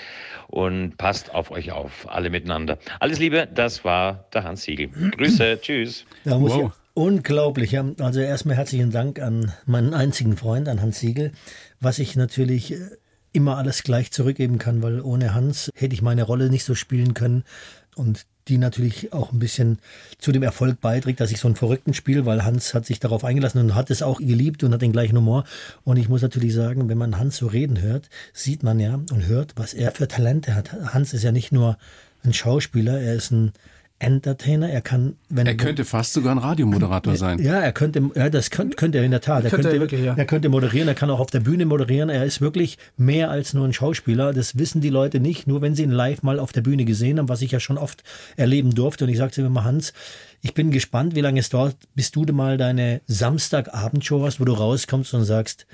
Und 0.48 0.98
passt 0.98 1.34
auf 1.34 1.52
euch 1.52 1.72
auf, 1.72 2.08
alle 2.10 2.30
miteinander. 2.30 2.78
Alles 3.00 3.20
Liebe, 3.20 3.48
das 3.54 3.84
war 3.84 4.26
der 4.34 4.44
Hans 4.44 4.64
Siegel. 4.64 4.88
Grüße, 4.88 5.60
tschüss. 5.62 6.06
Da 6.26 6.38
muss 6.40 6.52
Wow. 6.54 6.72
ich, 6.72 6.72
unglaublich. 6.96 7.72
ja. 7.72 7.86
Also 8.00 8.20
erstmal 8.20 8.56
herzlichen 8.58 8.92
Dank 8.92 9.20
an 9.20 9.52
meinen 9.66 9.94
einzigen 9.94 10.38
Freund, 10.38 10.68
an 10.68 10.82
Hans 10.82 11.00
Siegel, 11.00 11.32
was 11.80 12.00
ich 12.00 12.16
natürlich 12.16 12.74
äh, 12.74 12.80
immer 13.32 13.58
alles 13.58 13.84
gleich 13.84 14.12
zurückgeben 14.12 14.58
kann, 14.58 14.82
weil 14.82 15.02
ohne 15.02 15.34
Hans 15.34 15.70
hätte 15.76 15.94
ich 15.94 16.02
meine 16.02 16.24
Rolle 16.24 16.50
nicht 16.50 16.64
so 16.64 16.74
spielen 16.76 17.14
können 17.14 17.44
und 17.96 18.26
die 18.48 18.58
natürlich 18.60 19.12
auch 19.12 19.32
ein 19.32 19.40
bisschen 19.40 19.80
zu 20.20 20.32
dem 20.32 20.44
Erfolg 20.44 20.80
beiträgt, 20.80 21.20
dass 21.20 21.32
ich 21.32 21.40
so 21.40 21.48
einen 21.48 21.56
verrückten 21.56 21.94
spiele, 21.96 22.26
weil 22.28 22.44
Hans 22.46 22.74
hat 22.76 22.86
sich 22.86 23.00
darauf 23.00 23.24
eingelassen 23.24 23.60
und 23.60 23.74
hat 23.74 23.90
es 23.90 24.04
auch 24.04 24.20
geliebt 24.20 24.64
und 24.64 24.72
hat 24.74 24.84
den 24.84 24.92
gleichen 24.92 25.18
Humor. 25.18 25.46
Und 25.84 25.98
ich 25.98 26.10
muss 26.10 26.22
natürlich 26.22 26.54
sagen, 26.54 26.88
wenn 26.88 26.98
man 26.98 27.18
Hans 27.18 27.38
so 27.38 27.48
reden 27.48 27.82
hört, 27.82 28.08
sieht 28.34 28.62
man 28.62 28.80
ja 28.80 28.94
und 28.96 29.26
hört, 29.26 29.54
was 29.56 29.74
er 29.74 29.92
für 29.92 30.08
Talente 30.08 30.54
hat. 30.56 30.72
Hans 30.94 31.14
ist 31.14 31.24
ja 31.24 31.32
nicht 31.32 31.52
nur 31.52 31.78
ein 32.24 32.34
Schauspieler, 32.34 33.00
er 33.02 33.16
ist 33.16 33.32
ein 33.32 33.52
Entertainer, 33.98 34.70
er 34.70 34.82
kann, 34.82 35.16
wenn 35.30 35.48
Er 35.48 35.56
könnte 35.56 35.86
fast 35.86 36.12
sogar 36.14 36.36
ein 36.36 36.38
Radiomoderator 36.38 37.16
sein. 37.16 37.40
ja, 37.40 37.60
er 37.60 37.72
könnte, 37.72 38.02
ja, 38.14 38.30
das 38.30 38.50
könnte, 38.50 38.76
könnte 38.76 38.98
er 38.98 39.06
in 39.06 39.12
der 39.12 39.22
Tat. 39.22 39.46
Er 39.46 39.50
Könnte 39.50 39.70
könnte, 39.70 39.78
er 39.78 39.80
wirklich, 39.80 40.02
ja. 40.04 40.16
er 40.16 40.26
könnte 40.26 40.50
moderieren, 40.50 40.90
er 40.90 40.96
kann 40.96 41.10
auch 41.10 41.22
auf 41.22 41.32
der 41.32 41.40
Bühne 41.40 41.66
moderieren. 41.66 42.10
Er 42.10 42.26
ist 42.26 42.42
wirklich 42.42 42.78
mehr 42.98 43.30
als 43.32 43.54
nur 43.54 43.66
ein 43.66 43.72
Schauspieler. 43.72 44.34
Das 44.34 44.58
wissen 44.58 44.82
die 44.82 44.90
Leute 44.90 45.22
nicht, 45.22 45.48
nur 45.48 45.62
wenn 45.62 45.76
sie 45.76 45.84
ihn 45.84 45.92
live 45.92 46.24
mal 46.24 46.40
auf 46.40 46.52
der 46.52 46.62
Bühne 46.62 46.84
gesehen 46.84 47.20
haben, 47.20 47.30
was 47.30 47.42
ich 47.42 47.52
ja 47.52 47.62
schon 47.62 47.78
oft 47.78 48.04
erleben 48.36 48.76
durfte. 48.76 49.06
Und 49.06 49.12
ich 49.12 49.18
sagte 49.18 49.42
immer, 49.42 49.64
Hans, 49.64 49.94
ich 50.42 50.54
bin 50.54 50.72
gespannt, 50.72 51.16
wie 51.16 51.22
lange 51.22 51.40
es 51.40 51.50
dauert, 51.50 51.78
bis 51.96 52.12
du 52.12 52.24
mal 52.34 52.58
deine 52.58 53.00
Samstagabendshow 53.08 54.26
hast, 54.26 54.42
wo 54.42 54.46
du 54.46 54.54
rauskommst 54.54 55.14
und 55.14 55.24
sagst, 55.24 55.68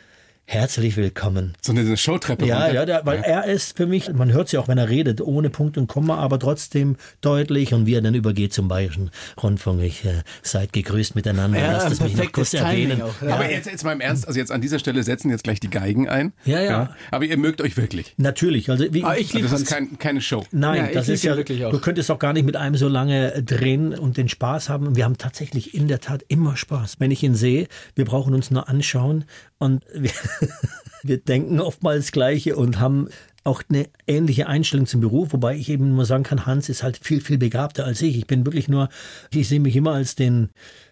herzlich 0.56 0.98
willkommen. 0.98 1.54
So 1.62 1.72
eine 1.72 1.96
Showtreppe 1.96 2.46
Ja, 2.46 2.58
runter. 2.64 2.74
ja, 2.74 2.86
der, 2.86 3.06
weil 3.06 3.22
er 3.24 3.46
ist 3.46 3.78
für 3.78 3.86
mich, 3.86 4.12
man 4.12 4.34
hört 4.34 4.48
es 4.48 4.52
ja 4.52 4.60
auch, 4.60 4.68
wenn 4.68 4.78
er 4.78 4.90
redet, 4.90 5.22
ohne 5.22 5.50
Punkt 5.50 5.78
und 5.78 5.88
Komma, 5.88 6.18
aber 6.18 6.40
trotzdem 6.40 6.98
deutlich 7.22 7.74
und 7.74 7.86
wie 7.86 7.94
er 7.94 8.02
dann 8.02 8.16
übergeht 8.16 8.52
zum 8.52 8.68
Bayerischen 8.68 9.12
Rundfunk. 9.42 9.82
Ich 9.82 10.04
äh, 10.04 10.24
seid 10.44 10.74
gegrüßt 10.74 11.16
miteinander. 11.16 11.58
Ja, 11.58 11.72
Lasst 11.72 11.92
es 11.94 12.02
mich 12.02 12.12
noch 12.12 12.18
perfektes 12.18 12.52
kurz 12.52 12.62
Timing 12.64 12.90
erwähnen. 12.90 13.02
auch, 13.02 13.22
ja. 13.22 13.34
Aber 13.36 13.50
jetzt, 13.50 13.68
jetzt 13.68 13.86
mal 13.86 13.94
im 13.94 14.02
Ernst, 14.02 14.28
also 14.28 14.38
jetzt 14.38 14.52
an 14.52 14.60
dieser 14.60 14.78
Stelle 14.80 15.02
setzen 15.04 15.30
jetzt 15.30 15.46
gleich 15.46 15.62
die 15.62 15.70
Geigen 15.70 16.10
ein. 16.10 16.34
Ja, 16.44 16.60
ja. 16.62 16.96
Aber 17.12 17.24
ihr 17.24 17.38
mögt 17.38 17.62
euch 17.62 17.78
wirklich. 17.78 18.14
Natürlich, 18.18 18.70
also 18.70 18.84
wie, 18.94 19.06
Ah, 19.06 19.16
ich 19.16 19.32
liebe 19.34 19.48
Das 19.48 19.62
ist 19.62 19.70
kein, 19.70 19.98
keine 20.00 20.20
Show. 20.20 20.44
Nein, 20.52 20.88
Ja, 20.88 20.92
das 20.92 21.08
ist 21.08 21.24
ja 21.24 21.38
wirklich 21.38 21.64
auch. 21.64 21.72
Du 21.72 21.80
könntest 21.80 22.12
auch 22.12 22.20
gar 22.20 22.34
nicht 22.34 22.46
mit 22.46 22.58
einem 22.58 22.76
so 22.76 22.90
lange 22.90 23.36
äh, 23.36 23.42
drehen 23.42 23.94
und 23.98 24.18
den 24.18 24.28
Spaß 24.28 24.68
haben. 24.68 24.86
Und 24.88 24.96
wir 24.98 25.06
haben 25.06 25.18
tatsächlich 25.18 25.74
in 25.74 25.88
der 25.88 26.02
Tat 26.02 26.26
immer 26.28 26.58
Spaß. 26.58 26.98
Wenn 27.00 27.10
ich 27.12 27.24
ihn 27.24 27.36
sehe, 27.36 27.68
wir 27.96 28.04
brauchen 28.04 28.34
uns 28.34 28.52
nur 28.52 28.68
anschauen 28.68 29.24
und 29.60 29.84
wir, 29.94 30.12
wir 31.04 31.18
denken 31.18 31.60
oftmals 31.60 32.12
Gleiche 32.12 32.56
und 32.56 32.80
haben 32.80 33.10
auch 33.44 33.64
eine 33.70 33.88
ähnliche 34.06 34.48
Einstellung 34.48 34.86
zum 34.86 35.02
Beruf, 35.02 35.34
wobei 35.34 35.56
ich 35.56 35.70
eben 35.70 35.96
nur 35.96 36.06
sagen 36.06 36.24
kann, 36.24 36.46
Hans 36.46 36.70
ist 36.70 36.84
halt 36.84 36.98
viel, 36.98 37.22
viel 37.22 37.40
begabter 37.40 37.86
als 37.86 38.02
ich. 38.02 38.18
Ich 38.18 38.28
bin 38.28 38.46
wirklich 38.46 38.68
nur, 38.68 38.90
ich 39.34 39.48
sehe 39.48 39.60
mich 39.60 39.76
immer 39.76 39.94
als 39.94 40.16
den 40.16 40.50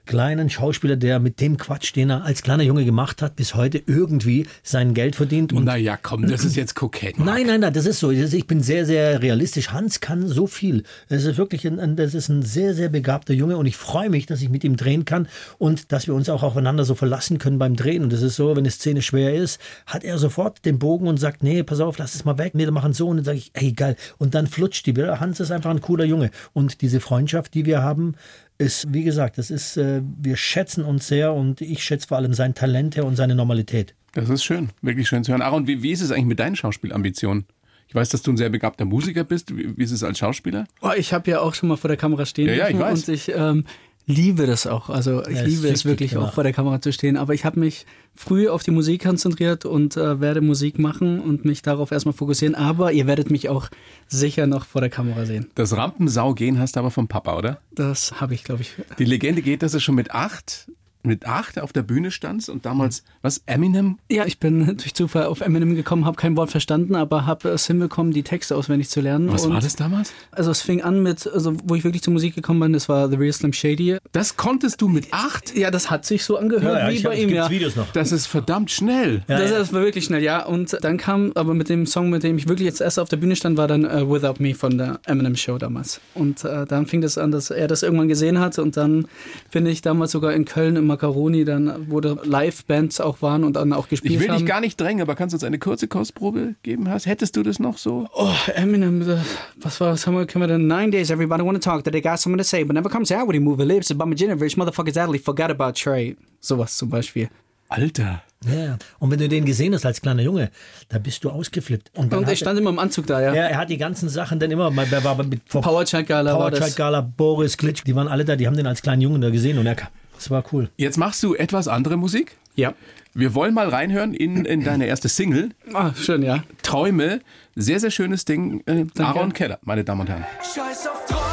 kleinen 0.09 0.49
Schauspieler, 0.49 0.95
der 0.95 1.19
mit 1.19 1.39
dem 1.39 1.57
Quatsch, 1.57 1.95
den 1.95 2.09
er 2.09 2.25
als 2.25 2.41
kleiner 2.41 2.63
Junge 2.63 2.83
gemacht 2.83 3.21
hat, 3.21 3.35
bis 3.35 3.53
heute 3.53 3.79
irgendwie 3.85 4.47
sein 4.63 4.95
Geld 4.95 5.15
verdient 5.15 5.53
und 5.53 5.65
Naja, 5.65 5.99
komm, 6.01 6.27
das 6.27 6.43
ist 6.43 6.55
jetzt 6.55 6.73
kokett. 6.73 7.19
Marc. 7.19 7.29
Nein, 7.29 7.45
nein, 7.45 7.59
nein, 7.59 7.73
das 7.73 7.85
ist 7.85 7.99
so. 7.99 8.09
Ich 8.09 8.47
bin 8.47 8.63
sehr, 8.63 8.87
sehr 8.87 9.21
realistisch. 9.21 9.69
Hans 9.69 9.99
kann 9.99 10.27
so 10.27 10.47
viel. 10.47 10.81
Es 11.09 11.25
ist 11.25 11.37
wirklich 11.37 11.67
ein, 11.67 11.95
das 11.95 12.15
ist 12.15 12.27
ein 12.27 12.41
sehr, 12.41 12.73
sehr 12.73 12.89
begabter 12.89 13.35
Junge 13.35 13.57
und 13.57 13.67
ich 13.67 13.77
freue 13.77 14.09
mich, 14.09 14.25
dass 14.25 14.41
ich 14.41 14.49
mit 14.49 14.63
ihm 14.63 14.77
drehen 14.77 15.05
kann 15.05 15.27
und 15.59 15.91
dass 15.91 16.07
wir 16.07 16.15
uns 16.15 16.27
auch 16.27 16.41
aufeinander 16.41 16.85
so 16.85 16.95
verlassen 16.95 17.37
können 17.37 17.59
beim 17.59 17.75
Drehen. 17.75 18.01
Und 18.01 18.11
das 18.11 18.23
ist 18.23 18.35
so, 18.35 18.49
wenn 18.49 18.57
eine 18.63 18.71
Szene 18.71 19.03
schwer 19.03 19.35
ist, 19.35 19.61
hat 19.85 20.03
er 20.03 20.17
sofort 20.17 20.65
den 20.65 20.79
Bogen 20.79 21.05
und 21.07 21.17
sagt, 21.17 21.43
nee, 21.43 21.61
pass 21.61 21.81
auf, 21.81 21.99
lass 21.99 22.15
es 22.15 22.25
mal 22.25 22.39
weg. 22.39 22.55
Nee, 22.55 22.65
wir 22.65 22.71
machen 22.71 22.93
so. 22.93 23.09
Und 23.09 23.17
dann 23.17 23.25
sage 23.25 23.37
ich, 23.37 23.51
ey, 23.53 23.73
geil. 23.73 23.95
Und 24.17 24.33
dann 24.33 24.47
flutscht 24.47 24.87
die 24.87 24.95
wieder. 24.95 25.19
Hans 25.19 25.39
ist 25.39 25.51
einfach 25.51 25.69
ein 25.69 25.81
cooler 25.81 26.05
Junge. 26.05 26.31
Und 26.53 26.81
diese 26.81 26.99
Freundschaft, 26.99 27.53
die 27.53 27.67
wir 27.67 27.83
haben, 27.83 28.15
ist, 28.59 28.93
wie 28.93 29.03
gesagt, 29.03 29.37
das 29.39 29.49
ist, 29.49 29.77
äh, 29.77 30.01
wir 30.21 30.35
schätzen 30.35 30.83
uns 30.85 31.07
sehr 31.07 31.33
und 31.33 31.61
ich 31.61 31.83
schätze 31.83 32.07
vor 32.07 32.17
allem 32.17 32.33
sein 32.33 32.53
Talent 32.53 32.95
her 32.95 33.05
und 33.05 33.15
seine 33.15 33.33
Normalität. 33.33 33.95
Das 34.13 34.29
ist 34.29 34.43
schön, 34.43 34.69
wirklich 34.81 35.07
schön 35.07 35.23
zu 35.23 35.31
hören. 35.31 35.41
Aaron, 35.41 35.65
wie, 35.65 35.81
wie 35.81 35.91
ist 35.91 36.01
es 36.01 36.11
eigentlich 36.11 36.25
mit 36.25 36.39
deinen 36.39 36.55
Schauspielambitionen? 36.55 37.45
Ich 37.87 37.95
weiß, 37.95 38.09
dass 38.09 38.21
du 38.21 38.31
ein 38.31 38.37
sehr 38.37 38.49
begabter 38.49 38.85
Musiker 38.85 39.23
bist. 39.23 39.55
Wie, 39.57 39.75
wie 39.77 39.83
ist 39.83 39.91
es 39.91 40.03
als 40.03 40.19
Schauspieler? 40.19 40.65
Oh, 40.81 40.91
ich 40.95 41.11
habe 41.13 41.31
ja 41.31 41.39
auch 41.39 41.55
schon 41.55 41.69
mal 41.69 41.77
vor 41.77 41.87
der 41.87 41.97
Kamera 41.97 42.25
stehen 42.25 42.47
Ja, 42.47 42.53
ja, 42.53 42.69
ich 42.69 42.77
weiß. 42.77 43.07
und 43.07 43.13
ich 43.15 43.31
ähm, 43.35 43.63
liebe 44.09 44.47
das 44.47 44.65
auch. 44.67 44.89
Also 44.89 45.23
ich 45.27 45.37
Ja, 45.37 45.43
liebe 45.43 45.67
es 45.69 45.85
wirklich 45.85 46.11
gemacht. 46.11 46.29
auch 46.29 46.33
vor 46.33 46.43
der 46.43 46.51
Kamera 46.51 46.81
zu 46.81 46.91
stehen. 46.91 47.15
Aber 47.15 47.33
ich 47.33 47.45
habe 47.45 47.59
mich 47.59 47.85
früh 48.15 48.49
auf 48.49 48.63
die 48.63 48.71
Musik 48.71 49.03
konzentriert 49.03 49.65
und 49.65 49.95
äh, 49.95 50.19
werde 50.19 50.41
Musik 50.41 50.79
machen 50.79 51.19
und 51.19 51.45
mich 51.45 51.61
darauf 51.61 51.91
erstmal 51.91 52.13
fokussieren. 52.13 52.55
Aber 52.55 52.91
ihr 52.91 53.05
werdet 53.07 53.29
mich 53.29 53.49
auch 53.49 53.69
sicher 54.07 54.47
noch 54.47 54.65
vor 54.65 54.81
der 54.81 54.89
Kamera 54.89 55.25
sehen. 55.25 55.47
Das 55.55 55.77
Rampensau-Gehen 55.77 56.59
hast 56.59 56.75
du 56.75 56.79
aber 56.81 56.91
vom 56.91 57.07
Papa, 57.07 57.37
oder? 57.37 57.61
Das 57.71 58.19
habe 58.19 58.33
ich, 58.33 58.43
glaube 58.43 58.63
ich. 58.63 58.73
Die 58.97 59.05
Legende 59.05 59.41
geht, 59.43 59.61
dass 59.61 59.71
du 59.73 59.79
schon 59.79 59.95
mit 59.95 60.11
acht, 60.11 60.71
mit 61.01 61.25
acht 61.25 61.59
auf 61.59 61.71
der 61.71 61.81
Bühne 61.81 62.11
standst 62.11 62.49
und 62.49 62.65
damals, 62.65 63.03
was, 63.21 63.41
Eminem? 63.45 63.97
Ja, 64.11 64.25
ich 64.25 64.37
bin 64.39 64.65
durch 64.77 64.93
Zufall 64.93 65.25
auf 65.25 65.39
Eminem 65.41 65.75
gekommen, 65.75 66.05
habe 66.05 66.17
kein 66.17 66.35
Wort 66.35 66.51
verstanden, 66.51 66.95
aber 66.95 67.25
habe 67.25 67.49
es 67.49 67.65
hinbekommen, 67.67 68.11
die 68.11 68.23
Texte 68.23 68.55
auswendig 68.55 68.89
zu 68.89 68.99
lernen. 68.99 69.31
Was 69.31 69.45
und 69.45 69.53
war 69.53 69.61
das 69.61 69.75
damals? 69.77 70.11
Also 70.31 70.51
es 70.51 70.61
fing 70.61 70.81
an 70.81 71.01
mit, 71.01 71.25
also 71.25 71.55
wo 71.63 71.75
ich 71.75 71.83
wirklich 71.85 72.03
zur 72.03 72.11
Musik 72.11 72.35
gekommen 72.35 72.59
bin, 72.59 72.73
das 72.73 72.89
war 72.89 73.09
The 73.09 73.15
Real 73.15 73.31
Slim 73.31 73.53
Shady. 73.53 73.97
Das 74.11 74.35
konntest 74.35 74.81
du 74.81 74.89
mit 74.89 75.07
acht? 75.11 75.55
Ja, 75.55 75.71
das 75.71 75.89
hat 75.89 76.05
sich 76.05 76.25
so 76.25 76.37
angehört 76.37 76.89
wie 76.89 76.95
ich 76.95 77.03
bei 77.03 77.11
hab- 77.11 77.17
ihm, 77.17 77.29
ja. 77.29 77.49
Videos 77.49 77.75
noch. 77.77 77.91
Das 77.93 78.11
ist 78.11 78.27
verdammt 78.27 78.69
schnell. 78.69 79.23
das, 79.27 79.51
das 79.51 79.71
war 79.73 79.81
wirklich 79.81 80.03
schnell, 80.05 80.21
ja. 80.21 80.45
Und 80.45 80.77
dann 80.81 80.97
kam, 80.97 81.31
aber 81.35 81.53
mit 81.53 81.69
dem 81.69 81.85
Song, 81.85 82.09
mit 82.09 82.23
dem 82.23 82.37
ich 82.37 82.49
wirklich 82.49 82.65
jetzt 82.65 82.81
erst 82.81 82.99
auf 82.99 83.07
der 83.07 83.17
Bühne 83.17 83.35
stand, 83.37 83.55
war 83.57 83.67
dann 83.67 83.85
äh, 83.85 84.09
Without 84.09 84.35
Me 84.43 84.53
von 84.53 84.77
der 84.77 84.99
Eminem 85.05 85.37
Show 85.37 85.57
damals. 85.57 86.01
Und 86.13 86.43
äh, 86.43 86.65
dann 86.65 86.85
fing 86.87 86.99
das 86.99 87.17
an, 87.17 87.31
dass 87.31 87.51
er 87.51 87.67
das 87.69 87.83
irgendwann 87.83 88.09
gesehen 88.09 88.39
hat. 88.39 88.59
Und 88.59 88.75
dann 88.75 89.07
bin 89.51 89.65
ich 89.65 89.81
damals 89.81 90.11
sogar 90.11 90.33
in 90.33 90.43
Köln 90.45 90.75
im 90.75 90.88
Macaroni, 90.89 91.45
dann 91.45 91.89
wo 91.89 92.01
da 92.01 92.17
Live-Bands 92.23 92.99
auch 92.99 93.21
waren 93.21 93.43
und 93.45 93.53
dann 93.53 93.71
auch 93.71 93.87
gespielt 93.87 94.13
Ich 94.13 94.19
will 94.19 94.27
haben. 94.29 94.39
dich 94.39 94.45
gar 94.45 94.59
nicht 94.59 94.79
drängen, 94.79 95.01
aber 95.01 95.15
kannst 95.15 95.33
du 95.33 95.37
uns 95.37 95.43
eine 95.43 95.57
kurze 95.59 95.87
Kostprobe 95.87 96.55
geben? 96.63 96.89
Hast? 96.89 97.05
Hättest 97.05 97.37
du 97.37 97.43
das 97.43 97.59
noch 97.59 97.77
so? 97.77 98.07
Oh, 98.13 98.33
Eminem, 98.53 99.01
äh, 99.09 99.17
was 99.55 99.79
war, 99.79 99.93
was 99.93 100.05
haben 100.05 100.15
wir, 100.15 100.25
können 100.25 100.43
wir 100.43 100.47
denn? 100.47 100.67
Nine 100.67 100.91
days, 100.91 101.09
everybody 101.09 101.43
wanna 101.43 101.59
talk, 101.59 101.83
that 101.85 101.93
they 101.93 102.01
got 102.01 102.19
something 102.19 102.37
to 102.37 102.43
say, 102.43 102.63
but 102.63 102.73
never 102.73 102.89
comes 102.89 103.11
out 103.11 103.27
when 103.27 103.33
he 103.33 103.39
move 103.39 103.57
their 103.57 103.65
lips. 103.67 103.93
But 103.93 104.07
my 104.07 104.15
Jennifer, 104.15 104.45
motherfuckers 104.45 104.97
actually 104.97 105.19
forgot 105.19 105.49
about 105.49 105.73
Trey. 105.73 106.17
Sowas 106.41 106.75
zum 106.77 106.89
Beispiel. 106.89 107.29
Alter. 107.69 108.23
Ja, 108.45 108.77
und 108.99 109.11
wenn 109.11 109.19
du 109.19 109.27
den 109.27 109.43
gesehen 109.43 109.73
hast 109.73 109.85
als 109.85 110.01
kleiner 110.01 110.21
Junge, 110.23 110.49
da 110.87 110.97
bist 110.97 111.23
du 111.25 111.29
ausgeflippt. 111.29 111.91
Und, 111.95 112.13
Und 112.13 112.29
ich 112.29 112.39
stand 112.39 112.57
immer 112.57 112.69
im 112.69 112.79
Anzug 112.79 113.05
da, 113.05 113.21
ja. 113.21 113.33
er, 113.33 113.49
er 113.49 113.57
hat 113.57 113.69
die 113.69 113.77
ganzen 113.77 114.07
Sachen 114.07 114.39
dann 114.39 114.49
immer, 114.49 114.71
wer 114.73 115.03
war 115.03 115.21
mit 115.23 115.45
Power 115.45 115.83
Gala 115.83 116.33
Power 116.33 116.49
das. 116.51 116.75
Gala, 116.75 117.01
Boris 117.01 117.57
Glitsch, 117.57 117.83
die 117.85 117.95
waren 117.95 118.07
alle 118.07 118.23
da, 118.23 118.37
die 118.37 118.47
haben 118.47 118.55
den 118.55 118.65
als 118.65 118.81
kleinen 118.81 119.01
Jungen 119.01 119.21
da 119.21 119.29
gesehen 119.29 119.57
und 119.59 119.65
er 119.65 119.75
kam. 119.75 119.89
Das 120.19 120.29
war 120.29 120.43
cool. 120.51 120.69
Jetzt 120.75 120.97
machst 120.97 121.23
du 121.23 121.33
etwas 121.33 121.69
andere 121.69 121.95
Musik. 121.95 122.35
Ja. 122.55 122.73
Wir 123.13 123.33
wollen 123.35 123.53
mal 123.53 123.69
reinhören 123.69 124.13
in, 124.13 124.43
in 124.43 124.65
deine 124.65 124.85
erste 124.85 125.07
Single, 125.07 125.51
Ah, 125.73 125.91
schön, 125.95 126.21
ja. 126.23 126.43
Träume. 126.61 127.21
Sehr, 127.55 127.79
sehr 127.79 127.89
schönes 127.89 128.25
Ding. 128.25 128.61
Äh, 128.65 128.85
Aaron 128.99 129.31
Keller, 129.33 129.59
meine 129.63 129.83
Damen 129.85 130.01
und 130.01 130.09
Herren. 130.09 130.25
Scheiß 130.43 130.87
auf 130.87 131.05
Träume, 131.05 131.23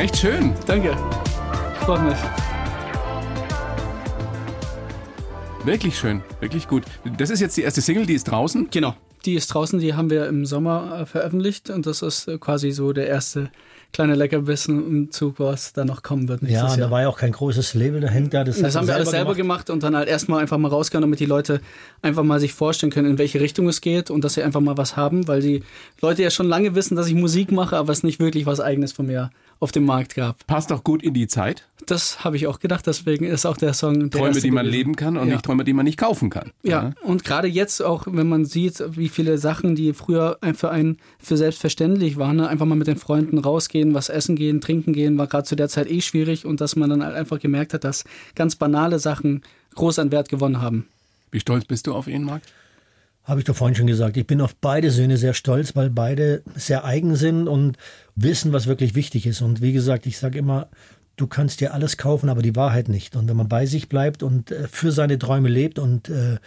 Echt 0.00 0.16
schön. 0.16 0.54
Danke. 0.66 0.96
Freut 1.80 2.02
mich. 2.02 2.16
Wirklich 5.64 5.98
schön. 5.98 6.22
Wirklich 6.40 6.66
gut. 6.66 6.84
Das 7.18 7.28
ist 7.28 7.40
jetzt 7.40 7.56
die 7.58 7.62
erste 7.62 7.82
Single, 7.82 8.06
die 8.06 8.14
ist 8.14 8.24
draußen. 8.24 8.68
Genau. 8.70 8.94
Die 9.26 9.34
ist 9.34 9.48
draußen, 9.48 9.78
die 9.78 9.92
haben 9.92 10.08
wir 10.08 10.26
im 10.26 10.46
Sommer 10.46 11.00
äh, 11.02 11.06
veröffentlicht 11.06 11.68
und 11.68 11.84
das 11.84 12.00
ist 12.00 12.26
äh, 12.28 12.38
quasi 12.38 12.70
so 12.70 12.94
der 12.94 13.06
erste 13.08 13.50
kleine 13.92 14.14
Leckerbissen 14.14 14.86
im 14.86 15.10
Zug, 15.10 15.34
was 15.38 15.74
da 15.74 15.84
noch 15.84 16.02
kommen 16.02 16.28
wird 16.28 16.40
Ja, 16.40 16.48
nächstes 16.48 16.72
und 16.72 16.78
da 16.78 16.84
Jahr. 16.84 16.90
war 16.90 17.02
ja 17.02 17.08
auch 17.08 17.18
kein 17.18 17.32
großes 17.32 17.74
Label 17.74 18.00
dahinter. 18.00 18.44
Das, 18.44 18.58
Das 18.58 18.76
haben 18.76 18.86
wir 18.86 18.94
alles 18.94 19.10
selber 19.10 19.34
gemacht. 19.34 19.68
und 19.68 19.82
dann 19.82 19.94
halt 19.94 20.08
erstmal 20.08 20.40
einfach 20.40 20.56
mal 20.56 20.68
rausgehen, 20.68 21.02
damit 21.02 21.20
die 21.20 21.26
Leute 21.26 21.60
einfach 22.00 22.22
mal 22.22 22.40
sich 22.40 22.54
vorstellen 22.54 22.90
können, 22.90 23.10
in 23.10 23.18
welche 23.18 23.40
Richtung 23.40 23.68
es 23.68 23.82
geht 23.82 24.08
und 24.10 24.24
dass 24.24 24.34
sie 24.34 24.42
einfach 24.42 24.60
mal 24.60 24.78
was 24.78 24.96
haben, 24.96 25.28
weil 25.28 25.42
die 25.42 25.62
Leute 26.00 26.22
ja 26.22 26.30
schon 26.30 26.46
lange 26.48 26.74
wissen, 26.74 26.96
dass 26.96 27.06
ich 27.08 27.14
Musik 27.14 27.52
mache, 27.52 27.76
aber 27.76 27.92
es 27.92 28.02
nicht 28.02 28.20
wirklich 28.20 28.46
was 28.46 28.60
Eigenes 28.60 28.92
von 28.92 29.04
mir 29.04 29.30
auf 29.60 29.72
dem 29.72 29.84
Markt 29.84 30.14
gab. 30.14 30.46
Passt 30.46 30.72
auch 30.72 30.82
gut 30.82 31.02
in 31.02 31.12
die 31.14 31.28
Zeit. 31.28 31.64
Das 31.86 32.24
habe 32.24 32.36
ich 32.36 32.46
auch 32.46 32.60
gedacht, 32.60 32.86
deswegen 32.86 33.24
ist 33.26 33.44
auch 33.46 33.56
der 33.56 33.74
Song 33.74 34.10
der 34.10 34.10
Träume, 34.10 34.40
die 34.40 34.50
man 34.50 34.64
gewesen. 34.64 34.78
leben 34.78 34.96
kann 34.96 35.16
und 35.16 35.28
Ja. 35.28 35.34
nicht 35.34 35.44
Träume, 35.44 35.64
die 35.64 35.72
man 35.74 35.84
nicht 35.84 35.98
kaufen 35.98 36.30
kann. 36.30 36.50
Ja, 36.62 36.92
und 37.02 37.24
gerade 37.24 37.46
jetzt 37.48 37.82
auch, 37.82 38.06
wenn 38.06 38.28
man 38.28 38.44
sieht, 38.46 38.82
wie 38.96 39.08
viele 39.08 39.38
Sachen, 39.38 39.74
die 39.74 39.92
früher 39.92 40.38
für 40.54 40.70
einen 40.70 40.98
für 41.18 41.36
selbstverständlich 41.36 42.16
waren, 42.16 42.36
ne? 42.36 42.48
einfach 42.48 42.66
mal 42.66 42.74
mit 42.74 42.86
den 42.86 42.96
Freunden 42.96 43.38
rausgehen, 43.38 43.92
was 43.94 44.08
essen 44.08 44.34
gehen, 44.36 44.60
trinken 44.60 44.92
gehen, 44.92 45.18
war 45.18 45.26
gerade 45.26 45.44
zu 45.44 45.56
der 45.56 45.68
Zeit 45.68 45.90
eh 45.90 46.00
schwierig 46.00 46.46
und 46.46 46.60
dass 46.60 46.74
man 46.76 46.88
dann 46.90 47.04
halt 47.04 47.14
einfach 47.14 47.38
gemerkt 47.38 47.74
hat, 47.74 47.84
dass 47.84 48.04
ganz 48.34 48.56
banale 48.56 48.98
Sachen 48.98 49.42
groß 49.74 49.98
an 49.98 50.10
Wert 50.10 50.28
gewonnen 50.28 50.60
haben. 50.60 50.86
Wie 51.32 51.40
stolz 51.40 51.64
bist 51.66 51.86
du 51.86 51.94
auf 51.94 52.08
ihn, 52.08 52.24
Marc? 52.24 52.42
Habe 53.24 53.40
ich 53.40 53.46
doch 53.46 53.54
vorhin 53.54 53.74
schon 53.76 53.86
gesagt. 53.86 54.16
Ich 54.16 54.26
bin 54.26 54.40
auf 54.40 54.56
beide 54.56 54.90
Söhne 54.90 55.16
sehr 55.16 55.34
stolz, 55.34 55.76
weil 55.76 55.90
beide 55.90 56.42
sehr 56.56 56.84
eigen 56.84 57.16
sind 57.16 57.48
und 57.48 57.76
wissen, 58.16 58.52
was 58.52 58.66
wirklich 58.66 58.94
wichtig 58.94 59.26
ist. 59.26 59.40
Und 59.42 59.60
wie 59.60 59.72
gesagt, 59.72 60.06
ich 60.06 60.18
sage 60.18 60.38
immer, 60.38 60.68
du 61.16 61.26
kannst 61.26 61.60
dir 61.60 61.74
alles 61.74 61.96
kaufen, 61.96 62.28
aber 62.28 62.42
die 62.42 62.56
Wahrheit 62.56 62.88
nicht. 62.88 63.14
Und 63.16 63.28
wenn 63.28 63.36
man 63.36 63.48
bei 63.48 63.66
sich 63.66 63.88
bleibt 63.88 64.22
und 64.22 64.50
äh, 64.50 64.66
für 64.68 64.90
seine 64.90 65.18
Träume 65.18 65.48
lebt 65.48 65.78
und 65.78 66.08
äh, 66.08 66.38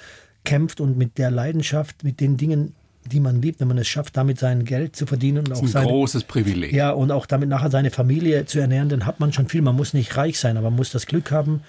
kämpft 0.43 0.81
und 0.81 0.97
mit 0.97 1.17
der 1.17 1.31
Leidenschaft, 1.31 2.03
mit 2.03 2.19
den 2.19 2.38
Dingen, 2.38 2.73
die 3.09 3.19
man 3.19 3.41
liebt, 3.41 3.59
wenn 3.59 3.67
man 3.67 3.77
es 3.77 3.88
schafft, 3.88 4.17
damit 4.17 4.39
sein 4.39 4.65
Geld 4.65 4.95
zu 4.95 5.05
verdienen 5.05 5.39
und 5.39 5.49
Das 5.49 5.59
auch 5.59 5.63
ist 5.63 5.69
ein 5.75 5.83
seine, 5.83 5.88
großes 5.88 6.23
Privileg. 6.23 6.73
ja, 6.73 6.91
und 6.91 7.12
auch 7.12 7.25
damit 7.25 7.49
nachher 7.49 7.69
seine 7.69 7.91
Familie 7.91 8.45
zu 8.45 8.59
ernähren, 8.59 8.89
dann 8.89 9.05
hat 9.05 9.19
man 9.19 9.31
schon 9.31 9.47
viel. 9.47 9.62
Man 9.62 9.75
muss 9.75 9.93
nicht 9.93 10.17
reich 10.17 10.39
sein, 10.39 10.57
aber 10.57 10.69
man 10.69 10.77
muss 10.77 10.91
das 10.91 11.05
Glück 11.05 11.29
haben, 11.31 11.62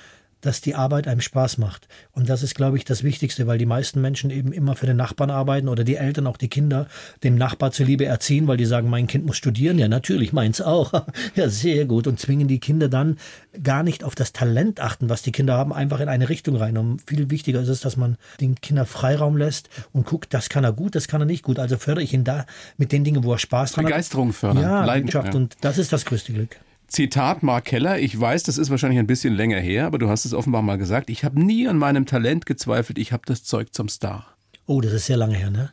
dass 0.45 0.61
die 0.61 0.75
Arbeit 0.75 1.09
einem 1.09 1.21
Spaß 1.21 1.59
macht. 1.59 1.89
Und 2.13 2.29
das 2.29 2.43
ist, 2.43 2.55
glaube 2.55 2.77
ich, 2.77 2.85
das 2.85 3.03
Wichtigste, 3.03 3.47
weil 3.47 3.59
die 3.59 3.67
meisten 3.67 4.01
Menschen 4.01 4.31
eben 4.31 4.53
immer 4.53 4.77
für 4.77 4.87
den 4.87 4.97
Nachbarn 4.97 5.31
arbeiten 5.31 5.69
oder 5.69 5.85
die 5.85 5.97
Eltern, 5.97 6.27
auch 6.27 6.37
die 6.37 6.49
Kinder, 6.49 6.87
dem 7.23 7.37
Nachbar 7.37 7.73
zuliebe 7.73 8.05
erziehen, 8.05 8.47
weil 8.47 8.57
die 8.57 8.67
sagen, 8.67 8.91
mein 8.91 9.07
Kind 9.07 9.25
muss 9.25 9.37
studieren. 9.37 9.79
Ja, 9.79 9.89
natürlich, 9.89 10.33
meins 10.33 10.61
auch. 10.61 10.93
ja, 11.35 11.49
sehr 11.49 11.87
gut. 11.87 12.07
Und 12.07 12.21
zwingen 12.21 12.49
die 12.49 12.61
Kinder 12.61 12.89
dann 12.89 13.19
gar 13.63 13.83
nicht 13.83 14.05
auf 14.05 14.15
das 14.15 14.33
Talent 14.33 14.81
achten, 14.81 15.09
was 15.09 15.23
die 15.23 15.33
Kinder 15.33 15.57
haben, 15.57 15.73
einfach 15.73 16.01
in 16.01 16.09
eine 16.09 16.29
Richtung 16.29 16.57
rein. 16.57 16.77
Und 16.77 17.01
viel 17.07 17.31
wichtiger 17.31 17.61
ist 17.61 17.69
es, 17.69 17.81
dass 17.81 17.97
man 17.97 18.17
den 18.41 18.57
Kindern 18.57 18.87
Freiraum 18.87 19.37
lässt 19.37 19.71
und 19.93 20.07
guckt, 20.07 20.35
das 20.35 20.49
kann 20.49 20.65
er 20.65 20.73
gut, 20.73 20.95
das 20.95 21.09
kann 21.09 21.23
er 21.23 21.27
nicht 21.27 21.43
gut. 21.43 21.59
Also 21.59 21.79
fördere 21.79 22.05
ich 22.05 22.13
ihn 22.13 22.25
da 22.25 22.47
mit 22.77 22.93
den 22.93 23.05
Dingen, 23.05 23.25
wo 23.25 23.33
er 23.33 23.39
Spaß 23.39 23.73
dran 23.73 23.85
hat. 23.85 23.93
Begeisterung 23.93 24.33
fördern, 24.33 24.63
Ja, 24.63 24.85
Leidenschaft. 24.85 25.27
Leidenschaft. 25.27 25.35
Und 25.35 25.57
das 25.61 25.79
ist 25.79 25.93
das 25.93 26.05
größte 26.05 26.33
Glück. 26.33 26.57
Zitat 26.87 27.42
Mark 27.42 27.64
Keller, 27.64 27.99
ich 27.99 28.18
weiß, 28.18 28.42
das 28.44 28.59
ist 28.59 28.70
wahrscheinlich 28.70 28.99
ein 28.99 29.07
bisschen 29.07 29.35
länger 29.35 29.59
her, 29.59 29.87
aber 29.87 29.99
du 29.99 30.09
hast 30.09 30.25
es 30.25 30.35
offenbar 30.35 30.62
mal 30.62 30.79
gesagt, 30.79 31.11
ich 31.11 31.25
habe 31.25 31.40
nie 31.42 31.66
an 31.66 31.79
meinem 31.79 32.07
Talent 32.07 32.47
gezweifelt, 32.47 32.99
ich 32.99 33.12
habe 33.12 33.23
das 33.27 33.42
Zeug 33.44 33.73
zum 33.75 33.88
Star. 33.88 34.27
Oh, 34.66 34.81
das 34.81 34.92
ist 34.92 35.07
sehr 35.07 35.16
lange 35.16 35.37
her, 35.37 35.51
ne? 35.51 35.70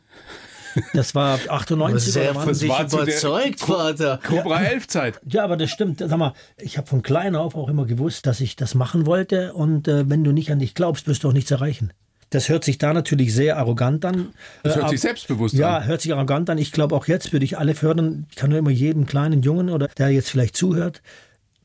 Das 0.94 1.14
war 1.16 1.38
98 1.50 2.16
oder 2.16 2.36
wann? 2.36 2.46
sich 2.54 2.70
der- 3.06 3.18
Vater. 3.60 4.20
Cobra 4.24 4.62
11 4.64 4.88
Zeit. 4.88 5.20
Ja, 5.30 5.44
aber 5.44 5.58
das 5.58 5.70
stimmt. 5.70 6.00
Sag 6.00 6.18
mal, 6.18 6.34
ich 6.58 6.78
habe 6.78 6.88
von 6.88 7.02
klein 7.02 7.36
auf 7.36 7.56
auch 7.56 7.68
immer 7.70 7.86
gewusst, 7.86 8.26
dass 8.26 8.40
ich 8.40 8.56
das 8.56 8.74
machen 8.74 9.06
wollte. 9.06 9.54
Und 9.54 9.88
äh, 9.90 10.10
wenn 10.10 10.24
du 10.24 10.32
nicht 10.32 10.52
an 10.52 10.60
dich 10.60 10.74
glaubst, 10.74 11.08
wirst 11.08 11.24
du 11.24 11.30
auch 11.30 11.34
nichts 11.34 11.52
erreichen. 11.52 11.92
Das 12.32 12.50
hört 12.50 12.64
sich 12.64 12.78
da 12.80 12.94
natürlich 12.94 13.34
sehr 13.36 13.58
arrogant 13.58 14.04
an. 14.06 14.30
Das 14.64 14.76
hört 14.76 14.88
Äh, 14.88 14.90
sich 14.90 15.02
selbstbewusst 15.02 15.54
ja, 15.54 15.78
an. 15.78 15.86
hört 15.86 16.02
sich 16.02 16.12
arrogant 16.14 16.50
an. 16.50 16.58
Ich 16.58 16.72
glaube, 16.72 16.96
auch 16.96 17.08
jetzt 17.08 17.32
würde 17.34 17.46
ich 17.46 17.58
alle 17.60 17.76
fördern. 17.76 18.26
Ich 18.32 18.36
kann 18.38 18.50
nur 18.50 18.58
immer 18.58 18.72
jedem 18.72 19.06
kleinen 19.06 19.42
Jungen 19.44 19.70
oder 19.70 19.88
der 19.90 20.10
jetzt 20.10 20.30
vielleicht 20.30 20.56
zuhört, 20.56 21.02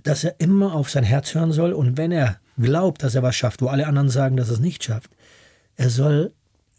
dass 0.03 0.25
er 0.25 0.35
immer 0.39 0.75
auf 0.75 0.91
sein 0.91 1.05
Herz 1.05 1.35
hören 1.35 1.53
soll. 1.53 1.73
Und 1.73 1.97
wenn 1.97 2.13
er 2.13 2.39
glaubt, 2.59 3.03
dass 3.03 3.15
er 3.15 3.23
was 3.23 3.35
schafft, 3.37 3.63
wo 3.63 3.69
alle 3.69 3.87
anderen 3.87 4.09
sagen, 4.11 4.37
dass 4.37 4.49
er 4.49 4.55
es 4.55 4.61
nicht 4.61 4.85
schafft, 4.85 5.11
er 5.77 5.89
soll 5.91 6.33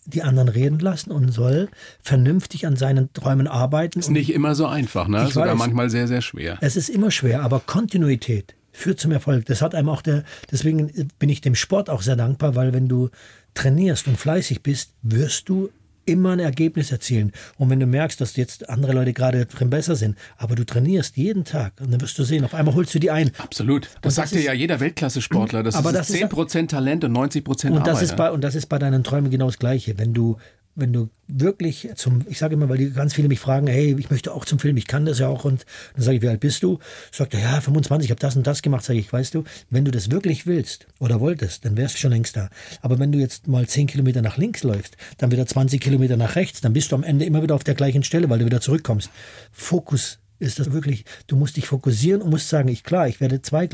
die 0.06 0.24
anderen 0.24 0.48
reden 0.50 0.80
lassen 0.80 1.12
und 1.12 1.32
soll 1.32 1.68
vernünftig 2.02 2.66
an 2.66 2.76
seinen 2.78 3.12
Träumen 3.14 3.48
arbeiten. 3.48 4.00
Ist 4.00 4.10
nicht 4.10 4.32
immer 4.34 4.56
so 4.56 4.66
einfach, 4.66 5.08
ne? 5.10 5.28
Sogar 5.28 5.50
weiß. 5.50 5.58
manchmal 5.58 5.90
sehr, 5.90 6.08
sehr 6.08 6.22
schwer. 6.22 6.58
Es 6.62 6.76
ist 6.78 6.90
immer 6.90 7.12
schwer, 7.12 7.42
aber 7.44 7.60
Kontinuität 7.66 8.56
führt 8.72 9.00
zum 9.00 9.12
Erfolg. 9.12 9.46
Das 9.48 9.62
hat 9.62 9.76
einem 9.76 9.90
auch 9.90 10.02
der, 10.02 10.24
deswegen 10.52 11.10
bin 11.20 11.30
ich 11.30 11.42
dem 11.42 11.56
Sport 11.56 11.90
auch 11.90 12.02
sehr 12.02 12.16
dankbar, 12.16 12.56
weil 12.56 12.74
wenn 12.74 12.88
du 12.88 13.10
trainierst 13.58 14.08
und 14.08 14.18
fleißig 14.18 14.62
bist, 14.64 14.92
wirst 15.02 15.50
du 15.50 15.70
immer 16.06 16.32
ein 16.32 16.40
Ergebnis 16.40 16.92
erzielen. 16.94 17.34
Und 17.58 17.70
wenn 17.70 17.82
du 17.82 17.86
merkst, 17.86 18.22
dass 18.22 18.38
jetzt 18.38 18.70
andere 18.70 18.94
Leute 18.94 19.12
gerade 19.12 19.46
drin 19.46 19.70
besser 19.70 19.98
sind, 19.98 20.16
aber 20.38 20.56
du 20.56 20.64
trainierst 20.64 21.18
jeden 21.18 21.44
Tag 21.44 21.74
und 21.82 21.92
dann 21.92 22.00
wirst 22.00 22.18
du 22.18 22.24
sehen, 22.24 22.46
auf 22.46 22.54
einmal 22.54 22.76
holst 22.76 22.96
du 22.96 23.00
die 23.00 23.12
ein. 23.12 23.32
Absolut. 23.38 23.88
Das 24.02 24.02
das 24.02 24.16
sagt 24.16 24.32
dir 24.32 24.38
ist- 24.40 24.46
ja 24.46 24.54
jeder 24.54 24.80
Weltklasse-Sportler. 24.80 25.64
Das 25.64 25.76
Aber 25.76 25.90
ist 25.90 25.98
das 25.98 26.10
ist- 26.10 26.16
10% 26.16 26.72
Talent 26.72 27.04
und 27.04 27.12
90% 27.12 27.72
Und 27.74 27.80
Arbeit. 27.82 27.94
das 27.94 28.02
ist 28.04 28.16
bei 28.16 28.32
und 28.32 28.42
das 28.42 28.56
ist 28.56 28.68
bei 28.68 28.80
deinen 28.80 29.04
Träumen 29.04 29.30
genau 29.32 29.48
das 29.48 29.60
Gleiche. 29.60 29.98
Wenn 29.98 30.14
du 30.14 30.38
wenn 30.78 30.94
du 30.94 31.10
wirklich 31.28 31.90
zum, 31.96 32.24
ich 32.30 32.38
sage 32.38 32.54
immer, 32.54 32.70
weil 32.70 32.78
die 32.78 32.92
ganz 32.92 33.14
viele 33.16 33.28
mich 33.28 33.40
fragen, 33.40 33.68
hey, 33.68 33.96
ich 33.98 34.10
möchte 34.10 34.34
auch 34.34 34.46
zum 34.46 34.60
Film, 34.60 34.78
ich 34.78 34.88
kann 34.88 35.06
das 35.06 35.20
ja 35.20 35.28
auch 35.28 35.44
und 35.44 35.66
dann 35.96 36.04
sage 36.04 36.18
ich, 36.18 36.24
wie 36.24 36.30
alt 36.30 36.40
bist 36.40 36.62
du? 36.64 36.80
Sagt 37.12 37.34
er, 37.34 37.42
ja, 37.42 37.60
25, 37.60 38.06
ich 38.06 38.12
habe 38.12 38.20
das 38.20 38.36
und 38.36 38.46
das 38.46 38.62
gemacht. 38.62 38.86
Sage 38.86 39.00
ich, 39.00 39.12
weißt 39.12 39.34
du, 39.34 39.44
wenn 39.70 39.86
du 39.86 39.92
das 39.92 40.12
wirklich 40.12 40.46
willst 40.46 40.88
oder 41.00 41.20
wolltest, 41.20 41.66
dann 41.66 41.76
wärst 41.76 41.96
du 41.96 42.00
schon 42.00 42.12
längst 42.12 42.38
da. 42.38 42.50
Aber 42.82 43.00
wenn 43.00 43.12
du 43.12 43.18
jetzt 43.18 43.48
mal 43.48 43.68
10 43.68 43.88
Kilometer 43.88 44.22
nach 44.22 44.38
links 44.38 44.64
läufst, 44.64 44.96
dann 45.18 45.32
wieder 45.32 45.46
20 45.46 45.82
Kilometer 45.82 46.16
nach 46.16 46.36
rechts, 46.36 46.62
dann 46.62 46.74
bist 46.74 46.92
du 46.92 46.96
am 46.96 47.04
Ende 47.04 47.26
immer 47.26 47.42
wieder 47.42 47.56
auf 47.56 47.64
der 47.64 47.76
gleichen 47.76 48.04
Stelle, 48.04 48.30
weil 48.30 48.40
du 48.40 48.46
wieder 48.46 48.62
zurückkommst. 48.62 49.10
Fokus 49.52 50.20
ist 50.40 50.60
das 50.60 50.72
wirklich, 50.72 51.06
du 51.28 51.36
musst 51.36 51.58
dich 51.58 51.68
fokussieren 51.68 52.22
und 52.22 52.30
musst 52.30 52.50
sagen, 52.50 52.70
ich 52.70 52.84
klar, 52.84 53.08
ich 53.08 53.20
werde 53.20 53.42
zwei, 53.42 53.68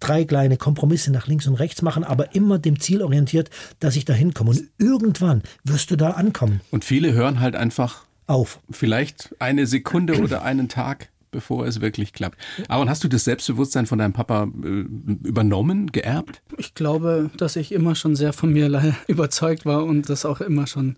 drei 0.00 0.24
kleine 0.24 0.56
Kompromisse 0.56 1.10
nach 1.12 1.26
links 1.26 1.46
und 1.46 1.54
rechts 1.54 1.82
machen, 1.82 2.04
aber 2.04 2.34
immer 2.34 2.58
dem 2.58 2.80
Ziel 2.80 3.02
orientiert, 3.02 3.50
dass 3.80 3.96
ich 3.96 4.04
da 4.04 4.12
hinkomme. 4.12 4.50
Und 4.50 4.64
irgendwann 4.78 5.42
wirst 5.64 5.90
du 5.90 5.96
da 5.96 6.10
ankommen. 6.10 6.60
Und 6.70 6.84
viele 6.84 7.12
hören 7.12 7.40
halt 7.40 7.56
einfach 7.56 8.04
Auf. 8.26 8.60
vielleicht 8.70 9.34
eine 9.38 9.66
Sekunde 9.66 10.20
oder 10.20 10.42
einen 10.42 10.68
Tag, 10.68 11.10
bevor 11.30 11.66
es 11.66 11.80
wirklich 11.80 12.12
klappt. 12.12 12.38
Aaron, 12.68 12.88
hast 12.88 13.04
du 13.04 13.08
das 13.08 13.24
Selbstbewusstsein 13.24 13.86
von 13.86 13.98
deinem 13.98 14.12
Papa 14.12 14.44
äh, 14.44 14.66
übernommen, 14.66 15.92
geerbt? 15.92 16.42
Ich 16.56 16.74
glaube, 16.74 17.30
dass 17.36 17.56
ich 17.56 17.72
immer 17.72 17.94
schon 17.94 18.16
sehr 18.16 18.32
von 18.32 18.52
mir 18.52 18.94
überzeugt 19.08 19.66
war 19.66 19.84
und 19.84 20.08
das 20.08 20.24
auch 20.24 20.40
immer 20.40 20.66
schon 20.66 20.96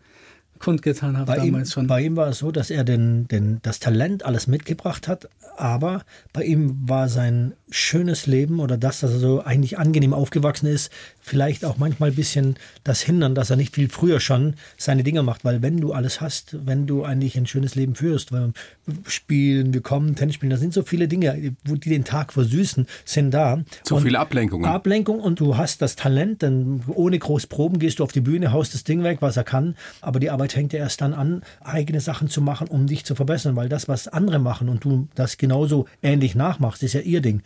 kundgetan 0.61 1.17
habe 1.17 1.27
Bei 1.27 1.39
ihm, 1.39 1.53
damals 1.53 1.73
schon. 1.73 1.87
bei 1.87 2.03
ihm 2.03 2.17
war 2.17 2.29
es 2.29 2.39
so, 2.39 2.53
dass 2.53 2.71
er 2.71 2.85
den, 2.85 3.27
den, 3.27 3.61
das 3.63 3.81
Talent 3.81 4.25
alles 4.25 4.47
mitgebracht 4.47 5.09
hat, 5.09 5.29
aber 5.61 6.05
bei 6.33 6.45
ihm 6.45 6.89
war 6.89 7.09
sein 7.09 7.55
schönes 7.71 8.27
Leben 8.27 8.61
oder 8.61 8.77
das, 8.77 9.01
dass 9.01 9.13
er 9.13 9.19
so 9.19 9.43
eigentlich 9.43 9.79
angenehm 9.79 10.13
aufgewachsen 10.13 10.67
ist, 10.67 10.91
vielleicht 11.21 11.65
auch 11.65 11.79
manchmal 11.79 12.11
ein 12.11 12.17
bisschen 12.17 12.57
das 12.83 13.01
Hindern, 13.01 13.35
dass 13.35 13.51
er 13.51 13.57
nicht 13.57 13.75
viel 13.75 13.89
früher 13.89 14.19
schon 14.19 14.55
seine 14.77 15.05
Dinge 15.05 15.23
macht, 15.23 15.45
weil 15.45 15.63
wenn 15.63 15.79
du 15.79 15.93
alles 15.93 16.21
hast, 16.21 16.67
wenn 16.67 16.87
du 16.87 17.05
eigentlich 17.05 17.37
ein 17.37 17.47
schönes 17.47 17.77
Leben 17.77 17.95
führst, 17.95 18.33
weil 18.33 18.53
wir 18.87 18.95
spielen, 19.07 19.73
wir 19.73 19.83
kommen, 19.83 20.17
Tennis 20.17 20.35
spielen, 20.35 20.51
da 20.51 20.57
sind 20.57 20.75
so 20.75 20.83
viele 20.83 21.07
Dinge, 21.07 21.55
die 21.65 21.91
den 21.91 22.05
Tag 22.05 22.33
versüßen, 22.33 22.87
sind 23.05 23.31
da. 23.33 23.63
So 23.85 23.97
Und 23.97 24.03
viele 24.03 24.19
Ablenkungen. 24.19 24.69
Ablenkung 24.69 25.21
und 25.21 25.39
du 25.39 25.57
hast 25.57 25.83
das 25.83 25.95
Talent, 25.95 26.43
denn 26.43 26.83
ohne 26.89 27.19
groß 27.19 27.47
Proben 27.47 27.79
gehst 27.79 28.01
du 28.01 28.05
auf 28.05 28.13
die 28.13 28.21
Bühne, 28.21 28.53
haust 28.53 28.75
das 28.75 28.83
Ding 28.83 29.05
weg, 29.05 29.19
was 29.21 29.37
er 29.37 29.45
kann. 29.45 29.77
Aber 30.01 30.19
die 30.19 30.31
Arbeit 30.31 30.53
fängt 30.53 30.73
ja 30.73 30.81
erst 30.81 31.01
dann 31.01 31.15
an, 31.15 31.43
eigene 31.61 32.01
Sachen 32.01 32.29
zu 32.29 32.41
machen, 32.41 32.67
um 32.67 32.87
dich 32.87 33.05
zu 33.05 33.15
verbessern, 33.15 33.55
weil 33.55 33.69
das, 33.69 33.87
was 33.87 34.09
andere 34.09 34.41
machen 34.41 34.69
und 34.69 34.85
du 34.85 35.09
das 35.15 35.37
genauso 35.51 35.87
ähnlich 36.01 36.37
nachmachst, 36.37 36.85
ist 36.85 36.93
ja 36.93 37.01
ihr 37.01 37.21
Ding. 37.21 37.43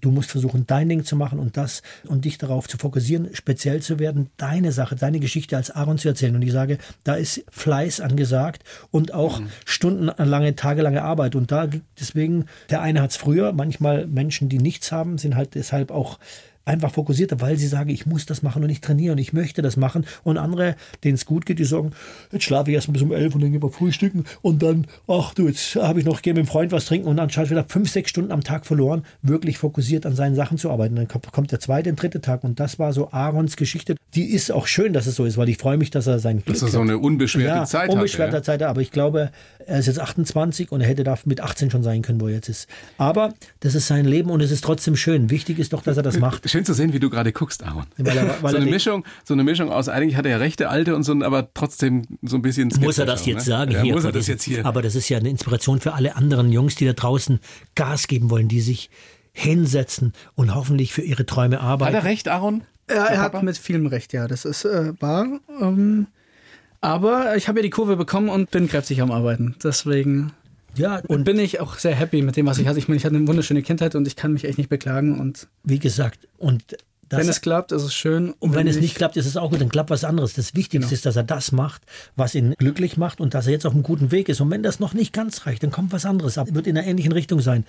Du 0.00 0.12
musst 0.12 0.30
versuchen, 0.30 0.64
dein 0.68 0.88
Ding 0.88 1.02
zu 1.02 1.16
machen 1.16 1.40
und 1.40 1.56
das 1.56 1.82
und 2.06 2.24
dich 2.24 2.38
darauf 2.38 2.68
zu 2.68 2.78
fokussieren, 2.78 3.30
speziell 3.32 3.82
zu 3.82 3.98
werden, 3.98 4.30
deine 4.36 4.70
Sache, 4.70 4.94
deine 4.94 5.18
Geschichte 5.18 5.56
als 5.56 5.72
Aaron 5.72 5.98
zu 5.98 6.06
erzählen. 6.06 6.36
Und 6.36 6.42
ich 6.42 6.52
sage, 6.52 6.78
da 7.02 7.14
ist 7.14 7.44
Fleiß 7.50 8.00
angesagt 8.00 8.62
und 8.92 9.12
auch 9.12 9.40
stundenlange, 9.64 10.54
tagelange 10.54 11.02
Arbeit. 11.02 11.34
Und 11.34 11.50
da 11.50 11.68
deswegen, 11.98 12.44
der 12.70 12.80
eine 12.80 13.02
hat 13.02 13.10
es 13.10 13.16
früher, 13.16 13.52
manchmal 13.52 14.06
Menschen, 14.06 14.48
die 14.48 14.58
nichts 14.58 14.92
haben, 14.92 15.18
sind 15.18 15.34
halt 15.34 15.56
deshalb 15.56 15.90
auch 15.90 16.20
einfach 16.68 16.92
fokussierter, 16.92 17.40
weil 17.40 17.56
sie 17.56 17.66
sagen, 17.66 17.90
ich 17.90 18.06
muss 18.06 18.26
das 18.26 18.42
machen 18.42 18.62
und 18.62 18.70
ich 18.70 18.80
trainiere 18.80 19.12
und 19.12 19.18
ich 19.18 19.32
möchte 19.32 19.62
das 19.62 19.76
machen. 19.76 20.04
Und 20.22 20.38
andere, 20.38 20.76
denen 21.02 21.14
es 21.14 21.26
gut 21.26 21.46
geht, 21.46 21.58
die 21.58 21.64
sagen, 21.64 21.92
jetzt 22.30 22.44
schlafe 22.44 22.70
ich 22.70 22.74
erst 22.74 22.92
bis 22.92 23.02
um 23.02 23.12
elf 23.12 23.34
und 23.34 23.40
dann 23.42 23.50
gehen 23.52 23.62
wir 23.62 23.70
frühstücken 23.70 24.24
und 24.42 24.62
dann, 24.62 24.86
ach 25.08 25.34
du, 25.34 25.48
jetzt 25.48 25.76
habe 25.76 25.98
ich 26.00 26.06
noch, 26.06 26.22
gehe 26.22 26.34
mit 26.34 26.44
dem 26.44 26.48
Freund 26.48 26.70
was 26.72 26.84
trinken 26.86 27.08
und 27.08 27.16
dann 27.16 27.30
schaue 27.30 27.44
ich 27.44 27.50
wieder 27.50 27.64
fünf, 27.64 27.90
sechs 27.90 28.10
Stunden 28.10 28.30
am 28.32 28.42
Tag 28.42 28.66
verloren, 28.66 29.02
wirklich 29.22 29.58
fokussiert 29.58 30.06
an 30.06 30.14
seinen 30.14 30.34
Sachen 30.34 30.58
zu 30.58 30.70
arbeiten. 30.70 30.94
Dann 30.96 31.08
kommt- 31.08 31.48
der 31.50 31.60
zweite 31.60 31.88
und 31.88 32.00
dritte 32.02 32.20
Tag 32.20 32.44
und 32.44 32.60
das 32.60 32.78
war 32.78 32.92
so 32.92 33.10
Aarons 33.10 33.56
Geschichte. 33.56 33.94
Die 34.14 34.26
ist 34.26 34.52
auch 34.52 34.66
schön, 34.66 34.92
dass 34.92 35.06
es 35.06 35.14
so 35.16 35.24
ist, 35.24 35.38
weil 35.38 35.48
ich 35.48 35.56
freue 35.56 35.78
mich, 35.78 35.90
dass 35.90 36.06
er 36.06 36.18
sein 36.18 36.42
Dass 36.44 36.60
er 36.62 36.68
so 36.68 36.80
eine 36.80 36.98
unbeschwerte 36.98 37.46
ja, 37.60 37.64
Zeit 37.64 37.90
unbeschwerte 37.90 38.36
hatte. 38.36 38.44
Zeit, 38.44 38.62
aber 38.62 38.82
ich 38.82 38.90
glaube, 38.90 39.30
er 39.66 39.78
ist 39.78 39.86
jetzt 39.86 40.00
28 40.00 40.70
und 40.72 40.80
er 40.82 40.86
hätte 40.88 41.04
da 41.04 41.16
mit 41.24 41.40
18 41.40 41.70
schon 41.70 41.82
sein 41.82 42.02
können, 42.02 42.20
wo 42.20 42.26
er 42.28 42.34
jetzt 42.34 42.48
ist. 42.48 42.68
Aber 42.98 43.32
das 43.60 43.74
ist 43.74 43.86
sein 43.86 44.04
Leben 44.04 44.30
und 44.30 44.40
es 44.42 44.50
ist 44.50 44.62
trotzdem 44.64 44.96
schön. 44.96 45.30
Wichtig 45.30 45.58
ist 45.58 45.72
doch, 45.72 45.82
dass 45.82 45.96
er 45.96 46.02
das 46.02 46.18
macht. 46.18 46.44
Schön 46.58 46.64
zu 46.64 46.74
sehen, 46.74 46.92
wie 46.92 46.98
du 47.00 47.08
gerade 47.10 47.32
guckst, 47.32 47.62
Aaron. 47.64 47.86
Weil 47.96 48.16
er- 48.16 48.42
weil 48.42 48.50
so, 48.52 48.56
eine 48.58 48.66
Mischung, 48.66 49.04
so 49.24 49.34
eine 49.34 49.44
Mischung 49.44 49.70
aus, 49.70 49.88
eigentlich 49.88 50.16
hat 50.16 50.26
er 50.26 50.40
rechte 50.40 50.68
Alte 50.68 50.94
und 50.96 51.02
so, 51.04 51.12
aber 51.22 51.48
trotzdem 51.54 52.02
so 52.22 52.36
ein 52.36 52.42
bisschen 52.42 52.68
Muss 52.80 52.98
er 52.98 53.06
das 53.06 53.20
skeptisch 53.20 53.34
jetzt 53.34 53.46
ne? 53.48 53.52
sagen? 53.54 53.70
Ja, 53.72 53.82
hier, 53.82 53.94
muss 53.94 54.04
er 54.04 54.12
das 54.12 54.26
jetzt 54.26 54.42
hier? 54.42 54.66
Aber 54.66 54.82
das 54.82 54.94
ist 54.94 55.08
ja 55.08 55.18
eine 55.18 55.28
Inspiration 55.30 55.80
für 55.80 55.94
alle 55.94 56.16
anderen 56.16 56.50
Jungs, 56.52 56.74
die 56.74 56.84
da 56.86 56.92
draußen 56.92 57.38
Gas 57.74 58.06
geben 58.08 58.30
wollen, 58.30 58.48
die 58.48 58.60
sich 58.60 58.90
hinsetzen 59.32 60.12
und 60.34 60.54
hoffentlich 60.54 60.92
für 60.92 61.02
ihre 61.02 61.24
Träume 61.26 61.56
Hat 61.56 61.62
arbeiten. 61.64 61.94
er 61.94 62.04
recht, 62.04 62.28
Aaron? 62.28 62.62
Ja, 62.90 63.04
er 63.06 63.20
hat 63.20 63.40
mit 63.42 63.56
vielem 63.58 63.86
recht, 63.86 64.12
ja, 64.12 64.26
das 64.26 64.44
ist 64.44 64.64
äh, 64.64 64.92
wahr. 65.00 65.26
Ähm, 65.60 66.06
aber 66.80 67.36
ich 67.36 67.48
habe 67.48 67.58
ja 67.58 67.62
die 67.62 67.70
Kurve 67.70 67.96
bekommen 67.96 68.28
und 68.28 68.50
bin 68.50 68.68
kräftig 68.68 69.02
am 69.02 69.10
Arbeiten. 69.10 69.56
Deswegen 69.62 70.32
Ja, 70.78 71.00
und 71.08 71.24
bin 71.24 71.38
ich 71.38 71.60
auch 71.60 71.78
sehr 71.78 71.94
happy 71.94 72.22
mit 72.22 72.36
dem, 72.36 72.46
was 72.46 72.58
ich 72.58 72.66
hatte. 72.66 72.78
Ich 72.78 72.88
meine, 72.88 72.96
ich 72.98 73.04
hatte 73.04 73.16
eine 73.16 73.26
wunderschöne 73.26 73.62
Kindheit 73.62 73.94
und 73.94 74.06
ich 74.06 74.16
kann 74.16 74.32
mich 74.32 74.44
echt 74.44 74.58
nicht 74.58 74.70
beklagen. 74.70 75.18
Und 75.18 75.48
wie 75.64 75.78
gesagt, 75.78 76.28
und 76.38 76.76
das, 77.08 77.20
wenn 77.20 77.28
es 77.28 77.40
klappt, 77.40 77.72
ist 77.72 77.82
es 77.82 77.94
schön. 77.94 78.34
Und 78.38 78.54
wenn 78.54 78.66
es 78.66 78.78
nicht 78.78 78.94
klappt, 78.94 79.16
ist 79.16 79.24
es 79.26 79.36
auch 79.38 79.50
gut, 79.50 79.60
dann 79.62 79.70
klappt 79.70 79.88
was 79.88 80.04
anderes. 80.04 80.34
Das 80.34 80.54
Wichtigste 80.54 80.78
Genau. 80.88 80.92
ist, 80.92 81.06
dass 81.06 81.16
er 81.16 81.22
das 81.22 81.52
macht, 81.52 81.82
was 82.16 82.34
ihn 82.34 82.54
glücklich 82.58 82.98
macht 82.98 83.20
und 83.20 83.32
dass 83.32 83.46
er 83.46 83.52
jetzt 83.52 83.64
auf 83.66 83.72
einem 83.72 83.82
guten 83.82 84.10
Weg 84.12 84.28
ist. 84.28 84.40
Und 84.42 84.50
wenn 84.50 84.62
das 84.62 84.78
noch 84.78 84.92
nicht 84.92 85.14
ganz 85.14 85.46
reicht, 85.46 85.62
dann 85.62 85.70
kommt 85.70 85.90
was 85.92 86.04
anderes. 86.04 86.36
Aber 86.36 86.54
wird 86.54 86.66
in 86.66 86.76
einer 86.76 86.86
ähnlichen 86.86 87.12
Richtung 87.12 87.40
sein. 87.40 87.64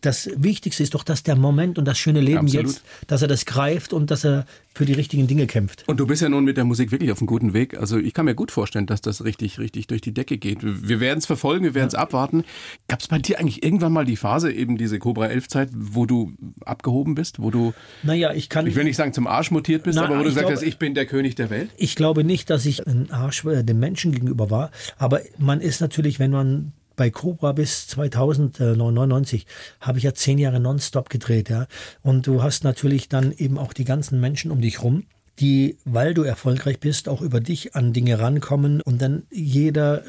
Das 0.00 0.30
Wichtigste 0.36 0.82
ist 0.82 0.94
doch, 0.94 1.04
dass 1.04 1.22
der 1.22 1.36
Moment 1.36 1.78
und 1.78 1.84
das 1.86 1.98
schöne 1.98 2.20
Leben 2.20 2.40
Absolut. 2.46 2.66
jetzt, 2.66 2.82
dass 3.06 3.22
er 3.22 3.28
das 3.28 3.46
greift 3.46 3.92
und 3.92 4.10
dass 4.10 4.24
er 4.24 4.46
für 4.74 4.84
die 4.84 4.92
richtigen 4.92 5.26
Dinge 5.26 5.46
kämpft. 5.46 5.84
Und 5.86 5.98
du 5.98 6.06
bist 6.06 6.20
ja 6.20 6.28
nun 6.28 6.44
mit 6.44 6.58
der 6.58 6.64
Musik 6.64 6.92
wirklich 6.92 7.10
auf 7.10 7.18
einem 7.18 7.26
guten 7.26 7.54
Weg. 7.54 7.78
Also 7.78 7.98
ich 7.98 8.12
kann 8.12 8.26
mir 8.26 8.34
gut 8.34 8.50
vorstellen, 8.50 8.84
dass 8.84 9.00
das 9.00 9.24
richtig, 9.24 9.58
richtig 9.58 9.86
durch 9.86 10.02
die 10.02 10.12
Decke 10.12 10.36
geht. 10.36 10.58
Wir 10.62 11.00
werden 11.00 11.18
es 11.18 11.26
verfolgen, 11.26 11.64
wir 11.64 11.74
werden 11.74 11.88
es 11.88 11.94
abwarten. 11.94 12.44
Gab 12.86 13.00
es 13.00 13.08
bei 13.08 13.18
dir 13.18 13.40
eigentlich 13.40 13.62
irgendwann 13.62 13.92
mal 13.92 14.04
die 14.04 14.16
Phase, 14.16 14.52
eben 14.52 14.76
diese 14.76 14.98
Cobra 14.98 15.28
11 15.28 15.48
Zeit, 15.48 15.70
wo 15.74 16.04
du 16.04 16.32
abgehoben 16.64 17.14
bist, 17.14 17.40
wo 17.40 17.50
du, 17.50 17.72
Naja, 18.02 18.34
ich 18.34 18.50
kann. 18.50 18.66
ich 18.66 18.74
will 18.76 18.84
nicht 18.84 18.96
sagen 18.96 19.14
zum 19.14 19.26
Arsch 19.26 19.50
mutiert 19.50 19.82
bist, 19.82 19.96
Na, 19.96 20.04
aber 20.04 20.18
wo 20.18 20.24
du 20.24 20.34
hast, 20.34 20.62
ich 20.62 20.78
bin 20.78 20.94
der 20.94 21.06
König 21.06 21.36
der 21.36 21.48
Welt? 21.48 21.70
Ich 21.78 21.96
glaube 21.96 22.22
nicht, 22.22 22.50
dass 22.50 22.66
ich 22.66 22.86
ein 22.86 23.10
Arsch 23.10 23.44
äh, 23.46 23.62
dem 23.62 23.80
Menschen 23.80 24.12
gegenüber 24.12 24.50
war, 24.50 24.70
aber 24.98 25.22
man 25.38 25.62
ist 25.62 25.80
natürlich, 25.80 26.18
wenn 26.18 26.30
man 26.30 26.72
bei 26.96 27.10
Cobra 27.10 27.52
bis 27.52 27.86
2099 27.88 29.46
habe 29.80 29.98
ich 29.98 30.04
ja 30.04 30.14
zehn 30.14 30.38
Jahre 30.38 30.60
nonstop 30.60 31.10
gedreht, 31.10 31.48
ja. 31.48 31.66
Und 32.02 32.26
du 32.26 32.42
hast 32.42 32.64
natürlich 32.64 33.08
dann 33.08 33.32
eben 33.32 33.58
auch 33.58 33.72
die 33.72 33.84
ganzen 33.84 34.20
Menschen 34.20 34.50
um 34.50 34.60
dich 34.60 34.82
rum, 34.82 35.04
die, 35.38 35.76
weil 35.84 36.14
du 36.14 36.22
erfolgreich 36.22 36.80
bist, 36.80 37.08
auch 37.08 37.20
über 37.20 37.40
dich 37.40 37.74
an 37.74 37.92
Dinge 37.92 38.18
rankommen 38.18 38.80
und 38.80 39.02
dann 39.02 39.24
jeder 39.30 39.98
äh, 39.98 40.02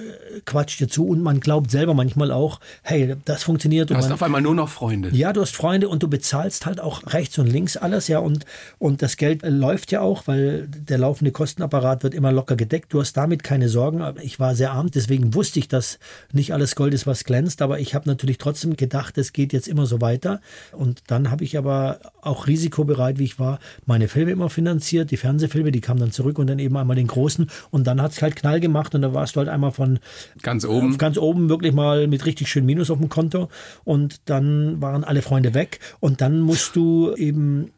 quatscht 0.45 0.79
dir 0.79 0.87
zu 0.87 1.05
und 1.07 1.21
man 1.21 1.39
glaubt 1.41 1.69
selber 1.69 1.93
manchmal 1.93 2.31
auch, 2.31 2.59
hey, 2.81 3.15
das 3.25 3.43
funktioniert. 3.43 3.89
Du 3.89 3.95
hast 3.95 4.05
man, 4.05 4.13
auf 4.13 4.23
einmal 4.23 4.41
nur 4.41 4.55
noch 4.55 4.69
Freunde. 4.69 5.09
ja, 5.11 5.33
du 5.33 5.41
hast 5.41 5.55
Freunde 5.55 5.89
und 5.89 6.01
du 6.01 6.07
bezahlst 6.07 6.65
halt 6.65 6.79
auch 6.79 7.01
rechts 7.07 7.37
und 7.37 7.47
links 7.47 7.75
alles, 7.75 8.07
ja, 8.07 8.19
und, 8.19 8.45
und 8.79 9.01
das 9.01 9.17
Geld 9.17 9.43
äh, 9.43 9.49
läuft 9.49 9.91
ja 9.91 9.99
auch, 9.99 10.27
weil 10.27 10.67
der 10.67 10.97
laufende 10.97 11.31
Kostenapparat 11.31 12.03
wird 12.03 12.13
immer 12.13 12.31
locker 12.31 12.55
gedeckt. 12.55 12.93
Du 12.93 13.01
hast 13.01 13.13
damit 13.13 13.43
keine 13.43 13.67
Sorgen. 13.67 14.03
Ich 14.21 14.39
war 14.39 14.55
sehr 14.55 14.71
arm, 14.71 14.91
deswegen 14.91 15.33
wusste 15.33 15.59
ich, 15.59 15.67
dass 15.67 15.99
nicht 16.31 16.53
alles 16.53 16.75
Gold 16.75 16.93
ist, 16.93 17.05
was 17.05 17.25
glänzt, 17.25 17.61
aber 17.61 17.79
ich 17.79 17.95
habe 17.95 18.07
natürlich 18.07 18.37
trotzdem 18.37 18.77
gedacht, 18.77 19.17
es 19.17 19.33
geht 19.33 19.51
jetzt 19.51 19.67
immer 19.67 19.85
so 19.85 19.99
weiter. 19.99 20.39
Und 20.71 21.03
dann 21.07 21.31
habe 21.31 21.43
ich 21.43 21.57
aber 21.57 21.99
auch 22.21 22.47
risikobereit, 22.47 23.19
wie 23.19 23.25
ich 23.25 23.39
war, 23.39 23.59
meine 23.85 24.07
Filme 24.07 24.31
immer 24.31 24.49
finanziert, 24.49 25.11
die 25.11 25.16
Fernsehfilme, 25.17 25.71
die 25.71 25.81
kamen 25.81 25.99
dann 25.99 26.11
zurück 26.11 26.39
und 26.39 26.47
dann 26.47 26.59
eben 26.59 26.77
einmal 26.77 26.95
den 26.95 27.07
großen. 27.07 27.49
Und 27.71 27.87
dann 27.87 28.01
hat 28.01 28.11
es 28.11 28.21
halt 28.21 28.35
Knall 28.35 28.59
gemacht 28.59 28.95
und 28.95 29.01
da 29.01 29.13
warst 29.13 29.35
du 29.35 29.39
halt 29.39 29.49
einmal 29.49 29.71
von 29.71 29.99
Ganz 30.41 30.65
oben. 30.65 30.91
auf 30.91 30.97
ganz 30.97 31.17
oben 31.17 31.49
wirklich 31.49 31.73
mal 31.73 32.07
mit 32.07 32.25
richtig 32.25 32.49
schön 32.49 32.65
Minus 32.65 32.89
auf 32.89 32.99
dem 32.99 33.09
Konto 33.09 33.49
und 33.83 34.21
dann 34.25 34.81
waren 34.81 35.03
alle 35.03 35.21
Freunde 35.21 35.53
weg 35.53 35.79
und 35.99 36.21
dann 36.21 36.39
musst 36.41 36.75
du 36.75 37.13
eben, 37.15 37.71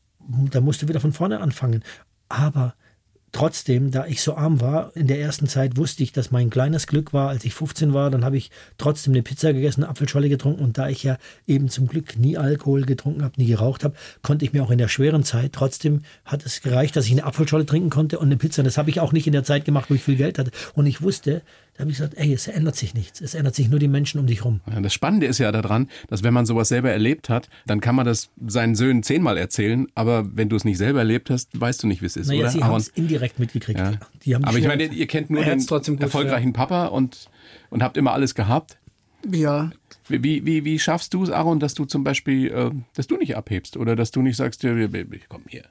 da 0.51 0.61
musst 0.61 0.81
du 0.81 0.87
wieder 0.87 0.99
von 0.99 1.13
vorne 1.13 1.39
anfangen. 1.39 1.83
Aber 2.29 2.75
trotzdem, 3.31 3.91
da 3.91 4.05
ich 4.05 4.21
so 4.21 4.35
arm 4.35 4.61
war, 4.61 4.95
in 4.95 5.07
der 5.07 5.19
ersten 5.19 5.47
Zeit 5.47 5.77
wusste 5.77 6.03
ich, 6.03 6.11
dass 6.11 6.31
mein 6.31 6.49
kleines 6.49 6.87
Glück 6.87 7.13
war, 7.13 7.29
als 7.29 7.45
ich 7.45 7.53
15 7.53 7.93
war, 7.93 8.09
dann 8.09 8.25
habe 8.25 8.37
ich 8.37 8.51
trotzdem 8.77 9.13
eine 9.13 9.23
Pizza 9.23 9.53
gegessen, 9.53 9.83
eine 9.83 9.89
Apfelscholle 9.89 10.29
getrunken 10.29 10.63
und 10.63 10.77
da 10.77 10.89
ich 10.89 11.03
ja 11.03 11.17
eben 11.47 11.69
zum 11.69 11.87
Glück 11.87 12.17
nie 12.17 12.37
Alkohol 12.37 12.83
getrunken 12.83 13.23
habe, 13.23 13.33
nie 13.37 13.47
geraucht 13.47 13.83
habe, 13.83 13.95
konnte 14.21 14.45
ich 14.45 14.53
mir 14.53 14.63
auch 14.63 14.71
in 14.71 14.77
der 14.77 14.87
schweren 14.87 15.23
Zeit, 15.23 15.53
trotzdem 15.53 16.01
hat 16.25 16.45
es 16.45 16.61
gereicht, 16.61 16.95
dass 16.95 17.05
ich 17.05 17.11
eine 17.11 17.25
Apfelscholle 17.25 17.65
trinken 17.65 17.89
konnte 17.89 18.19
und 18.19 18.27
eine 18.27 18.37
Pizza. 18.37 18.63
Das 18.63 18.77
habe 18.77 18.89
ich 18.89 18.99
auch 18.99 19.11
nicht 19.11 19.27
in 19.27 19.33
der 19.33 19.43
Zeit 19.43 19.65
gemacht, 19.65 19.89
wo 19.89 19.93
ich 19.93 20.03
viel 20.03 20.15
Geld 20.15 20.39
hatte. 20.39 20.51
Und 20.73 20.85
ich 20.85 21.01
wusste, 21.01 21.41
da 21.79 21.83
habe 21.83 21.91
ich 21.91 21.97
gesagt, 21.97 22.17
ey, 22.17 22.33
es 22.33 22.45
ändert 22.49 22.75
sich 22.75 22.93
nichts. 22.93 23.21
Es 23.21 23.35
ändert 23.35 23.55
sich 23.55 23.69
nur 23.69 23.79
die 23.79 23.87
Menschen 23.87 24.19
um 24.19 24.27
dich 24.27 24.43
rum. 24.43 24.59
Ja, 24.69 24.81
das 24.81 24.93
Spannende 24.93 25.27
ist 25.27 25.37
ja 25.37 25.49
daran, 25.53 25.87
dass 26.09 26.23
wenn 26.23 26.33
man 26.33 26.45
sowas 26.45 26.67
selber 26.67 26.91
erlebt 26.91 27.29
hat, 27.29 27.47
dann 27.65 27.79
kann 27.79 27.95
man 27.95 28.05
das 28.05 28.31
seinen 28.45 28.75
Söhnen 28.75 29.01
zehnmal 29.01 29.37
erzählen, 29.37 29.87
aber 29.95 30.27
wenn 30.35 30.49
du 30.49 30.57
es 30.57 30.65
nicht 30.65 30.77
selber 30.77 30.99
erlebt 30.99 31.29
hast, 31.29 31.57
weißt 31.57 31.81
du 31.81 31.87
nicht, 31.87 32.01
wie 32.01 32.07
es 32.07 32.17
ist, 32.17 32.27
Naja, 32.27 32.41
oder? 32.41 32.49
sie 32.49 32.63
haben 32.65 32.75
es 32.75 32.89
indirekt 32.89 33.39
mitgekriegt. 33.39 33.79
Ja. 33.79 33.93
Die 34.25 34.35
haben 34.35 34.43
aber 34.43 34.57
ich 34.57 34.67
meine, 34.67 34.83
ihr 34.87 35.07
kennt 35.07 35.29
nur 35.29 35.41
den 35.41 35.65
trotzdem 35.65 35.95
gut, 35.95 36.03
erfolgreichen 36.03 36.51
Papa 36.51 36.87
und, 36.87 37.29
und 37.69 37.81
habt 37.81 37.95
immer 37.95 38.11
alles 38.11 38.35
gehabt. 38.35 38.77
Ja, 39.31 39.71
Wie, 40.09 40.45
wie, 40.45 40.65
wie 40.65 40.79
schaffst 40.79 41.13
du 41.13 41.23
es, 41.23 41.29
Aaron, 41.29 41.61
dass 41.61 41.75
du 41.75 41.85
zum 41.85 42.03
Beispiel, 42.03 42.51
äh, 42.51 42.71
dass 42.93 43.07
du 43.07 43.15
nicht 43.15 43.37
abhebst 43.37 43.77
oder 43.77 43.95
dass 43.95 44.11
du 44.11 44.21
nicht 44.21 44.35
sagst, 44.35 44.63
ja, 44.63 44.75
wir- 44.75 44.91
wir- 44.91 45.05
komm 45.29 45.43
hier. 45.47 45.63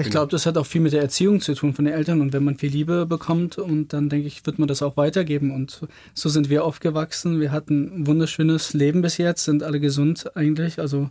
Ich 0.00 0.10
glaube, 0.10 0.30
das 0.30 0.46
hat 0.46 0.58
auch 0.58 0.66
viel 0.66 0.80
mit 0.80 0.92
der 0.92 1.02
Erziehung 1.02 1.40
zu 1.40 1.54
tun 1.54 1.72
von 1.72 1.84
den 1.84 1.94
Eltern. 1.94 2.20
Und 2.20 2.32
wenn 2.32 2.42
man 2.42 2.56
viel 2.56 2.70
Liebe 2.70 3.06
bekommt, 3.06 3.56
und 3.58 3.92
dann 3.92 4.08
denke 4.08 4.26
ich, 4.26 4.44
wird 4.44 4.58
man 4.58 4.66
das 4.66 4.82
auch 4.82 4.96
weitergeben. 4.96 5.52
Und 5.52 5.86
so 6.12 6.28
sind 6.28 6.50
wir 6.50 6.64
aufgewachsen. 6.64 7.40
Wir 7.40 7.52
hatten 7.52 8.00
ein 8.00 8.06
wunderschönes 8.06 8.72
Leben 8.72 9.02
bis 9.02 9.16
jetzt, 9.18 9.44
sind 9.44 9.62
alle 9.62 9.78
gesund 9.78 10.36
eigentlich. 10.36 10.80
Also, 10.80 11.10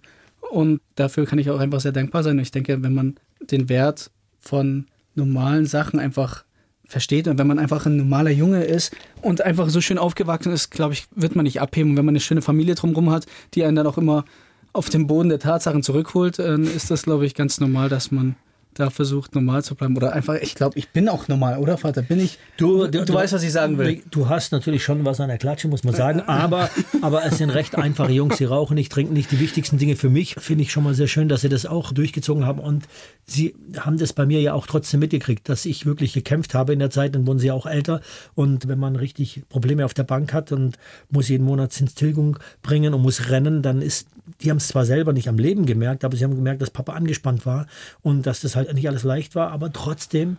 und 0.52 0.82
dafür 0.96 1.26
kann 1.26 1.40
ich 1.40 1.50
auch 1.50 1.60
einfach 1.60 1.80
sehr 1.80 1.94
dankbar 1.94 2.24
sein. 2.24 2.38
Und 2.38 2.44
ich 2.44 2.52
denke, 2.52 2.84
wenn 2.84 2.94
man 2.94 3.16
den 3.40 3.70
Wert 3.70 4.12
von 4.40 4.88
normalen 5.16 5.66
Sachen 5.66 6.00
einfach 6.00 6.44
versteht 6.88 7.28
und 7.28 7.38
wenn 7.38 7.48
man 7.48 7.60
einfach 7.60 7.86
ein 7.86 7.98
normaler 7.98 8.30
Junge 8.30 8.64
ist 8.64 8.96
und 9.22 9.42
einfach 9.42 9.70
so 9.70 9.82
schön 9.82 9.98
aufgewachsen 9.98 10.52
ist, 10.52 10.70
glaube 10.70 10.94
ich, 10.94 11.08
wird 11.16 11.36
man 11.36 11.44
nicht 11.44 11.62
abheben. 11.62 11.92
Und 11.92 11.98
wenn 11.98 12.06
man 12.06 12.14
eine 12.14 12.20
schöne 12.20 12.42
Familie 12.42 12.76
drumherum 12.76 13.10
hat, 13.10 13.26
die 13.54 13.64
einen 13.64 13.76
dann 13.76 13.88
auch 13.88 13.98
immer 13.98 14.26
auf 14.74 14.90
den 14.90 15.08
Boden 15.08 15.30
der 15.30 15.40
Tatsachen 15.40 15.84
zurückholt, 15.84 16.40
dann 16.40 16.64
ist 16.64 16.92
das, 16.92 17.04
glaube 17.04 17.26
ich, 17.26 17.34
ganz 17.34 17.60
normal, 17.60 17.90
dass 17.90 18.12
man 18.12 18.36
da 18.76 18.90
versucht, 18.90 19.36
normal 19.36 19.64
zu 19.64 19.74
bleiben. 19.74 19.96
Oder 19.98 20.14
einfach, 20.14 20.36
ich 20.36 20.54
glaube, 20.54 20.78
ich 20.78 20.90
bin 20.90 21.10
auch 21.10 21.28
normal, 21.28 21.58
oder 21.58 21.78
Vater? 21.78 22.02
Bin 22.02 22.20
ich. 22.20 22.38
Du, 22.58 22.88
du, 22.88 23.14
weißt, 23.14 23.34
was 23.34 23.44
ich 23.44 23.52
sagen 23.52 23.78
will. 23.78 24.04
Du 24.12 24.30
hast 24.30 24.52
natürlich 24.52 24.84
schon 24.84 25.06
was 25.06 25.20
an 25.20 25.30
der 25.30 25.38
Klatsche, 25.38 25.68
muss 25.68 25.84
man 25.84 25.96
sagen, 25.96 26.22
aber, 26.22 26.70
aber 27.02 27.26
es 27.26 27.38
sind 27.38 27.50
recht 27.50 27.76
einfache 27.76 28.12
Jungs, 28.12 28.38
sie 28.38 28.46
rauchen 28.46 28.76
nicht, 28.76 28.92
trinken 28.92 29.14
nicht. 29.14 29.32
Die 29.32 29.40
wichtigsten 29.40 29.78
Dinge 29.78 29.96
für 29.96 30.10
mich 30.10 30.36
finde 30.36 30.64
ich 30.64 30.72
schon 30.72 30.84
mal 30.84 30.94
sehr 30.94 31.08
schön, 31.08 31.30
dass 31.30 31.42
sie 31.42 31.50
das 31.50 31.66
auch 31.66 31.94
durchgezogen 31.94 32.46
haben 32.46 32.60
und 32.60 32.86
sie 33.26 33.56
haben 33.78 33.98
das 33.98 34.14
bei 34.14 34.26
mir 34.26 34.40
ja 34.42 34.54
auch 34.54 34.68
trotzdem 34.68 35.00
mitgekriegt, 35.00 35.50
dass 35.50 35.66
ich 35.66 35.86
wirklich 35.86 36.14
gekämpft 36.14 36.54
habe 36.54 36.74
in 36.74 36.80
der 36.80 36.92
Zeit, 36.92 37.16
dann 37.16 37.26
wurden 37.26 37.40
sie 37.40 37.52
auch 37.52 37.66
älter. 37.66 38.02
Und 38.36 38.68
wenn 38.68 38.80
man 38.80 38.96
richtig 38.96 39.44
Probleme 39.50 39.86
auf 39.86 39.94
der 39.94 40.04
Bank 40.04 40.34
hat 40.34 40.52
und 40.52 40.78
muss 41.10 41.30
jeden 41.30 41.46
Monat 41.46 41.74
Zinstilgung 41.74 42.38
bringen 42.62 42.94
und 42.94 43.02
muss 43.02 43.30
rennen, 43.30 43.62
dann 43.62 43.82
ist, 43.82 44.08
die 44.42 44.50
haben 44.50 44.58
es 44.58 44.68
zwar 44.68 44.86
selber 44.86 45.14
nicht 45.14 45.28
am 45.28 45.40
Leben 45.40 45.66
gemerkt, 45.66 46.04
aber 46.04 46.16
sie 46.16 46.24
haben 46.24 46.36
gemerkt, 46.36 46.62
dass 46.62 46.70
Papa 46.70 46.94
angespannt 46.94 47.46
war 47.46 47.68
und 48.02 48.26
dass 48.26 48.42
das 48.42 48.56
halt 48.56 48.74
nicht 48.74 48.88
alles 48.88 49.04
leicht 49.04 49.36
war, 49.36 49.52
aber 49.52 49.74
trotzdem 49.74 50.38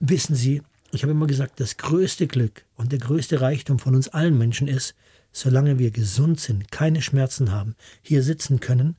wissen 0.00 0.34
Sie, 0.34 0.62
ich 0.92 1.02
habe 1.02 1.12
immer 1.12 1.26
gesagt, 1.26 1.58
das 1.58 1.76
größte 1.76 2.26
Glück 2.26 2.64
und 2.76 2.92
der 2.92 3.00
größte 3.00 3.40
Reichtum 3.40 3.78
von 3.78 3.96
uns 3.96 4.08
allen 4.08 4.38
Menschen 4.38 4.68
ist, 4.68 4.94
solange 5.32 5.78
wir 5.80 5.90
gesund 5.90 6.38
sind, 6.38 6.70
keine 6.70 7.02
Schmerzen 7.02 7.50
haben, 7.50 7.74
hier 8.02 8.22
sitzen 8.22 8.60
können, 8.60 8.94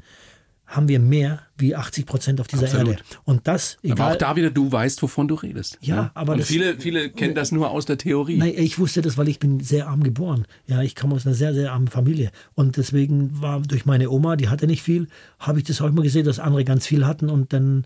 haben 0.68 0.88
wir 0.88 1.00
mehr 1.00 1.42
wie 1.58 1.76
80 1.76 2.06
Prozent 2.06 2.42
auf 2.42 2.48
dieser 2.48 2.64
Absolut. 2.66 2.90
Erde. 2.94 3.04
Und 3.24 3.48
das, 3.48 3.78
Aber 3.84 3.94
egal. 3.94 4.12
auch 4.14 4.16
da 4.18 4.36
wieder, 4.36 4.50
du 4.50 4.72
weißt, 4.72 5.02
wovon 5.04 5.28
du 5.28 5.36
redest. 5.36 5.78
Ja, 5.82 5.96
ne? 5.96 6.12
aber 6.16 6.34
Und 6.34 6.40
das- 6.40 6.48
viele, 6.48 6.80
viele 6.80 7.10
kennen 7.10 7.36
das 7.36 7.52
nur 7.52 7.70
aus 7.70 7.86
der 7.86 7.98
Theorie. 7.98 8.38
Nein, 8.38 8.54
ich 8.56 8.80
wusste 8.80 9.02
das, 9.02 9.18
weil 9.18 9.28
ich 9.30 9.40
bin 9.40 9.60
sehr 9.60 9.88
arm 9.88 10.04
geboren. 10.04 10.46
Ja, 10.68 10.82
ich 10.82 10.96
komme 10.96 11.16
aus 11.16 11.26
einer 11.26 11.36
sehr, 11.36 11.54
sehr 11.54 11.72
armen 11.72 11.88
Familie. 11.88 12.32
Und 12.56 12.78
deswegen 12.78 13.42
war 13.42 13.62
durch 13.62 13.86
meine 13.86 14.10
Oma, 14.10 14.36
die 14.36 14.50
hatte 14.50 14.66
nicht 14.68 14.82
viel, 14.82 15.08
habe 15.40 15.60
ich 15.60 15.66
das 15.66 15.82
auch 15.82 15.88
immer 15.88 16.02
gesehen, 16.02 16.26
dass 16.26 16.40
andere 16.40 16.66
ganz 16.66 16.86
viel 16.88 17.06
hatten. 17.06 17.30
Und 17.30 17.54
dann 17.54 17.86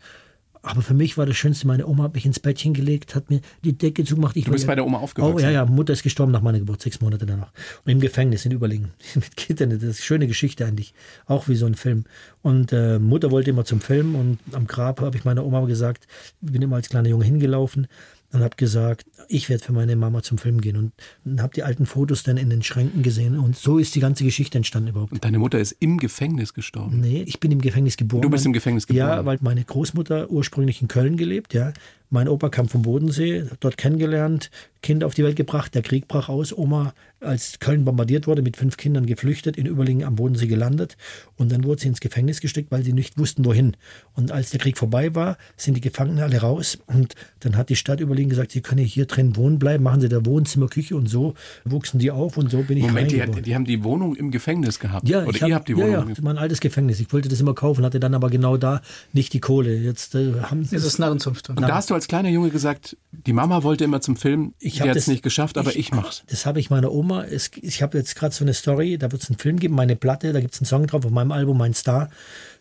Aber 0.62 0.82
für 0.82 0.94
mich 0.94 1.18
war 1.18 1.26
das 1.26 1.38
Schönste, 1.38 1.68
meine 1.68 1.88
Oma 1.88 2.04
hat 2.04 2.14
mich 2.14 2.26
ins 2.26 2.40
Bettchen 2.40 2.74
gelegt, 2.74 3.16
hat 3.16 3.30
mir 3.30 3.40
die 3.64 3.78
Decke 3.78 4.04
zugemacht. 4.04 4.36
Ich 4.36 4.46
Du 4.46 4.52
bist 4.52 4.68
bei 4.68 4.76
der 4.76 4.86
Oma 4.86 5.00
aufgewachsen? 5.00 5.36
Oh, 5.36 5.40
ja, 5.40 5.50
ja, 5.50 5.66
Mutter 5.66 5.94
ist 5.94 6.04
gestorben 6.04 6.32
nach 6.34 6.42
meiner 6.42 6.60
Geburt, 6.60 6.82
sechs 6.82 7.00
Monate 7.00 7.26
danach. 7.26 7.52
Und 7.86 7.92
im 7.92 8.00
Gefängnis 8.02 8.46
in 8.46 8.52
Überlingen. 8.52 8.92
Mit 9.16 9.38
Kindern, 9.38 9.70
das 9.70 9.84
ist 9.84 9.84
eine 9.84 9.94
schöne 9.94 10.28
Geschichte 10.28 10.66
eigentlich. 10.66 10.94
Auch 11.28 11.48
wie 11.48 11.56
so 11.56 11.66
ein 11.66 11.76
Film. 11.76 12.04
Und 12.42 12.74
äh, 12.74 13.00
Mutter 13.00 13.32
wollte 13.32 13.50
immer 13.52 13.64
zum 13.64 13.80
Film 13.80 14.16
und 14.16 14.40
am 14.52 14.68
Grab 14.68 15.00
habe 15.00 15.18
ich 15.18 15.24
meiner 15.24 15.46
Oma 15.46 15.66
gesagt, 15.66 16.08
ich 16.42 16.52
bin 16.52 16.62
immer 16.62 16.76
als 16.76 16.90
kleiner 16.90 17.10
Junge 17.10 17.26
hingelaufen 17.26 17.88
und 18.32 18.42
habe 18.42 18.56
gesagt, 18.56 19.06
ich 19.28 19.50
werde 19.50 19.64
für 19.64 19.74
meine 19.74 19.96
Mama 19.96 20.22
zum 20.22 20.38
Film 20.38 20.62
gehen. 20.62 20.78
Und, 20.78 20.92
und 21.26 21.42
habe 21.42 21.54
die 21.54 21.64
alten 21.64 21.86
Fotos 21.86 22.24
dann 22.24 22.38
in 22.38 22.50
den 22.50 22.62
Schränken 22.62 23.02
gesehen. 23.02 23.40
Und 23.40 23.56
so 23.56 23.80
ist 23.80 23.96
die 23.96 24.00
ganze 24.00 24.24
Geschichte 24.24 24.58
entstanden 24.58 24.90
überhaupt. 24.90 25.12
Und 25.12 25.24
deine 25.24 25.40
Mutter 25.40 25.60
ist 25.60 25.76
im 25.80 25.98
Gefängnis 25.98 26.54
gestorben. 26.54 27.00
Nee, 27.00 27.24
ich 27.24 27.40
bin 27.40 27.52
im 27.52 27.62
Gefängnis 27.62 27.98
geboren. 27.98 28.22
Du 28.22 28.30
bist 28.30 28.46
im 28.46 28.54
Gefängnis 28.54 28.86
geboren. 28.86 29.08
Ja, 29.08 29.26
weil 29.26 29.40
meine 29.42 29.64
Großmutter 29.64 30.30
ursprünglich 30.30 30.82
in 30.82 30.88
Köln 30.88 31.18
gelebt, 31.18 31.54
ja. 31.54 31.74
Mein 32.12 32.28
Opa 32.28 32.50
kam 32.50 32.68
vom 32.68 32.82
Bodensee, 32.82 33.46
dort 33.60 33.78
kennengelernt, 33.78 34.50
Kind 34.82 35.04
auf 35.04 35.14
die 35.14 35.24
Welt 35.24 35.36
gebracht, 35.36 35.76
der 35.76 35.82
Krieg 35.82 36.08
brach 36.08 36.30
aus, 36.30 36.58
Oma, 36.58 36.94
als 37.20 37.60
Köln 37.60 37.84
bombardiert 37.84 38.28
wurde, 38.28 38.42
mit 38.42 38.56
fünf 38.56 38.78
Kindern 38.78 39.06
geflüchtet, 39.06 39.58
in 39.58 39.66
Überlingen 39.66 40.06
am 40.08 40.16
Bodensee 40.16 40.48
gelandet 40.48 40.96
und 41.36 41.52
dann 41.52 41.66
wurde 41.66 41.82
sie 41.82 41.90
ins 41.90 42.00
Gefängnis 42.00 42.40
gesteckt, 42.40 42.72
weil 42.72 42.84
sie 42.84 42.94
nicht 42.94 43.18
wussten, 43.18 43.44
wohin. 43.46 43.76
Und 44.16 44.32
als 44.32 44.52
der 44.52 44.60
Krieg 44.60 44.78
vorbei 44.78 45.14
war, 45.14 45.38
sind 45.58 45.76
die 45.76 45.82
Gefangenen 45.82 46.24
alle 46.24 46.40
raus 46.40 46.80
und 46.88 47.14
dann 47.42 47.58
hat 47.58 47.70
die 47.70 47.76
Stadt 47.76 48.00
Überlingen 48.00 48.30
gesagt, 48.30 48.54
sie 48.54 48.62
können 48.62 48.86
hier 48.86 49.06
drin 49.06 49.36
wohnen 49.36 49.60
bleiben, 49.60 49.84
machen 49.84 50.00
sie 50.02 50.10
da 50.10 50.26
Wohnzimmer, 50.26 50.68
Küche 50.68 50.96
und 50.96 51.08
so 51.08 51.34
wuchsen 51.66 52.00
die 52.00 52.10
auf 52.10 52.38
und 52.38 52.50
so 52.50 52.64
bin 52.64 52.78
ich 52.78 52.84
Moment, 52.84 53.12
die, 53.12 53.22
hat, 53.22 53.46
die 53.46 53.54
haben 53.54 53.66
die 53.66 53.84
Wohnung 53.84 54.16
im 54.16 54.32
Gefängnis 54.32 54.80
gehabt. 54.80 55.08
Ja, 55.08 55.24
Oder 55.24 55.36
ich 55.36 55.42
ihr 55.42 55.48
hab- 55.48 55.52
habt 55.60 55.68
die 55.68 55.74
ja, 55.74 55.78
Wohnung. 55.80 55.92
Ja, 55.92 56.02
im 56.04 56.10
das 56.16 56.24
war 56.24 56.34
ein 56.34 56.38
altes 56.38 56.60
Gefängnis. 56.62 57.00
Ich 57.02 57.12
wollte 57.12 57.28
das 57.30 57.40
immer 57.42 57.54
kaufen, 57.54 57.84
hatte 57.86 58.00
dann 58.00 58.14
aber 58.16 58.30
genau 58.30 58.56
da 58.58 58.82
nicht 59.14 59.34
die 59.34 59.40
Kohle. 59.42 59.76
Jetzt 59.76 60.16
äh, 60.16 60.34
haben 60.42 60.64
sie 60.64 60.76
Das 60.76 60.86
ist 60.86 61.00
Narrenzunft. 61.00 61.50
Und 61.50 61.62
da 61.62 61.76
hast 61.76 61.90
du 61.90 61.96
als 62.00 62.08
kleiner 62.08 62.30
Junge 62.30 62.50
gesagt, 62.50 62.96
die 63.12 63.34
Mama 63.34 63.64
wollte 63.64 63.84
immer 63.84 64.00
zum 64.00 64.16
Film, 64.16 64.54
Ich 64.60 64.76
die 64.76 64.82
hab 64.82 64.90
hat 64.90 64.96
es 64.96 65.08
nicht 65.08 65.22
geschafft, 65.22 65.58
aber 65.58 65.76
ich, 65.76 65.92
mach's. 65.92 66.24
Das 66.28 66.46
habe 66.46 66.62
ich 66.62 66.70
meiner 66.70 66.94
Oma. 66.94 67.26
Ich 67.26 67.82
habe 67.82 67.98
jetzt 67.98 68.16
gerade 68.16 68.34
so 68.34 68.46
eine 68.46 68.54
Story, 68.54 68.98
da 68.98 69.12
wird 69.12 69.22
es 69.22 69.30
einen 69.30 69.38
Film 69.38 69.60
geben, 69.60 69.76
meine 69.76 69.98
Platte, 69.98 70.32
da 70.32 70.40
gibt 70.40 70.54
es 70.54 70.62
einen 70.62 70.66
Song 70.66 70.88
drauf 70.88 71.04
auf 71.04 71.12
meinem 71.12 71.34
Album, 71.34 71.58
Mein 71.58 71.74
Star. 71.74 72.10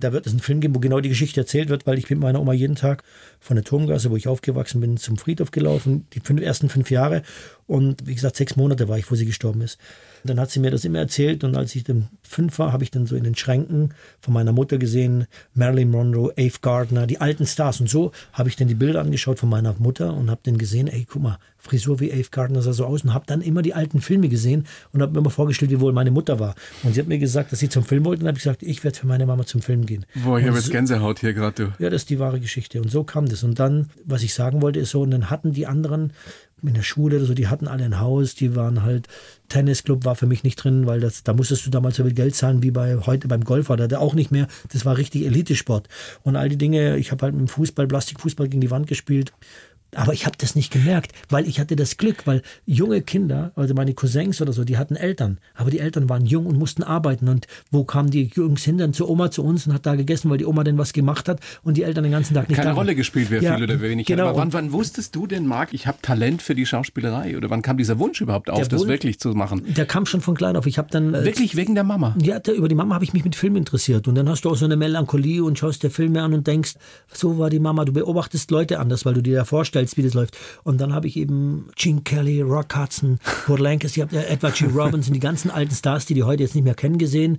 Da 0.00 0.12
wird 0.12 0.26
es 0.26 0.32
einen 0.32 0.40
Film 0.40 0.60
geben, 0.60 0.74
wo 0.74 0.78
genau 0.78 1.00
die 1.00 1.08
Geschichte 1.08 1.40
erzählt 1.40 1.68
wird, 1.68 1.86
weil 1.86 1.98
ich 1.98 2.08
mit 2.08 2.20
meiner 2.20 2.40
Oma 2.40 2.52
jeden 2.52 2.76
Tag 2.76 3.02
von 3.40 3.56
der 3.56 3.64
Turmgasse, 3.64 4.10
wo 4.10 4.16
ich 4.16 4.28
aufgewachsen 4.28 4.80
bin, 4.80 4.96
zum 4.96 5.16
Friedhof 5.16 5.50
gelaufen, 5.50 6.06
die 6.12 6.20
fünf, 6.20 6.40
ersten 6.40 6.68
fünf 6.68 6.90
Jahre. 6.90 7.22
Und 7.66 8.06
wie 8.06 8.14
gesagt, 8.14 8.36
sechs 8.36 8.56
Monate 8.56 8.88
war 8.88 8.98
ich, 8.98 9.10
wo 9.10 9.14
sie 9.14 9.26
gestorben 9.26 9.60
ist. 9.60 9.78
Dann 10.24 10.38
hat 10.40 10.50
sie 10.50 10.60
mir 10.60 10.70
das 10.70 10.84
immer 10.84 10.98
erzählt 10.98 11.44
und 11.44 11.56
als 11.56 11.74
ich 11.74 11.84
dann 11.84 12.08
fünf 12.22 12.58
war, 12.58 12.72
habe 12.72 12.84
ich 12.84 12.90
dann 12.90 13.06
so 13.06 13.16
in 13.16 13.24
den 13.24 13.34
Schränken 13.34 13.94
von 14.20 14.34
meiner 14.34 14.52
Mutter 14.52 14.78
gesehen, 14.78 15.26
Marilyn 15.54 15.90
Monroe, 15.90 16.32
Ave 16.38 16.58
Gardner, 16.60 17.06
die 17.06 17.20
alten 17.20 17.46
Stars. 17.46 17.80
Und 17.80 17.88
so 17.88 18.12
habe 18.32 18.48
ich 18.48 18.56
dann 18.56 18.68
die 18.68 18.74
Bilder 18.74 19.00
angeschaut 19.00 19.38
von 19.38 19.48
meiner 19.48 19.74
Mutter 19.78 20.14
und 20.14 20.30
habe 20.30 20.40
dann 20.44 20.58
gesehen, 20.58 20.88
ey, 20.88 21.06
guck 21.08 21.22
mal, 21.22 21.38
Frisur 21.68 22.00
wie 22.00 22.12
Ave 22.12 22.28
Gardner 22.30 22.62
sah 22.62 22.72
so 22.72 22.84
aus 22.86 23.04
und 23.04 23.14
habe 23.14 23.24
dann 23.26 23.40
immer 23.40 23.62
die 23.62 23.74
alten 23.74 24.00
Filme 24.00 24.28
gesehen 24.28 24.66
und 24.92 25.02
habe 25.02 25.12
mir 25.12 25.18
immer 25.18 25.30
vorgestellt, 25.30 25.70
wie 25.70 25.80
wohl 25.80 25.92
meine 25.92 26.10
Mutter 26.10 26.40
war. 26.40 26.54
Und 26.82 26.94
sie 26.94 27.00
hat 27.00 27.08
mir 27.08 27.18
gesagt, 27.18 27.52
dass 27.52 27.58
sie 27.58 27.68
zum 27.68 27.84
Film 27.84 28.04
wollte 28.04 28.22
und 28.22 28.28
habe 28.28 28.38
ich 28.38 28.44
gesagt, 28.44 28.62
ich 28.62 28.82
werde 28.84 28.98
für 28.98 29.06
meine 29.06 29.26
Mama 29.26 29.44
zum 29.44 29.60
Film 29.60 29.86
gehen. 29.86 30.06
Boah, 30.24 30.38
ich 30.38 30.46
habe 30.46 30.56
jetzt 30.56 30.70
Gänsehaut 30.70 31.20
hier 31.20 31.34
gerade, 31.34 31.64
du. 31.64 31.82
ja, 31.82 31.90
das 31.90 32.02
ist 32.02 32.10
die 32.10 32.18
wahre 32.18 32.40
Geschichte. 32.40 32.80
Und 32.80 32.90
so 32.90 33.04
kam 33.04 33.26
das. 33.26 33.42
Und 33.42 33.58
dann, 33.58 33.90
was 34.04 34.22
ich 34.22 34.34
sagen 34.34 34.62
wollte, 34.62 34.80
ist 34.80 34.90
so, 34.90 35.02
und 35.02 35.10
dann 35.10 35.30
hatten 35.30 35.52
die 35.52 35.66
anderen 35.66 36.12
in 36.62 36.74
der 36.74 36.82
Schule 36.82 37.16
oder 37.18 37.26
so, 37.26 37.34
die 37.34 37.46
hatten 37.46 37.68
alle 37.68 37.84
ein 37.84 38.00
Haus, 38.00 38.34
die 38.34 38.56
waren 38.56 38.82
halt, 38.82 39.06
Tennisclub 39.48 40.04
war 40.04 40.16
für 40.16 40.26
mich 40.26 40.42
nicht 40.42 40.56
drin, 40.56 40.86
weil 40.86 41.00
das, 41.00 41.22
da 41.22 41.32
musstest 41.32 41.64
du 41.66 41.70
damals 41.70 41.96
so 41.96 42.04
viel 42.04 42.14
Geld 42.14 42.34
zahlen 42.34 42.62
wie 42.62 42.70
bei 42.70 42.96
heute 43.06 43.28
beim 43.28 43.44
Golf 43.44 43.70
oder 43.70 43.88
der 43.88 44.00
auch 44.00 44.14
nicht 44.14 44.32
mehr. 44.32 44.48
Das 44.72 44.84
war 44.84 44.96
richtig 44.96 45.24
Elitesport. 45.24 45.88
Und 46.22 46.36
all 46.36 46.48
die 46.48 46.58
Dinge, 46.58 46.96
ich 46.96 47.12
habe 47.12 47.22
halt 47.22 47.34
mit 47.34 47.42
dem 47.42 47.48
Fußball, 47.48 47.86
Plastikfußball 47.86 48.48
gegen 48.48 48.60
die 48.60 48.70
Wand 48.70 48.86
gespielt. 48.86 49.32
Aber 49.94 50.12
ich 50.12 50.26
habe 50.26 50.36
das 50.38 50.54
nicht 50.54 50.70
gemerkt, 50.72 51.12
weil 51.30 51.48
ich 51.48 51.58
hatte 51.60 51.74
das 51.74 51.96
Glück, 51.96 52.26
weil 52.26 52.42
junge 52.66 53.00
Kinder, 53.00 53.52
also 53.56 53.72
meine 53.74 53.94
Cousins 53.94 54.40
oder 54.42 54.52
so, 54.52 54.64
die 54.64 54.76
hatten 54.76 54.96
Eltern. 54.96 55.38
Aber 55.54 55.70
die 55.70 55.78
Eltern 55.78 56.08
waren 56.10 56.26
jung 56.26 56.44
und 56.46 56.58
mussten 56.58 56.82
arbeiten. 56.82 57.28
Und 57.28 57.46
wo 57.70 57.84
kamen 57.84 58.10
die 58.10 58.30
Jungs 58.34 58.64
hin? 58.64 58.76
Dann 58.76 58.92
zur 58.92 59.08
Oma, 59.08 59.30
zu 59.30 59.42
uns 59.42 59.66
und 59.66 59.72
hat 59.72 59.86
da 59.86 59.94
gegessen, 59.94 60.28
weil 60.30 60.36
die 60.38 60.44
Oma 60.44 60.62
denn 60.62 60.76
was 60.76 60.92
gemacht 60.92 61.28
hat 61.28 61.40
und 61.62 61.76
die 61.78 61.84
Eltern 61.84 62.02
den 62.04 62.12
ganzen 62.12 62.34
Tag 62.34 62.48
nicht 62.50 62.58
Keine. 62.58 62.74
Rolle 62.74 62.94
gespielt, 62.94 63.28
wer 63.30 63.40
Ja, 63.42 63.54
viel 63.54 63.64
oder 63.64 63.80
wer 63.80 63.88
wenig 63.88 64.06
genau. 64.06 64.24
hat. 64.24 64.28
Aber 64.30 64.38
wann, 64.40 64.52
wann 64.52 64.72
wusstest 64.72 65.16
du 65.16 65.26
denn, 65.26 65.46
Marc, 65.46 65.72
ich 65.72 65.86
habe 65.86 65.96
Talent 66.02 66.42
für 66.42 66.54
die 66.54 66.66
Schauspielerei? 66.66 67.36
Oder 67.38 67.48
wann 67.48 67.62
kam 67.62 67.78
dieser 67.78 67.98
Wunsch 67.98 68.20
überhaupt 68.20 68.50
auf, 68.50 68.58
Der 68.58 68.68
das 68.68 68.80
Wunsch- 68.82 68.88
wirklich 68.90 69.18
zu 69.18 69.30
machen? 69.30 69.62
Der 69.74 69.86
kam 69.86 70.04
schon 70.04 70.20
von 70.20 70.34
klein 70.34 70.56
auf. 70.56 70.66
Ich 70.66 70.76
habe 70.76 70.88
dann 70.90 71.14
äh, 71.14 71.24
Wirklich 71.24 71.56
wegen 71.56 71.74
der 71.74 71.84
Mama? 71.84 72.14
Ja, 72.22 72.38
da, 72.40 72.52
über 72.52 72.68
die 72.68 72.74
Mama 72.74 72.94
habe 72.94 73.04
ich 73.04 73.14
mich 73.14 73.24
mit 73.24 73.36
Film 73.36 73.56
interessiert. 73.56 74.06
Und 74.06 74.16
dann 74.16 74.28
hast 74.28 74.42
du 74.44 74.50
auch 74.50 74.56
so 74.56 74.66
eine 74.66 74.76
Melancholie 74.76 75.42
und 75.42 75.58
schaust 75.58 75.82
dir 75.82 75.90
Filme 75.90 76.22
an 76.22 76.34
und 76.34 76.46
denkst, 76.46 76.74
so 77.10 77.38
war 77.38 77.48
die 77.48 77.58
Mama. 77.58 77.86
Du 77.86 77.92
beobachtest 77.94 78.50
Leute 78.50 78.80
anders, 78.80 79.06
weil 79.06 79.14
du 79.14 79.22
dir 79.22 79.36
da 79.36 79.44
vorstellst, 79.46 79.77
wie 79.96 80.02
das 80.02 80.14
läuft. 80.14 80.36
Und 80.64 80.80
dann 80.80 80.92
habe 80.94 81.06
ich 81.06 81.16
eben 81.16 81.68
Gene 81.76 82.02
Kelly, 82.02 82.40
Rock 82.40 82.76
Hudson, 82.76 83.18
Paul 83.46 83.60
Lancaster, 83.60 83.96
ich 83.96 84.02
habe 84.02 84.16
äh, 84.16 84.32
Edward 84.32 84.54
G. 84.54 84.66
Robinson, 84.66 85.14
die 85.14 85.20
ganzen 85.20 85.50
alten 85.50 85.74
Stars, 85.74 86.06
die 86.06 86.14
die 86.14 86.24
heute 86.24 86.42
jetzt 86.42 86.54
nicht 86.54 86.64
mehr 86.64 86.74
kennen, 86.74 86.98
gesehen. 86.98 87.38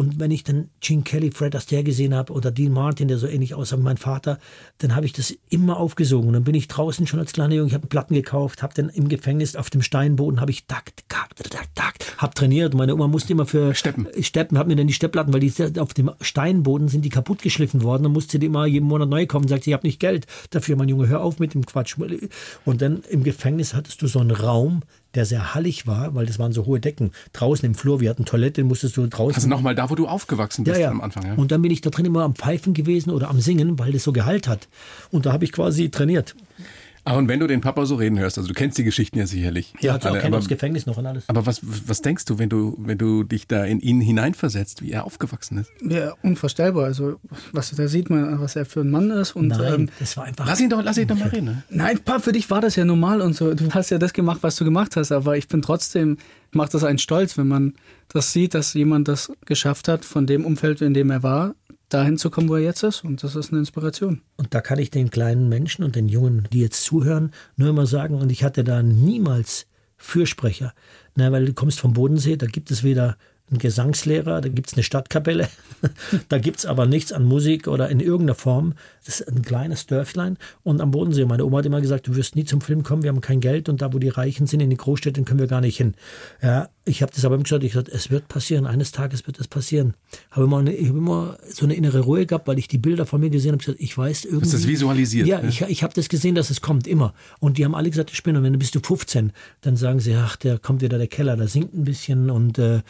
Und 0.00 0.18
wenn 0.18 0.30
ich 0.30 0.44
dann 0.44 0.70
Gene 0.80 1.02
Kelly, 1.02 1.30
Fred 1.30 1.54
Astaire 1.54 1.84
gesehen 1.84 2.14
habe 2.14 2.32
oder 2.32 2.50
Dean 2.50 2.72
Martin, 2.72 3.08
der 3.08 3.18
so 3.18 3.26
ähnlich 3.26 3.52
aussah 3.52 3.76
wie 3.76 3.82
mein 3.82 3.98
Vater, 3.98 4.38
dann 4.78 4.96
habe 4.96 5.04
ich 5.04 5.12
das 5.12 5.36
immer 5.50 5.76
aufgesogen. 5.76 6.28
Und 6.28 6.32
dann 6.32 6.44
bin 6.44 6.54
ich 6.54 6.68
draußen 6.68 7.06
schon 7.06 7.20
als 7.20 7.34
kleiner 7.34 7.56
Junge, 7.56 7.68
ich 7.68 7.74
habe 7.74 7.86
Platten 7.86 8.14
gekauft, 8.14 8.62
habe 8.62 8.72
dann 8.72 8.88
im 8.88 9.10
Gefängnis 9.10 9.56
auf 9.56 9.68
dem 9.68 9.82
Steinboden, 9.82 10.40
habe 10.40 10.52
ich 10.52 10.64
takt, 10.64 11.04
takt, 11.10 11.50
takt, 11.50 11.74
takt, 11.74 12.14
habe 12.16 12.32
trainiert. 12.32 12.72
Meine 12.72 12.94
Oma 12.94 13.08
musste 13.08 13.34
immer 13.34 13.44
für 13.44 13.74
Steppen. 13.74 14.08
Steppen, 14.22 14.56
hat 14.56 14.68
mir 14.68 14.76
dann 14.76 14.86
die 14.86 14.94
Steppplatten, 14.94 15.34
weil 15.34 15.40
die 15.40 15.52
auf 15.78 15.92
dem 15.92 16.12
Steinboden 16.22 16.88
sind 16.88 17.04
die 17.04 17.10
kaputt 17.10 17.42
geschliffen 17.42 17.82
worden. 17.82 18.04
Dann 18.04 18.12
musste 18.12 18.38
die 18.38 18.46
immer 18.46 18.64
jeden 18.64 18.88
Monat 18.88 19.10
neu 19.10 19.26
kommen. 19.26 19.48
Sagt, 19.48 19.64
sie, 19.64 19.70
ich 19.72 19.74
habe 19.74 19.86
nicht 19.86 20.00
Geld 20.00 20.26
dafür, 20.48 20.76
mein 20.76 20.88
Junge, 20.88 21.08
hör 21.08 21.20
auf 21.20 21.40
mit 21.40 21.52
dem 21.52 21.66
Quatsch. 21.66 21.98
Und 22.64 22.80
dann 22.80 23.02
im 23.10 23.22
Gefängnis 23.22 23.74
hattest 23.74 24.00
du 24.00 24.06
so 24.06 24.20
einen 24.20 24.30
Raum, 24.30 24.80
der 25.14 25.24
sehr 25.24 25.54
hallig 25.54 25.86
war, 25.86 26.14
weil 26.14 26.26
das 26.26 26.38
waren 26.38 26.52
so 26.52 26.66
hohe 26.66 26.80
Decken. 26.80 27.12
Draußen 27.32 27.66
im 27.66 27.74
Flur, 27.74 28.00
wir 28.00 28.10
hatten 28.10 28.24
Toilette, 28.24 28.62
musstest 28.64 28.96
du 28.96 29.06
draußen. 29.06 29.36
Also 29.36 29.48
nochmal 29.48 29.74
da, 29.74 29.90
wo 29.90 29.94
du 29.94 30.06
aufgewachsen 30.06 30.64
bist 30.64 30.76
ja, 30.76 30.84
ja. 30.84 30.90
am 30.90 31.00
Anfang. 31.00 31.26
Ja? 31.26 31.34
Und 31.34 31.50
dann 31.52 31.62
bin 31.62 31.70
ich 31.70 31.80
da 31.80 31.90
drin 31.90 32.06
immer 32.06 32.22
am 32.22 32.34
Pfeifen 32.34 32.74
gewesen 32.74 33.10
oder 33.10 33.28
am 33.28 33.40
Singen, 33.40 33.78
weil 33.78 33.92
das 33.92 34.04
so 34.04 34.12
Gehalt 34.12 34.46
hat. 34.46 34.68
Und 35.10 35.26
da 35.26 35.32
habe 35.32 35.44
ich 35.44 35.52
quasi 35.52 35.90
trainiert. 35.90 36.34
Ah, 37.10 37.16
und 37.16 37.26
wenn 37.26 37.40
du 37.40 37.48
den 37.48 37.60
Papa 37.60 37.86
so 37.86 37.96
reden 37.96 38.20
hörst, 38.20 38.38
also 38.38 38.46
du 38.46 38.54
kennst 38.54 38.78
die 38.78 38.84
Geschichten 38.84 39.18
ja 39.18 39.26
sicherlich. 39.26 39.74
Ja, 39.80 39.94
hat 39.94 40.06
auch 40.06 40.14
aber, 40.14 40.38
aus 40.38 40.46
Gefängnis 40.46 40.86
noch 40.86 40.96
und 40.96 41.06
alles. 41.06 41.24
aber 41.28 41.44
was, 41.44 41.60
was 41.64 42.02
denkst 42.02 42.24
du, 42.26 42.38
wenn 42.38 42.48
du, 42.48 42.76
wenn 42.78 42.98
du 42.98 43.24
dich 43.24 43.48
da 43.48 43.64
in 43.64 43.80
ihn 43.80 44.00
hineinversetzt, 44.00 44.80
wie 44.80 44.92
er 44.92 45.04
aufgewachsen 45.04 45.58
ist? 45.58 45.72
Ja, 45.82 46.14
unvorstellbar. 46.22 46.84
Also, 46.84 47.18
was 47.50 47.72
da 47.72 47.88
sieht 47.88 48.10
man, 48.10 48.40
was 48.40 48.54
er 48.54 48.64
für 48.64 48.82
ein 48.82 48.92
Mann 48.92 49.10
ist. 49.10 49.34
Und, 49.34 49.48
Nein, 49.48 49.74
ähm, 49.74 49.88
das 49.98 50.16
war 50.16 50.22
einfach. 50.22 50.46
Lass 50.46 50.60
ihn 50.60 50.70
doch, 50.70 50.84
lass 50.84 50.98
ihn 50.98 51.08
doch 51.08 51.18
mal 51.18 51.30
reden. 51.30 51.46
Ne? 51.46 51.62
Nein, 51.70 51.98
Pa, 51.98 52.20
für 52.20 52.30
dich 52.30 52.48
war 52.48 52.60
das 52.60 52.76
ja 52.76 52.84
normal 52.84 53.22
und 53.22 53.34
so. 53.34 53.54
Du 53.54 53.72
hast 53.72 53.90
ja 53.90 53.98
das 53.98 54.12
gemacht, 54.12 54.38
was 54.42 54.54
du 54.54 54.64
gemacht 54.64 54.94
hast, 54.94 55.10
aber 55.10 55.36
ich 55.36 55.48
bin 55.48 55.62
trotzdem, 55.62 56.16
macht 56.52 56.74
das 56.74 56.84
einen 56.84 56.98
stolz, 56.98 57.36
wenn 57.36 57.48
man 57.48 57.74
das 58.06 58.32
sieht, 58.32 58.54
dass 58.54 58.72
jemand 58.74 59.08
das 59.08 59.32
geschafft 59.46 59.88
hat, 59.88 60.04
von 60.04 60.28
dem 60.28 60.44
Umfeld, 60.44 60.80
in 60.80 60.94
dem 60.94 61.10
er 61.10 61.24
war, 61.24 61.56
dahin 61.94 62.16
zu 62.16 62.30
kommen, 62.30 62.48
wo 62.48 62.54
er 62.54 62.62
jetzt 62.62 62.82
ist. 62.82 63.04
Und 63.04 63.22
das 63.22 63.36
ist 63.36 63.50
eine 63.50 63.60
Inspiration. 63.60 64.22
Und 64.36 64.54
da 64.54 64.60
kann 64.60 64.78
ich 64.78 64.90
den 64.90 65.10
kleinen 65.10 65.48
Menschen 65.48 65.84
und 65.84 65.96
den 65.96 66.08
Jungen, 66.08 66.48
die 66.52 66.60
jetzt 66.60 66.82
zuhören, 66.84 67.32
nur 67.56 67.68
immer 67.68 67.86
sagen, 67.86 68.14
und 68.14 68.30
ich 68.30 68.44
hatte 68.44 68.64
da 68.64 68.82
niemals 68.82 69.66
Fürsprecher. 69.96 70.72
Na, 71.14 71.30
weil 71.30 71.44
du 71.44 71.52
kommst 71.52 71.80
vom 71.80 71.92
Bodensee, 71.92 72.36
da 72.36 72.46
gibt 72.46 72.70
es 72.70 72.82
weder 72.82 73.16
einen 73.50 73.58
Gesangslehrer, 73.58 74.40
da 74.40 74.48
gibt 74.48 74.68
es 74.68 74.74
eine 74.74 74.82
Stadtkapelle, 74.82 75.48
da 76.28 76.38
gibt 76.38 76.60
es 76.60 76.66
aber 76.66 76.86
nichts 76.86 77.12
an 77.12 77.24
Musik 77.24 77.66
oder 77.66 77.88
in 77.88 78.00
irgendeiner 78.00 78.36
Form. 78.36 78.74
Das 79.04 79.20
ist 79.20 79.28
ein 79.28 79.42
kleines 79.42 79.86
Dörflein. 79.86 80.38
Und 80.62 80.80
am 80.80 80.92
Bodensee, 80.92 81.24
meine 81.24 81.44
Oma 81.44 81.58
hat 81.58 81.66
immer 81.66 81.80
gesagt, 81.80 82.06
du 82.06 82.14
wirst 82.16 82.36
nie 82.36 82.44
zum 82.44 82.60
Film 82.60 82.82
kommen, 82.82 83.02
wir 83.02 83.10
haben 83.10 83.20
kein 83.20 83.40
Geld 83.40 83.68
und 83.68 83.82
da, 83.82 83.92
wo 83.92 83.98
die 83.98 84.08
Reichen 84.08 84.46
sind, 84.46 84.60
in 84.60 84.70
den 84.70 84.78
Großstädten, 84.78 85.24
können 85.24 85.40
wir 85.40 85.48
gar 85.48 85.60
nicht 85.60 85.76
hin. 85.76 85.94
Ja, 86.42 86.68
ich 86.84 87.02
habe 87.02 87.12
das 87.14 87.24
aber 87.24 87.34
immer 87.34 87.44
gesagt, 87.44 87.62
ich 87.62 87.72
gesagt, 87.72 87.88
es 87.88 88.10
wird 88.10 88.28
passieren, 88.28 88.66
eines 88.66 88.90
Tages 88.90 89.26
wird 89.26 89.38
es 89.38 89.46
passieren. 89.48 89.94
Habe 90.30 90.46
immer, 90.46 90.58
eine, 90.58 90.74
ich 90.74 90.88
habe 90.88 90.98
immer 90.98 91.38
so 91.46 91.66
eine 91.66 91.74
innere 91.74 92.00
Ruhe 92.00 92.24
gehabt, 92.26 92.48
weil 92.48 92.58
ich 92.58 92.68
die 92.68 92.78
Bilder 92.78 93.04
von 93.04 93.20
mir 93.20 93.30
gesehen 93.30 93.52
habe, 93.52 93.58
gesagt, 93.58 93.80
ich 93.80 93.96
weiß 93.96 94.24
irgendwie. 94.24 94.46
Hast 94.46 94.54
das 94.54 94.66
visualisiert, 94.66 95.26
Ja, 95.26 95.40
ne? 95.42 95.48
ich, 95.48 95.60
ich 95.60 95.82
habe 95.82 95.92
das 95.94 96.08
gesehen, 96.08 96.34
dass 96.34 96.48
es 96.50 96.60
kommt, 96.62 96.86
immer. 96.86 97.12
Und 97.38 97.58
die 97.58 97.64
haben 97.64 97.74
alle 97.74 97.90
gesagt, 97.90 98.10
ich 98.10 98.16
spinne. 98.16 98.38
Und 98.38 98.44
wenn 98.44 98.54
du 98.54 98.58
bist 98.58 98.74
du 98.74 98.80
15, 98.80 99.32
dann 99.60 99.76
sagen 99.76 100.00
sie, 100.00 100.14
ach, 100.14 100.36
der 100.36 100.58
kommt 100.58 100.80
wieder 100.80 100.96
der 100.98 101.06
Keller, 101.06 101.36
da 101.36 101.46
singt 101.46 101.74
ein 101.74 101.84
bisschen 101.84 102.30
und 102.30 102.58
äh, 102.58 102.80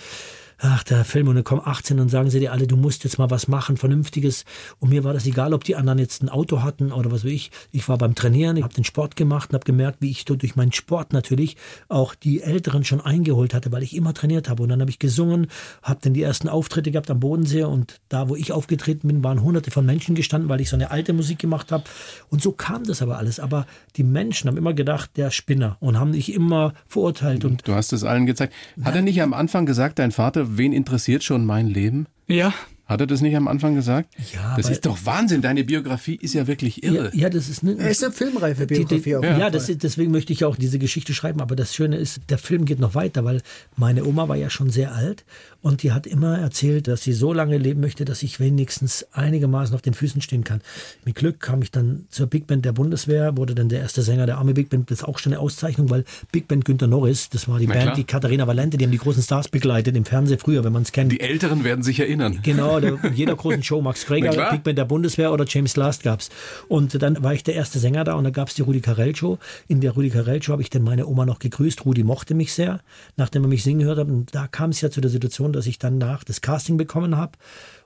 ach, 0.63 0.85
der 0.85 1.05
Film 1.05 1.29
und 1.29 1.37
dann 1.37 1.45
kommen 1.45 1.63
18 1.65 1.99
und 2.01 2.11
sagen 2.11 2.31
sie 2.31 2.41
dir 2.41 2.53
alle, 2.53 2.67
du 2.67 2.77
musst 2.77 3.05
jetzt 3.05 3.19
mal 3.19 3.31
was 3.31 3.49
machen, 3.49 3.77
Vernünftiges. 3.77 4.45
Und 4.79 4.91
mir 4.91 5.05
war 5.05 5.13
das 5.13 5.27
egal, 5.27 5.55
ob 5.55 5.65
die 5.65 5.77
anderen 5.77 5.99
jetzt 5.99 6.23
ein 6.23 6.29
Auto 6.29 6.63
hatten 6.63 6.93
oder 6.93 7.11
was 7.11 7.25
weiß 7.25 7.31
ich. 7.31 7.51
Ich 7.73 7.89
war 7.89 7.99
beim 7.99 8.15
Trainieren, 8.15 8.57
ich 8.57 8.63
habe 8.63 8.75
den 8.75 8.85
Sport 8.85 9.17
gemacht 9.17 9.51
und 9.51 9.55
habe 9.55 9.65
gemerkt, 9.65 9.99
wie 10.01 10.11
ich 10.11 10.25
durch 10.25 10.57
meinen 10.57 10.73
Sport 10.73 11.13
natürlich 11.13 11.57
auch 11.89 12.15
die 12.15 12.43
Älteren 12.43 12.85
schon 12.85 13.01
eingeholt 13.01 13.55
hatte, 13.55 13.73
weil 13.73 13.83
ich 13.83 13.97
immer 13.97 14.15
trainiert 14.15 14.49
habe. 14.49 14.63
Und 14.63 14.69
dann 14.69 14.81
habe 14.81 14.91
ich 14.91 14.99
gesungen, 14.99 15.47
habe 15.83 16.01
dann 16.03 16.15
die 16.15 16.23
ersten 16.23 16.49
Auftritte 16.49 16.91
gehabt 16.91 17.11
am 17.11 17.21
Bodensee 17.21 17.65
und 17.65 18.01
da, 18.09 18.29
wo 18.29 18.37
ich 18.37 18.53
aufgetreten 18.53 19.09
bin, 19.09 19.25
waren 19.25 19.43
hunderte 19.43 19.71
von 19.71 19.87
Menschen 19.87 20.15
gestanden, 20.15 20.49
weil 20.49 20.61
ich 20.61 20.69
so 20.69 20.77
eine 20.77 20.91
alte 20.91 21.13
Musik 21.13 21.39
gemacht 21.39 21.73
habe. 21.73 21.85
Und 22.29 22.43
so 22.43 22.53
kam 22.53 22.85
das 22.85 23.03
aber 23.03 23.19
alles. 23.19 23.41
Aber 23.41 23.67
die 23.97 24.05
Menschen 24.05 24.49
haben 24.49 24.57
immer 24.57 24.75
gedacht, 24.75 25.11
der 25.17 25.31
Spinner 25.31 25.77
und 25.81 25.99
haben 25.99 26.11
mich 26.11 26.33
immer 26.33 26.75
verurteilt. 26.87 27.45
Und 27.45 27.67
Du 27.67 27.75
hast 27.75 27.93
es 27.93 28.05
allen 28.05 28.27
gezeigt. 28.27 28.53
Hat 28.83 28.95
er 28.95 29.03
nicht 29.03 29.23
am 29.23 29.33
Anfang 29.33 29.67
gesagt, 29.67 29.99
dein 29.99 30.13
Vater, 30.13 30.50
wen 30.57 30.73
interessiert 30.73 31.25
schon 31.25 31.45
mein 31.45 31.67
Leben? 31.67 32.07
Ja, 32.27 32.53
Hat 32.91 33.01
er 33.01 33.07
das 33.07 33.21
nicht 33.21 33.37
am 33.37 33.49
Anfang 33.49 33.75
gesagt? 33.77 34.13
Ja, 34.35 34.57
Das 34.57 34.69
ist 34.69 34.85
doch 34.85 34.99
Wahnsinn. 35.05 35.41
Deine 35.43 35.65
Biografie 35.65 36.17
ist 36.21 36.35
ja 36.35 36.47
wirklich 36.47 36.79
Ja, 36.83 36.93
irre. 36.93 37.11
ja, 37.15 37.31
das 37.31 37.49
ist 37.49 37.63
eine, 37.63 37.79
Er 37.79 37.91
ist 37.91 38.03
eine 38.05 38.13
filmreife 38.13 38.67
Die- 38.67 38.75
die- 38.75 38.85
Biografie 38.85 39.17
auf 39.17 39.25
jeden 39.25 39.39
ja, 39.41 39.49
das, 39.49 39.69
ist- 39.69 39.83
deswegen 39.83 40.11
möchte 40.11 40.33
ich 40.33 40.45
auch 40.45 40.57
diese 40.57 40.79
Geschichte 40.79 41.15
schreiben. 41.15 41.41
Aber 41.41 41.55
das 41.57 41.75
Schöne 41.75 41.97
ist, 41.97 42.21
der 42.29 42.39
Film 42.39 42.65
geht 42.65 42.81
noch 42.81 42.95
weiter, 42.95 43.25
weil 43.25 43.41
meine 43.77 44.05
Oma 44.05 44.29
war 44.29 44.37
ja 44.37 44.51
schon 44.51 44.71
sehr 44.71 44.95
alt 44.95 45.25
und 45.63 45.83
die 45.85 45.93
hat 45.93 46.07
immer 46.07 46.39
erzählt, 46.39 46.89
dass 46.89 47.03
sie 47.03 47.13
so 47.13 47.33
lange 47.33 47.59
leben 47.59 47.81
möchte, 47.81 48.05
dass 48.05 48.23
ich 48.25 48.41
wenigstens 48.41 49.07
einigermaßen 49.13 49.75
auf 49.75 49.83
den 49.83 49.95
Füßen 49.95 50.21
stehen 50.21 50.43
kann. 50.43 50.61
Mit 51.05 51.15
Glück 51.15 51.39
kam 51.41 51.63
ich 51.63 51.71
dann 51.71 52.07
zur 52.11 52.27
Big 52.27 52.47
Band 52.49 52.65
der 52.65 52.73
Bundeswehr, 52.73 53.37
wurde 53.37 53.55
dann 53.55 53.69
der 53.69 53.81
erste 53.81 54.03
Sänger 54.03 54.27
der 54.27 54.39
Army 54.39 54.53
Big 54.53 54.69
Band. 54.69 54.91
Das 54.91 54.99
ist 55.01 55.05
auch 55.05 55.19
schon 55.19 55.33
eine 55.33 55.41
Auszeichnung, 55.41 55.91
weil 55.91 56.05
Big 56.33 56.49
Band 56.49 56.65
Günter 56.65 56.89
Norris, 56.89 57.29
das 57.29 57.47
war 57.47 57.59
die 57.61 57.67
Na 57.69 57.75
Band, 57.75 57.85
klar. 57.85 57.95
die 57.97 58.05
Katharina 58.05 58.47
Valente, 58.49 58.77
die 58.79 58.85
haben 58.85 58.91
die 58.93 58.99
großen 58.99 59.23
Stars 59.23 59.47
begleitet 59.49 59.97
im 59.97 60.05
Fernsehen 60.05 60.39
früher, 60.41 60.65
wenn 60.65 60.73
man 60.73 60.83
es 60.83 60.91
kennt. 60.91 61.13
Die 61.13 61.21
Älteren 61.21 61.63
werden 61.63 61.85
sich 61.85 62.01
erinnern. 62.01 62.41
Genau, 62.43 62.80
der, 62.81 63.05
in 63.05 63.15
jeder 63.15 63.37
großen 63.37 63.63
Show, 63.63 63.81
Max 63.81 64.07
Greger, 64.07 64.31
klar. 64.31 64.53
Big 64.53 64.63
Band 64.63 64.79
der 64.79 64.85
Bundeswehr 64.85 65.33
oder 65.33 65.45
James 65.47 65.77
Last 65.77 66.03
gab's. 66.03 66.31
Und 66.69 67.01
dann 67.03 67.23
war 67.23 67.35
ich 67.35 67.45
der 67.45 67.55
erste 67.55 67.79
Sänger 67.79 68.05
da 68.05 68.15
und 68.15 68.25
da 68.25 68.31
gab's 68.31 68.55
die 68.55 68.63
Rudi 68.63 68.81
Carell 68.81 69.15
Show. 69.15 69.39
In 69.69 69.81
der 69.81 69.93
Rudi 69.93 70.11
Carell 70.11 70.43
Show 70.43 70.53
habe 70.53 70.63
ich 70.63 70.71
dann 70.71 70.83
meine 70.83 71.07
Oma 71.07 71.27
noch 71.27 71.39
gegrüßt. 71.39 71.85
Rudi 71.85 72.05
mochte 72.05 72.35
mich 72.35 72.53
sehr, 72.53 72.81
nachdem 73.17 73.45
er 73.45 73.49
mich 73.49 73.63
singen 73.63 73.81
gehört 73.81 73.99
hat. 73.99 74.09
Und 74.09 74.35
da 74.35 74.47
kam 74.47 74.71
es 74.71 74.81
ja 74.81 74.91
zu 74.91 75.01
der 75.01 75.11
Situation, 75.11 75.53
dass 75.53 75.67
ich 75.67 75.79
dann 75.79 75.99
nach 75.99 76.25
das 76.25 76.41
Casting 76.41 76.77
bekommen 76.77 77.17
habe 77.17 77.33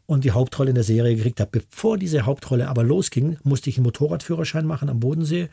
und 0.06 0.24
die 0.24 0.32
Hauptrolle 0.32 0.70
in 0.70 0.74
der 0.74 0.84
Serie 0.84 1.16
gekriegt 1.16 1.40
habe. 1.40 1.50
Bevor 1.60 1.98
diese 1.98 2.26
Hauptrolle 2.26 2.68
aber 2.68 2.84
losging, 2.84 3.38
musste 3.42 3.70
ich 3.70 3.78
einen 3.78 3.84
Motorradführerschein 3.84 4.66
machen 4.66 4.88
am 4.88 5.00
Bodensee. 5.00 5.48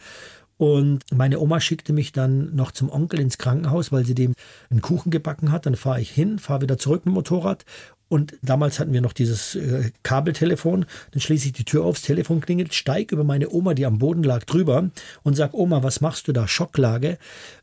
Und 0.58 1.04
meine 1.12 1.39
Oma 1.39 1.60
schickte 1.60 1.92
mich 1.92 2.12
dann 2.12 2.56
noch 2.56 2.72
zum 2.72 2.92
Onkel 2.92 3.20
ins 3.20 3.39
Krankenhaus, 3.39 3.92
weil 3.92 4.06
sie 4.06 4.14
dem 4.14 4.36
einen 4.70 4.82
Kuchen 4.82 5.10
gebacken 5.10 5.52
hat. 5.52 5.66
Dann 5.66 5.76
fahre 5.76 6.02
ich 6.02 6.12
hin, 6.12 6.38
fahre 6.38 6.62
wieder 6.62 6.78
zurück 6.78 7.06
mit 7.06 7.14
dem 7.14 7.16
Motorrad. 7.16 7.66
Und 8.12 8.34
damals 8.41 8.78
hatten 8.78 8.91
wir 8.91 8.99
noch 8.99 9.14
dieses 9.14 9.55
äh, 9.55 9.89
Kabeltelefon. 10.03 10.86
Dann 11.12 11.22
schließe 11.22 11.47
ich 11.47 11.53
die 11.53 11.64
Tür 11.64 11.86
auf, 11.86 11.95
das 11.95 12.03
Telefon 12.03 12.41
klingelt, 12.41 12.74
steig 12.74 13.14
über 13.14 13.24
meine 13.24 13.49
Oma, 13.49 13.74
die 13.74 13.86
am 13.86 13.99
Boden 13.99 14.24
lag, 14.24 14.43
drüber 14.43 14.89
und 15.24 15.36
sag, 15.36 15.53
Oma, 15.53 15.82
was 15.82 16.01
machst 16.01 16.28
du 16.28 16.34
da? 16.34 16.45
Schocklage. 16.45 17.18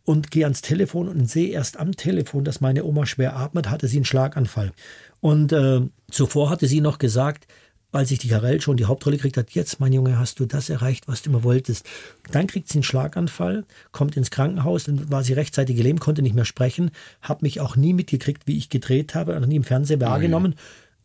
Und 0.07 0.31
gehe 0.31 0.47
ans 0.47 0.63
Telefon 0.63 1.07
und 1.09 1.29
sehe 1.29 1.51
erst 1.51 1.79
am 1.79 1.97
Telefon, 1.97 2.45
dass 2.45 2.63
meine 2.63 2.85
Oma 2.85 3.05
schwer 3.05 3.37
atmet, 3.37 3.69
hatte 3.69 3.89
sie 3.89 3.99
einen 3.99 4.07
Schlaganfall. 4.07 4.73
Und 5.21 5.53
äh, 5.53 5.83
zuvor 6.11 6.49
hatte 6.49 6.67
sie 6.67 6.81
noch 6.81 6.97
gesagt, 6.97 7.47
als 7.93 8.11
ich 8.11 8.19
die 8.19 8.29
Karel 8.29 8.61
schon 8.61 8.77
die 8.77 8.85
Hauptrolle 8.85 9.17
gekriegt 9.17 9.37
hat, 9.37 9.51
jetzt, 9.53 9.81
mein 9.81 9.93
Junge, 9.93 10.19
hast 10.19 10.41
du 10.41 10.47
das 10.47 10.69
erreicht, 10.69 11.09
was 11.09 11.23
du 11.23 11.31
immer 11.31 11.43
wolltest. 11.43 11.87
Dann 12.31 12.47
kriegt 12.47 12.69
sie 12.69 12.79
einen 12.79 12.83
Schlaganfall, 12.83 13.65
kommt 13.93 14.17
ins 14.17 14.31
Krankenhaus, 14.31 14.85
dann 14.85 15.11
war 15.11 15.25
sie 15.25 15.33
rechtzeitig 15.33 15.77
gelähmt, 15.77 16.01
konnte 16.01 16.23
nicht 16.23 16.35
mehr 16.35 16.45
sprechen, 16.45 16.91
habe 17.23 17.41
mich 17.43 17.61
auch 17.61 17.77
nie 17.77 17.95
mitgekriegt, 17.95 18.47
wie 18.47 18.59
ich 18.59 18.69
gedreht 18.69 19.15
habe, 19.15 19.35
also 19.35 19.47
nie 19.47 19.57
im 19.57 19.65
Fernsehen 19.65 20.01
wahrgenommen. 20.01 20.55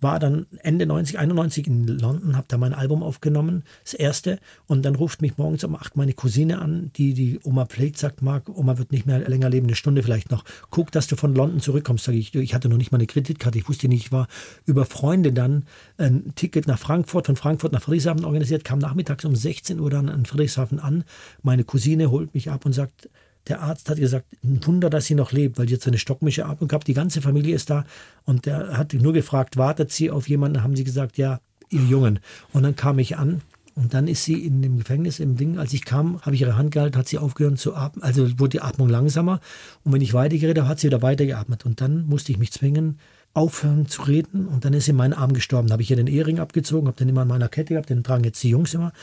War 0.04 0.20
dann 0.20 0.46
Ende 0.60 0.86
90, 0.86 1.18
91 1.18 1.66
in 1.68 1.88
London, 1.88 2.36
habe 2.36 2.46
da 2.48 2.58
mein 2.58 2.74
Album 2.74 3.02
aufgenommen, 3.02 3.64
das 3.84 3.94
erste. 3.94 4.40
Und 4.68 4.84
dann 4.84 4.96
ruft 4.96 5.22
mich 5.22 5.38
morgens 5.38 5.64
um 5.64 5.76
acht 5.76 5.96
meine 5.96 6.14
Cousine 6.14 6.60
an, 6.60 6.92
die 6.96 7.14
die 7.14 7.40
Oma 7.44 7.66
pflegt, 7.66 7.98
sagt, 7.98 8.22
Marc, 8.22 8.50
Oma 8.50 8.78
wird 8.78 8.92
nicht 8.92 9.06
mehr 9.06 9.20
länger 9.20 9.50
leben, 9.50 9.68
eine 9.68 9.76
Stunde 9.76 10.04
vielleicht 10.04 10.30
noch. 10.30 10.44
Guck, 10.70 10.92
dass 10.92 11.08
du 11.08 11.16
von 11.16 11.34
London 11.34 11.60
zurückkommst, 11.60 12.06
sage 12.06 12.18
ich. 12.18 12.36
Ich 12.36 12.54
hatte 12.54 12.70
noch 12.70 12.78
nicht 12.78 12.92
mal 12.92 12.98
eine 12.98 13.08
Kreditkarte, 13.08 13.58
ich 13.58 13.68
wusste 13.68 13.88
nicht, 13.88 14.06
ich 14.06 14.12
war 14.12 14.28
über 14.66 14.86
Freunde 14.86 15.34
dann 15.34 15.66
ein 15.98 16.34
Ticket 16.36 16.68
nach 16.68 16.80
Frankfurt, 16.80 17.26
von 17.26 17.36
Frankfurt 17.36 17.72
nach 17.72 17.82
Friedrichshafen 17.82 18.26
organisiert, 18.26 18.64
kam 18.64 18.80
nachmittags 18.80 19.26
um 19.26 19.36
16 19.36 19.80
Uhr 19.80 19.90
dann 19.90 20.10
in 20.10 20.26
Friedrichshafen 20.26 20.80
an. 20.80 21.04
Meine 21.42 21.64
Cousine 21.64 22.12
holt 22.12 22.34
mich 22.34 22.52
ab 22.52 22.66
und 22.66 22.74
sagt, 22.74 23.10
der 23.48 23.62
Arzt 23.62 23.90
hat 23.90 23.98
gesagt, 23.98 24.26
ein 24.44 24.66
Wunder, 24.66 24.90
dass 24.90 25.06
sie 25.06 25.16
noch 25.16 25.32
lebt, 25.32 25.58
weil 25.58 25.68
sie 25.68 25.74
jetzt 25.74 25.88
eine 25.88 25.98
stockmische 25.98 26.46
Atmung 26.46 26.68
gehabt. 26.68 26.88
Die 26.88 26.94
ganze 26.94 27.22
Familie 27.22 27.56
ist 27.56 27.70
da 27.70 27.86
und 28.26 28.46
der 28.46 28.78
hat 28.78 28.94
nur 28.94 29.14
gefragt, 29.14 29.58
wartet 29.58 29.92
sie 29.92 30.12
auf 30.12 30.30
jemanden? 30.30 30.64
Haben 30.64 30.76
sie 30.76 30.84
gesagt, 30.84 31.18
ja, 31.18 31.40
ihr 31.70 31.82
Jungen. 31.82 32.20
Und 32.54 32.64
dann 32.64 32.76
kam 32.76 33.00
ich 33.00 33.18
an 33.18 33.42
und 33.76 33.94
dann 33.94 34.08
ist 34.08 34.24
sie 34.24 34.46
in 34.46 34.62
dem 34.62 34.78
Gefängnis 34.78 35.20
im 35.20 35.36
Ding. 35.36 35.58
Als 35.58 35.74
ich 35.74 35.84
kam, 35.84 36.22
habe 36.22 36.36
ich 36.36 36.42
ihre 36.42 36.58
Hand 36.58 36.72
gehalten, 36.72 36.98
hat 36.98 37.08
sie 37.08 37.18
aufgehört 37.18 37.60
zu 37.60 37.76
atmen. 37.76 38.04
Also 38.04 38.40
wurde 38.40 38.52
die 38.52 38.62
Atmung 38.62 38.88
langsamer. 38.88 39.40
Und 39.84 39.94
wenn 39.94 40.02
ich 40.02 40.14
weitergeredet 40.14 40.60
habe, 40.60 40.70
hat 40.70 40.80
sie 40.80 40.88
wieder 40.88 41.02
weitergeatmet. 41.02 41.66
Und 41.66 41.82
dann 41.82 42.06
musste 42.06 42.32
ich 42.32 42.38
mich 42.38 42.52
zwingen, 42.52 43.00
aufhören 43.34 43.88
zu 43.88 44.04
reden. 44.04 44.48
Und 44.48 44.64
dann 44.64 44.74
ist 44.74 44.86
sie 44.86 44.92
in 44.92 44.98
meinen 44.98 45.14
Arm 45.14 45.34
gestorben. 45.34 45.68
Da 45.68 45.74
habe 45.74 45.84
ich 45.84 45.90
ihr 45.90 45.98
den 45.98 46.08
Ehering 46.08 46.40
abgezogen, 46.40 46.88
habe 46.88 46.98
den 46.98 47.10
immer 47.10 47.22
an 47.22 47.28
meiner 47.28 47.50
Kette 47.50 47.74
gehabt, 47.74 47.90
den 47.90 48.04
tragen 48.04 48.24
jetzt 48.24 48.44
die 48.44 48.50
Jungs 48.50 48.74
immer. 48.74 48.94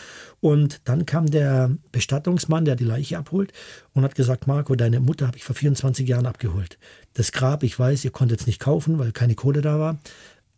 Und 0.40 0.80
dann 0.84 1.04
kam 1.04 1.26
der 1.26 1.70
Bestattungsmann, 1.90 2.64
der 2.64 2.76
die 2.76 2.84
Leiche 2.84 3.18
abholt 3.18 3.52
und 3.92 4.04
hat 4.04 4.14
gesagt, 4.14 4.46
Marco, 4.46 4.76
deine 4.76 5.00
Mutter 5.00 5.26
habe 5.26 5.36
ich 5.36 5.44
vor 5.44 5.56
24 5.56 6.06
Jahren 6.08 6.26
abgeholt. 6.26 6.78
Das 7.14 7.32
Grab, 7.32 7.64
ich 7.64 7.76
weiß, 7.76 8.04
ihr 8.04 8.12
konntet 8.12 8.40
es 8.40 8.46
nicht 8.46 8.60
kaufen, 8.60 8.98
weil 8.98 9.12
keine 9.12 9.34
Kohle 9.34 9.62
da 9.62 9.78
war. 9.78 9.98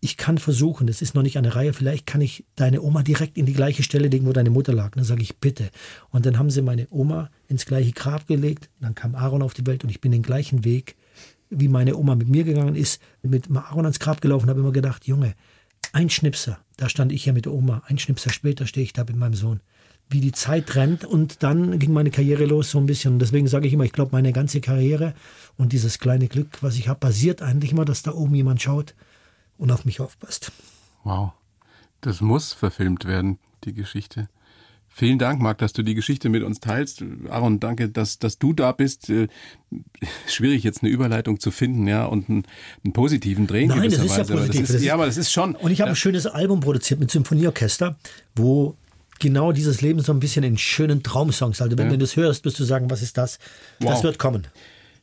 Ich 0.05 0.17
kann 0.17 0.37
versuchen, 0.39 0.89
das 0.89 1.01
ist 1.01 1.15
noch 1.15 1.23
nicht 1.23 1.39
eine 1.39 1.55
Reihe, 1.55 1.73
vielleicht 1.73 2.07
kann 2.07 2.21
ich 2.21 2.45
deine 2.57 2.83
Oma 2.83 3.05
direkt 3.05 3.39
in 3.39 3.47
die 3.47 3.53
gleiche 3.53 3.85
Stelle 3.85 4.09
legen, 4.09 4.27
wo 4.27 4.33
deine 4.33 4.51
Mutter 4.51 4.73
lag. 4.73 4.91
Dann 4.91 5.05
sage 5.05 5.23
ich, 5.23 5.37
bitte. 5.37 5.71
Und 6.11 6.27
dann 6.27 6.39
haben 6.39 6.51
sie 6.51 6.61
meine 6.61 6.89
Oma 6.91 7.31
ins 7.47 7.67
gleiche 7.67 7.93
Grab 7.93 8.27
gelegt. 8.27 8.69
Dann 8.81 8.97
kam 8.97 9.15
Aaron 9.15 9.43
auf 9.43 9.55
die 9.55 9.65
Welt 9.65 9.85
und 9.85 9.91
ich 9.91 10.01
bin 10.01 10.11
den 10.11 10.23
gleichen 10.23 10.65
Weg, 10.65 10.97
wie 11.53 11.69
meine 11.69 11.97
Oma 11.97 12.15
mit 12.15 12.29
mir 12.29 12.45
gegangen 12.45 12.75
ist, 12.75 13.01
mit 13.23 13.51
Aaron 13.51 13.85
ans 13.85 14.01
Grab 14.01 14.21
gelaufen, 14.21 14.49
habe 14.49 14.61
immer 14.61 14.73
gedacht, 14.73 15.07
Junge, 15.07 15.35
ein 15.93 16.11
Schnipser, 16.11 16.59
da 16.77 16.89
stand 16.89 17.13
ich 17.13 17.25
hier 17.25 17.33
mit 17.33 17.45
der 17.45 17.53
Oma, 17.53 17.83
ein 17.87 17.99
Schnipser 17.99 18.31
später 18.31 18.67
stehe 18.67 18.85
ich 18.85 18.93
da 18.93 19.05
mit 19.05 19.17
meinem 19.17 19.35
Sohn. 19.35 19.61
Wie 20.09 20.21
die 20.21 20.33
Zeit 20.33 20.75
rennt 20.75 21.05
und 21.05 21.43
dann 21.43 21.79
ging 21.79 21.93
meine 21.93 22.11
Karriere 22.11 22.45
los 22.45 22.71
so 22.71 22.79
ein 22.79 22.87
bisschen. 22.87 23.15
Und 23.15 23.19
deswegen 23.21 23.47
sage 23.47 23.67
ich 23.67 23.73
immer, 23.73 23.85
ich 23.85 23.93
glaube, 23.93 24.13
meine 24.13 24.33
ganze 24.33 24.61
Karriere 24.61 25.15
und 25.57 25.73
dieses 25.73 25.99
kleine 25.99 26.29
Glück, 26.29 26.63
was 26.63 26.77
ich 26.77 26.89
habe, 26.89 27.01
basiert 27.01 27.41
eigentlich 27.41 27.73
immer, 27.73 27.85
dass 27.85 28.03
da 28.03 28.13
oben 28.13 28.35
jemand 28.35 28.61
schaut 28.61 28.95
und 29.57 29.71
auf 29.71 29.85
mich 29.85 30.01
aufpasst. 30.01 30.53
Wow. 31.05 31.33
Das 32.03 32.21
muss 32.21 32.53
verfilmt 32.53 33.05
werden, 33.05 33.39
die 33.65 33.73
Geschichte. 33.73 34.29
Vielen 34.95 35.19
Dank, 35.19 35.41
Marc, 35.41 35.59
dass 35.59 35.73
du 35.73 35.83
die 35.83 35.95
Geschichte 35.95 36.29
mit 36.29 36.43
uns 36.43 36.61
teilst. 36.61 37.03
Aaron, 37.31 37.61
danke, 37.61 37.89
dass, 37.89 38.19
dass 38.19 38.39
du 38.39 38.53
da 38.53 38.73
bist. 38.73 39.09
Äh, 39.09 39.29
Schwierig 40.29 40.65
jetzt 40.65 40.83
eine 40.83 40.91
Überleitung 40.93 41.41
zu 41.41 41.51
finden, 41.51 41.87
ja, 41.89 42.05
und 42.05 42.29
einen, 42.29 42.45
einen 42.85 42.93
positiven 42.93 43.47
Dreh 43.47 43.63
in 43.63 43.69
Nein, 43.69 43.91
das 43.91 44.05
ist 44.05 44.17
ja 44.17 44.25
positiv. 44.25 44.61
Das 44.61 44.71
ist, 44.71 44.75
Das 44.75 44.85
ja, 44.85 44.95
aber 44.95 45.07
das 45.07 45.17
ist 45.17 45.33
schon. 45.33 45.55
Und 45.55 45.71
ich 45.71 45.81
habe 45.81 45.91
ein 45.91 45.97
schönes 45.97 46.27
Album 46.27 46.61
produziert 46.61 47.01
mit 47.01 47.11
Symphonieorchester, 47.11 47.97
wo 48.37 48.77
genau 49.19 49.53
dieses 49.53 49.81
Leben 49.81 50.01
so 50.01 50.13
ein 50.13 50.21
bisschen 50.21 50.45
in 50.45 50.59
schönen 50.59 51.03
Traumsongs. 51.03 51.63
Also 51.63 51.79
wenn 51.79 51.89
du 51.89 51.97
das 51.97 52.17
hörst, 52.17 52.45
wirst 52.45 52.59
du 52.59 52.65
sagen, 52.65 52.91
was 52.91 53.01
ist 53.03 53.17
das? 53.17 53.39
Das 53.81 53.97
Wow. 53.99 54.03
wird 54.05 54.19
kommen. 54.19 54.47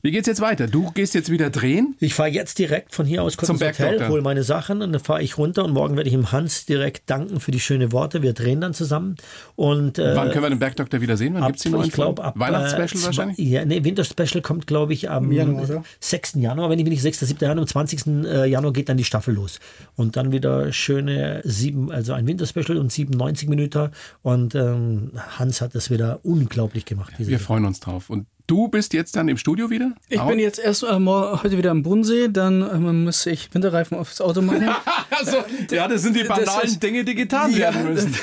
Wie 0.01 0.11
geht's 0.11 0.27
jetzt 0.27 0.39
weiter? 0.39 0.67
Du 0.67 0.91
gehst 0.91 1.13
jetzt 1.13 1.29
wieder 1.29 1.49
drehen? 1.49 1.93
Ich 1.99 2.13
fahre 2.13 2.29
jetzt 2.29 2.57
direkt 2.57 2.95
von 2.95 3.05
hier 3.05 3.21
aus 3.21 3.35
kurz 3.35 3.47
Zum 3.47 3.55
ins 3.57 3.63
Hotel, 3.65 3.87
Bergdoktor. 3.89 4.09
hole 4.13 4.21
meine 4.21 4.43
Sachen 4.43 4.81
und 4.81 4.93
dann 4.93 5.01
fahre 5.01 5.21
ich 5.21 5.37
runter 5.37 5.65
und 5.65 5.73
morgen 5.73 5.97
werde 5.97 6.07
ich 6.07 6.13
ihm 6.13 6.31
Hans 6.31 6.65
direkt 6.65 7.09
danken 7.09 7.41
für 7.41 7.51
die 7.51 7.59
schönen 7.59 7.91
Worte. 7.91 8.21
Wir 8.21 8.31
drehen 8.31 8.61
dann 8.61 8.73
zusammen 8.73 9.17
und 9.57 9.99
äh, 9.99 10.15
Wann 10.15 10.31
können 10.31 10.43
wir 10.45 10.49
den 10.51 10.59
Bergdoktor 10.59 11.01
wieder 11.01 11.17
sehen? 11.17 11.33
Wann 11.33 11.43
ab, 11.43 11.47
gibt's 11.49 11.63
die 11.63 11.69
neuen 11.69 11.87
ich 11.87 11.91
glaube 11.91 12.21
Folgen? 12.21 12.29
ab 12.29 12.39
Weihnachtsspecial 12.39 12.85
äh, 12.85 13.01
zwei- 13.01 13.05
wahrscheinlich? 13.07 13.37
Ja, 13.39 13.65
nee, 13.65 13.83
Winterspecial 13.83 14.41
kommt 14.41 14.67
glaube 14.67 14.93
ich 14.93 15.09
am 15.09 15.33
Januar, 15.33 15.63
oder? 15.65 15.83
6. 15.99 16.35
Januar, 16.35 16.69
wenn 16.69 16.79
ich 16.79 16.85
mich 16.85 16.91
nicht 16.93 17.01
6. 17.01 17.19
7. 17.19 17.37
Januar, 17.41 17.63
am 17.63 17.67
20. 17.67 18.07
äh, 18.25 18.45
Januar 18.49 18.71
geht 18.71 18.87
dann 18.87 18.95
die 18.95 19.03
Staffel 19.03 19.33
los 19.33 19.59
und 19.97 20.15
dann 20.15 20.31
wieder 20.31 20.71
schöne 20.71 21.41
sieben, 21.43 21.91
also 21.91 22.13
ein 22.13 22.25
Winterspecial 22.25 22.77
und 22.77 22.89
97 22.89 23.49
Minuten 23.49 23.89
und 24.21 24.55
ähm, 24.55 25.11
Hans 25.37 25.59
hat 25.59 25.75
das 25.75 25.89
wieder 25.91 26.21
unglaublich 26.23 26.85
gemacht. 26.85 27.11
Wir 27.17 27.39
freuen 27.39 27.65
uns 27.65 27.81
drauf. 27.81 28.09
Und 28.09 28.27
du 28.49 28.67
bist 28.67 28.93
jetzt 28.93 29.15
dann 29.15 29.27
im 29.29 29.37
Studio 29.37 29.69
wieder? 29.69 29.93
Ich 30.09 30.19
Aaron? 30.19 30.31
bin 30.31 30.39
jetzt 30.39 30.59
erst 30.59 30.83
äh, 30.83 30.87
heute 30.87 31.57
wieder 31.57 31.71
am 31.71 31.83
Bodensee, 31.83 32.27
dann 32.29 32.61
ähm, 32.61 33.03
muss 33.05 33.25
ich 33.25 33.53
Winterreifen 33.53 33.97
aufs 33.97 34.19
Auto 34.21 34.41
machen. 34.41 34.69
Also, 35.19 35.37
ja, 35.71 35.85
das 35.89 36.03
sind 36.03 36.15
die 36.15 36.23
banalen 36.23 36.79
Dinge, 36.79 37.03
die 37.03 37.13
getan 37.13 37.51
Ja, 37.51 37.57
werden 37.73 37.93
müssen. 37.93 38.15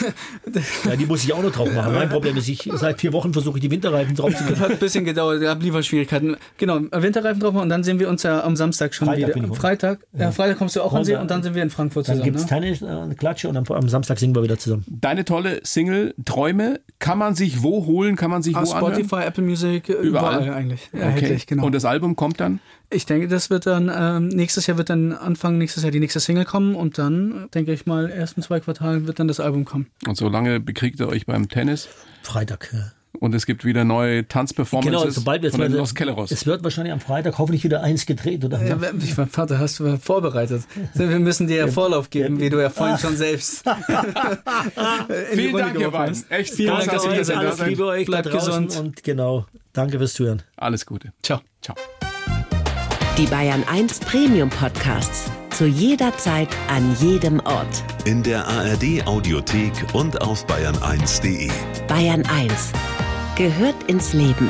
Ja, 0.85 0.97
die 0.97 1.05
muss 1.05 1.24
ich 1.24 1.33
auch 1.35 1.43
noch 1.43 1.51
drauf 1.53 1.70
machen. 1.74 1.93
Mein 1.93 2.09
Problem 2.09 2.37
ist, 2.39 2.49
ich 2.49 2.70
seit 2.74 3.01
vier 3.03 3.12
Wochen 3.12 3.35
versuche 3.35 3.59
ich 3.59 3.62
die 3.62 3.70
Winterreifen 3.70 4.14
drauf 4.14 4.35
zu 4.35 4.45
Das 4.45 4.61
hat 4.61 4.70
ein 4.70 4.79
bisschen 4.79 5.05
gedauert, 5.05 5.43
gab 5.43 5.62
Lieferschwierigkeiten. 5.62 6.37
Genau, 6.57 6.81
Winterreifen 6.93 7.41
drauf 7.41 7.53
machen 7.53 7.64
und 7.64 7.68
dann 7.68 7.85
sehen 7.85 7.99
wir 7.99 8.09
uns 8.09 8.22
ja 8.22 8.43
am 8.43 8.57
Samstag 8.57 8.95
schon 8.95 9.09
Freitag 9.09 9.27
bin 9.35 9.43
wieder. 9.43 9.45
ich 9.45 9.51
Am. 9.51 9.57
Freitag, 9.61 9.99
ja. 10.18 10.31
Freitag 10.31 10.57
kommst 10.57 10.77
du 10.77 10.81
auch 10.83 10.95
an 10.95 11.05
See 11.05 11.16
und 11.16 11.31
dann 11.31 11.43
sind 11.43 11.55
wir 11.55 11.62
in 11.62 11.68
Frankfurt 11.70 12.09
Dann 12.09 12.16
zusammen. 12.16 12.24
gibt 12.24 12.37
es 12.37 12.43
Ne? 12.45 12.81
keine 12.81 13.11
äh, 13.11 13.14
Klatsche 13.14 13.49
und 13.51 13.57
am, 13.59 13.64
am 13.68 13.89
Samstag 13.91 14.18
singen 14.18 14.35
wir 14.35 14.43
wieder 14.43 14.59
zusammen. 14.59 14.85
Deine 14.89 15.24
tolle 15.27 15.61
Single 15.64 16.14
Träume, 16.24 16.81
kann 16.99 17.18
man 17.18 17.35
sich 17.35 17.62
wo 17.62 17.85
holen? 17.85 18.16
Kann 18.16 18.31
man 18.31 18.43
sich 18.43 18.57
Ah, 18.57 18.62
wo 18.64 18.72
anhören? 18.72 18.95
Spotify, 18.95 19.27
Apple 19.27 19.45
Music, 19.45 19.91
äh, 19.91 19.93
Überall? 20.19 20.43
überall, 20.43 20.59
eigentlich. 20.59 20.89
Erhältlich, 20.93 21.47
genau. 21.47 21.67
Und 21.67 21.75
das 21.75 21.85
Album 21.85 22.17
kommt 22.17 22.41
dann? 22.41 22.61
Ich 22.91 23.07
denke, 23.07 23.29
das 23.29 23.51
wird 23.51 23.67
dann, 23.67 23.91
ähm, 23.95 24.29
nächstes 24.29 24.67
Jahr 24.67 24.79
wird 24.79 24.91
dann 24.91 25.12
Anfang 25.12 25.59
nächstes 25.59 25.83
Jahr 25.83 25.93
die 25.93 26.01
nächste 26.01 26.21
Single 26.21 26.45
kommen 26.45 26.75
und 26.75 26.99
dann, 26.99 27.49
denke 27.55 27.73
ich 27.73 27.87
mal, 27.87 28.11
ersten 28.11 28.43
zwei 28.43 28.61
Quartalen 28.61 29.07
wird 29.07 29.19
dann 29.19 29.29
das 29.29 29.41
Album 29.41 29.64
kommen. 29.64 29.87
Und 30.07 30.17
solange 30.17 30.61
bekriegt 30.61 31.01
ihr 31.01 31.09
euch 31.09 31.27
beim 31.27 31.49
Tennis 31.49 31.89
Freitag. 32.23 32.71
Ja. 32.73 32.93
Und 33.21 33.35
es 33.35 33.47
gibt 33.47 33.64
wieder 33.64 33.85
neue 33.85 34.27
Tanzperformances 34.27 35.01
Genau, 35.01 35.11
sobald 35.11 35.43
wir 35.43 35.49
jetzt 35.51 35.59
von 35.59 35.73
Los 35.73 35.95
Kelleros. 35.95 36.31
Es 36.31 36.47
wird 36.47 36.62
wahrscheinlich 36.64 36.93
am 36.93 37.01
Freitag 37.01 37.39
hoffentlich 37.39 37.64
wieder 37.64 37.83
eins 37.83 38.07
gedreht. 38.07 38.45
Oder? 38.45 38.64
Ja, 38.64 38.79
ich 38.99 39.17
mein 39.17 39.29
Vater, 39.29 39.59
hast 39.59 39.81
du 39.81 39.97
vorbereitet. 39.99 40.62
Wir 40.95 41.19
müssen 41.19 41.47
dir 41.47 41.57
ja 41.57 41.67
Vorlauf 41.69 42.11
geben, 42.11 42.41
wie 42.41 42.51
du 42.51 42.61
ja 42.61 42.71
vorhin 42.71 42.99
schon 42.99 43.17
selbst. 43.17 43.64
in 43.67 43.73
die 45.33 45.37
Vielen 45.37 45.55
Runde 45.55 45.67
Dank, 45.67 45.81
ihr 45.81 45.91
beiden. 45.91 46.25
Echt 46.31 46.55
Vielen 46.55 46.77
Dank, 46.77 46.91
dass 46.91 47.05
ihr 47.05 47.12
hier 47.12 47.25
seid. 47.25 47.37
Alles. 47.37 47.67
Liebe 47.67 47.87
euch 47.87 48.07
Bleibt 48.07 48.31
gesund. 48.31 48.77
und 48.77 49.03
genau, 49.03 49.47
danke 49.73 49.99
fürs 49.99 50.14
Zuhören. 50.14 50.43
Alles 50.57 50.87
Gute. 50.87 51.12
Ciao. 51.23 51.41
Ciao. 51.62 51.77
Die 53.19 53.27
Bayern 53.27 53.64
1 53.71 54.01
Premium 54.01 54.51
Podcasts. 54.51 55.31
Zu 55.51 55.64
jeder 55.67 56.14
Zeit, 56.19 56.49
an 56.69 56.95
jedem 57.01 57.41
Ort. 57.41 57.83
In 58.05 58.23
der 58.23 58.47
ARD 58.47 59.07
Audiothek 59.07 59.73
und 59.95 60.21
auf 60.21 60.45
bayern1.de. 60.47 61.49
Bayern 61.89 62.23
1 62.27 62.73
gehört 63.37 63.82
ins 63.87 64.14
Leben. 64.14 64.49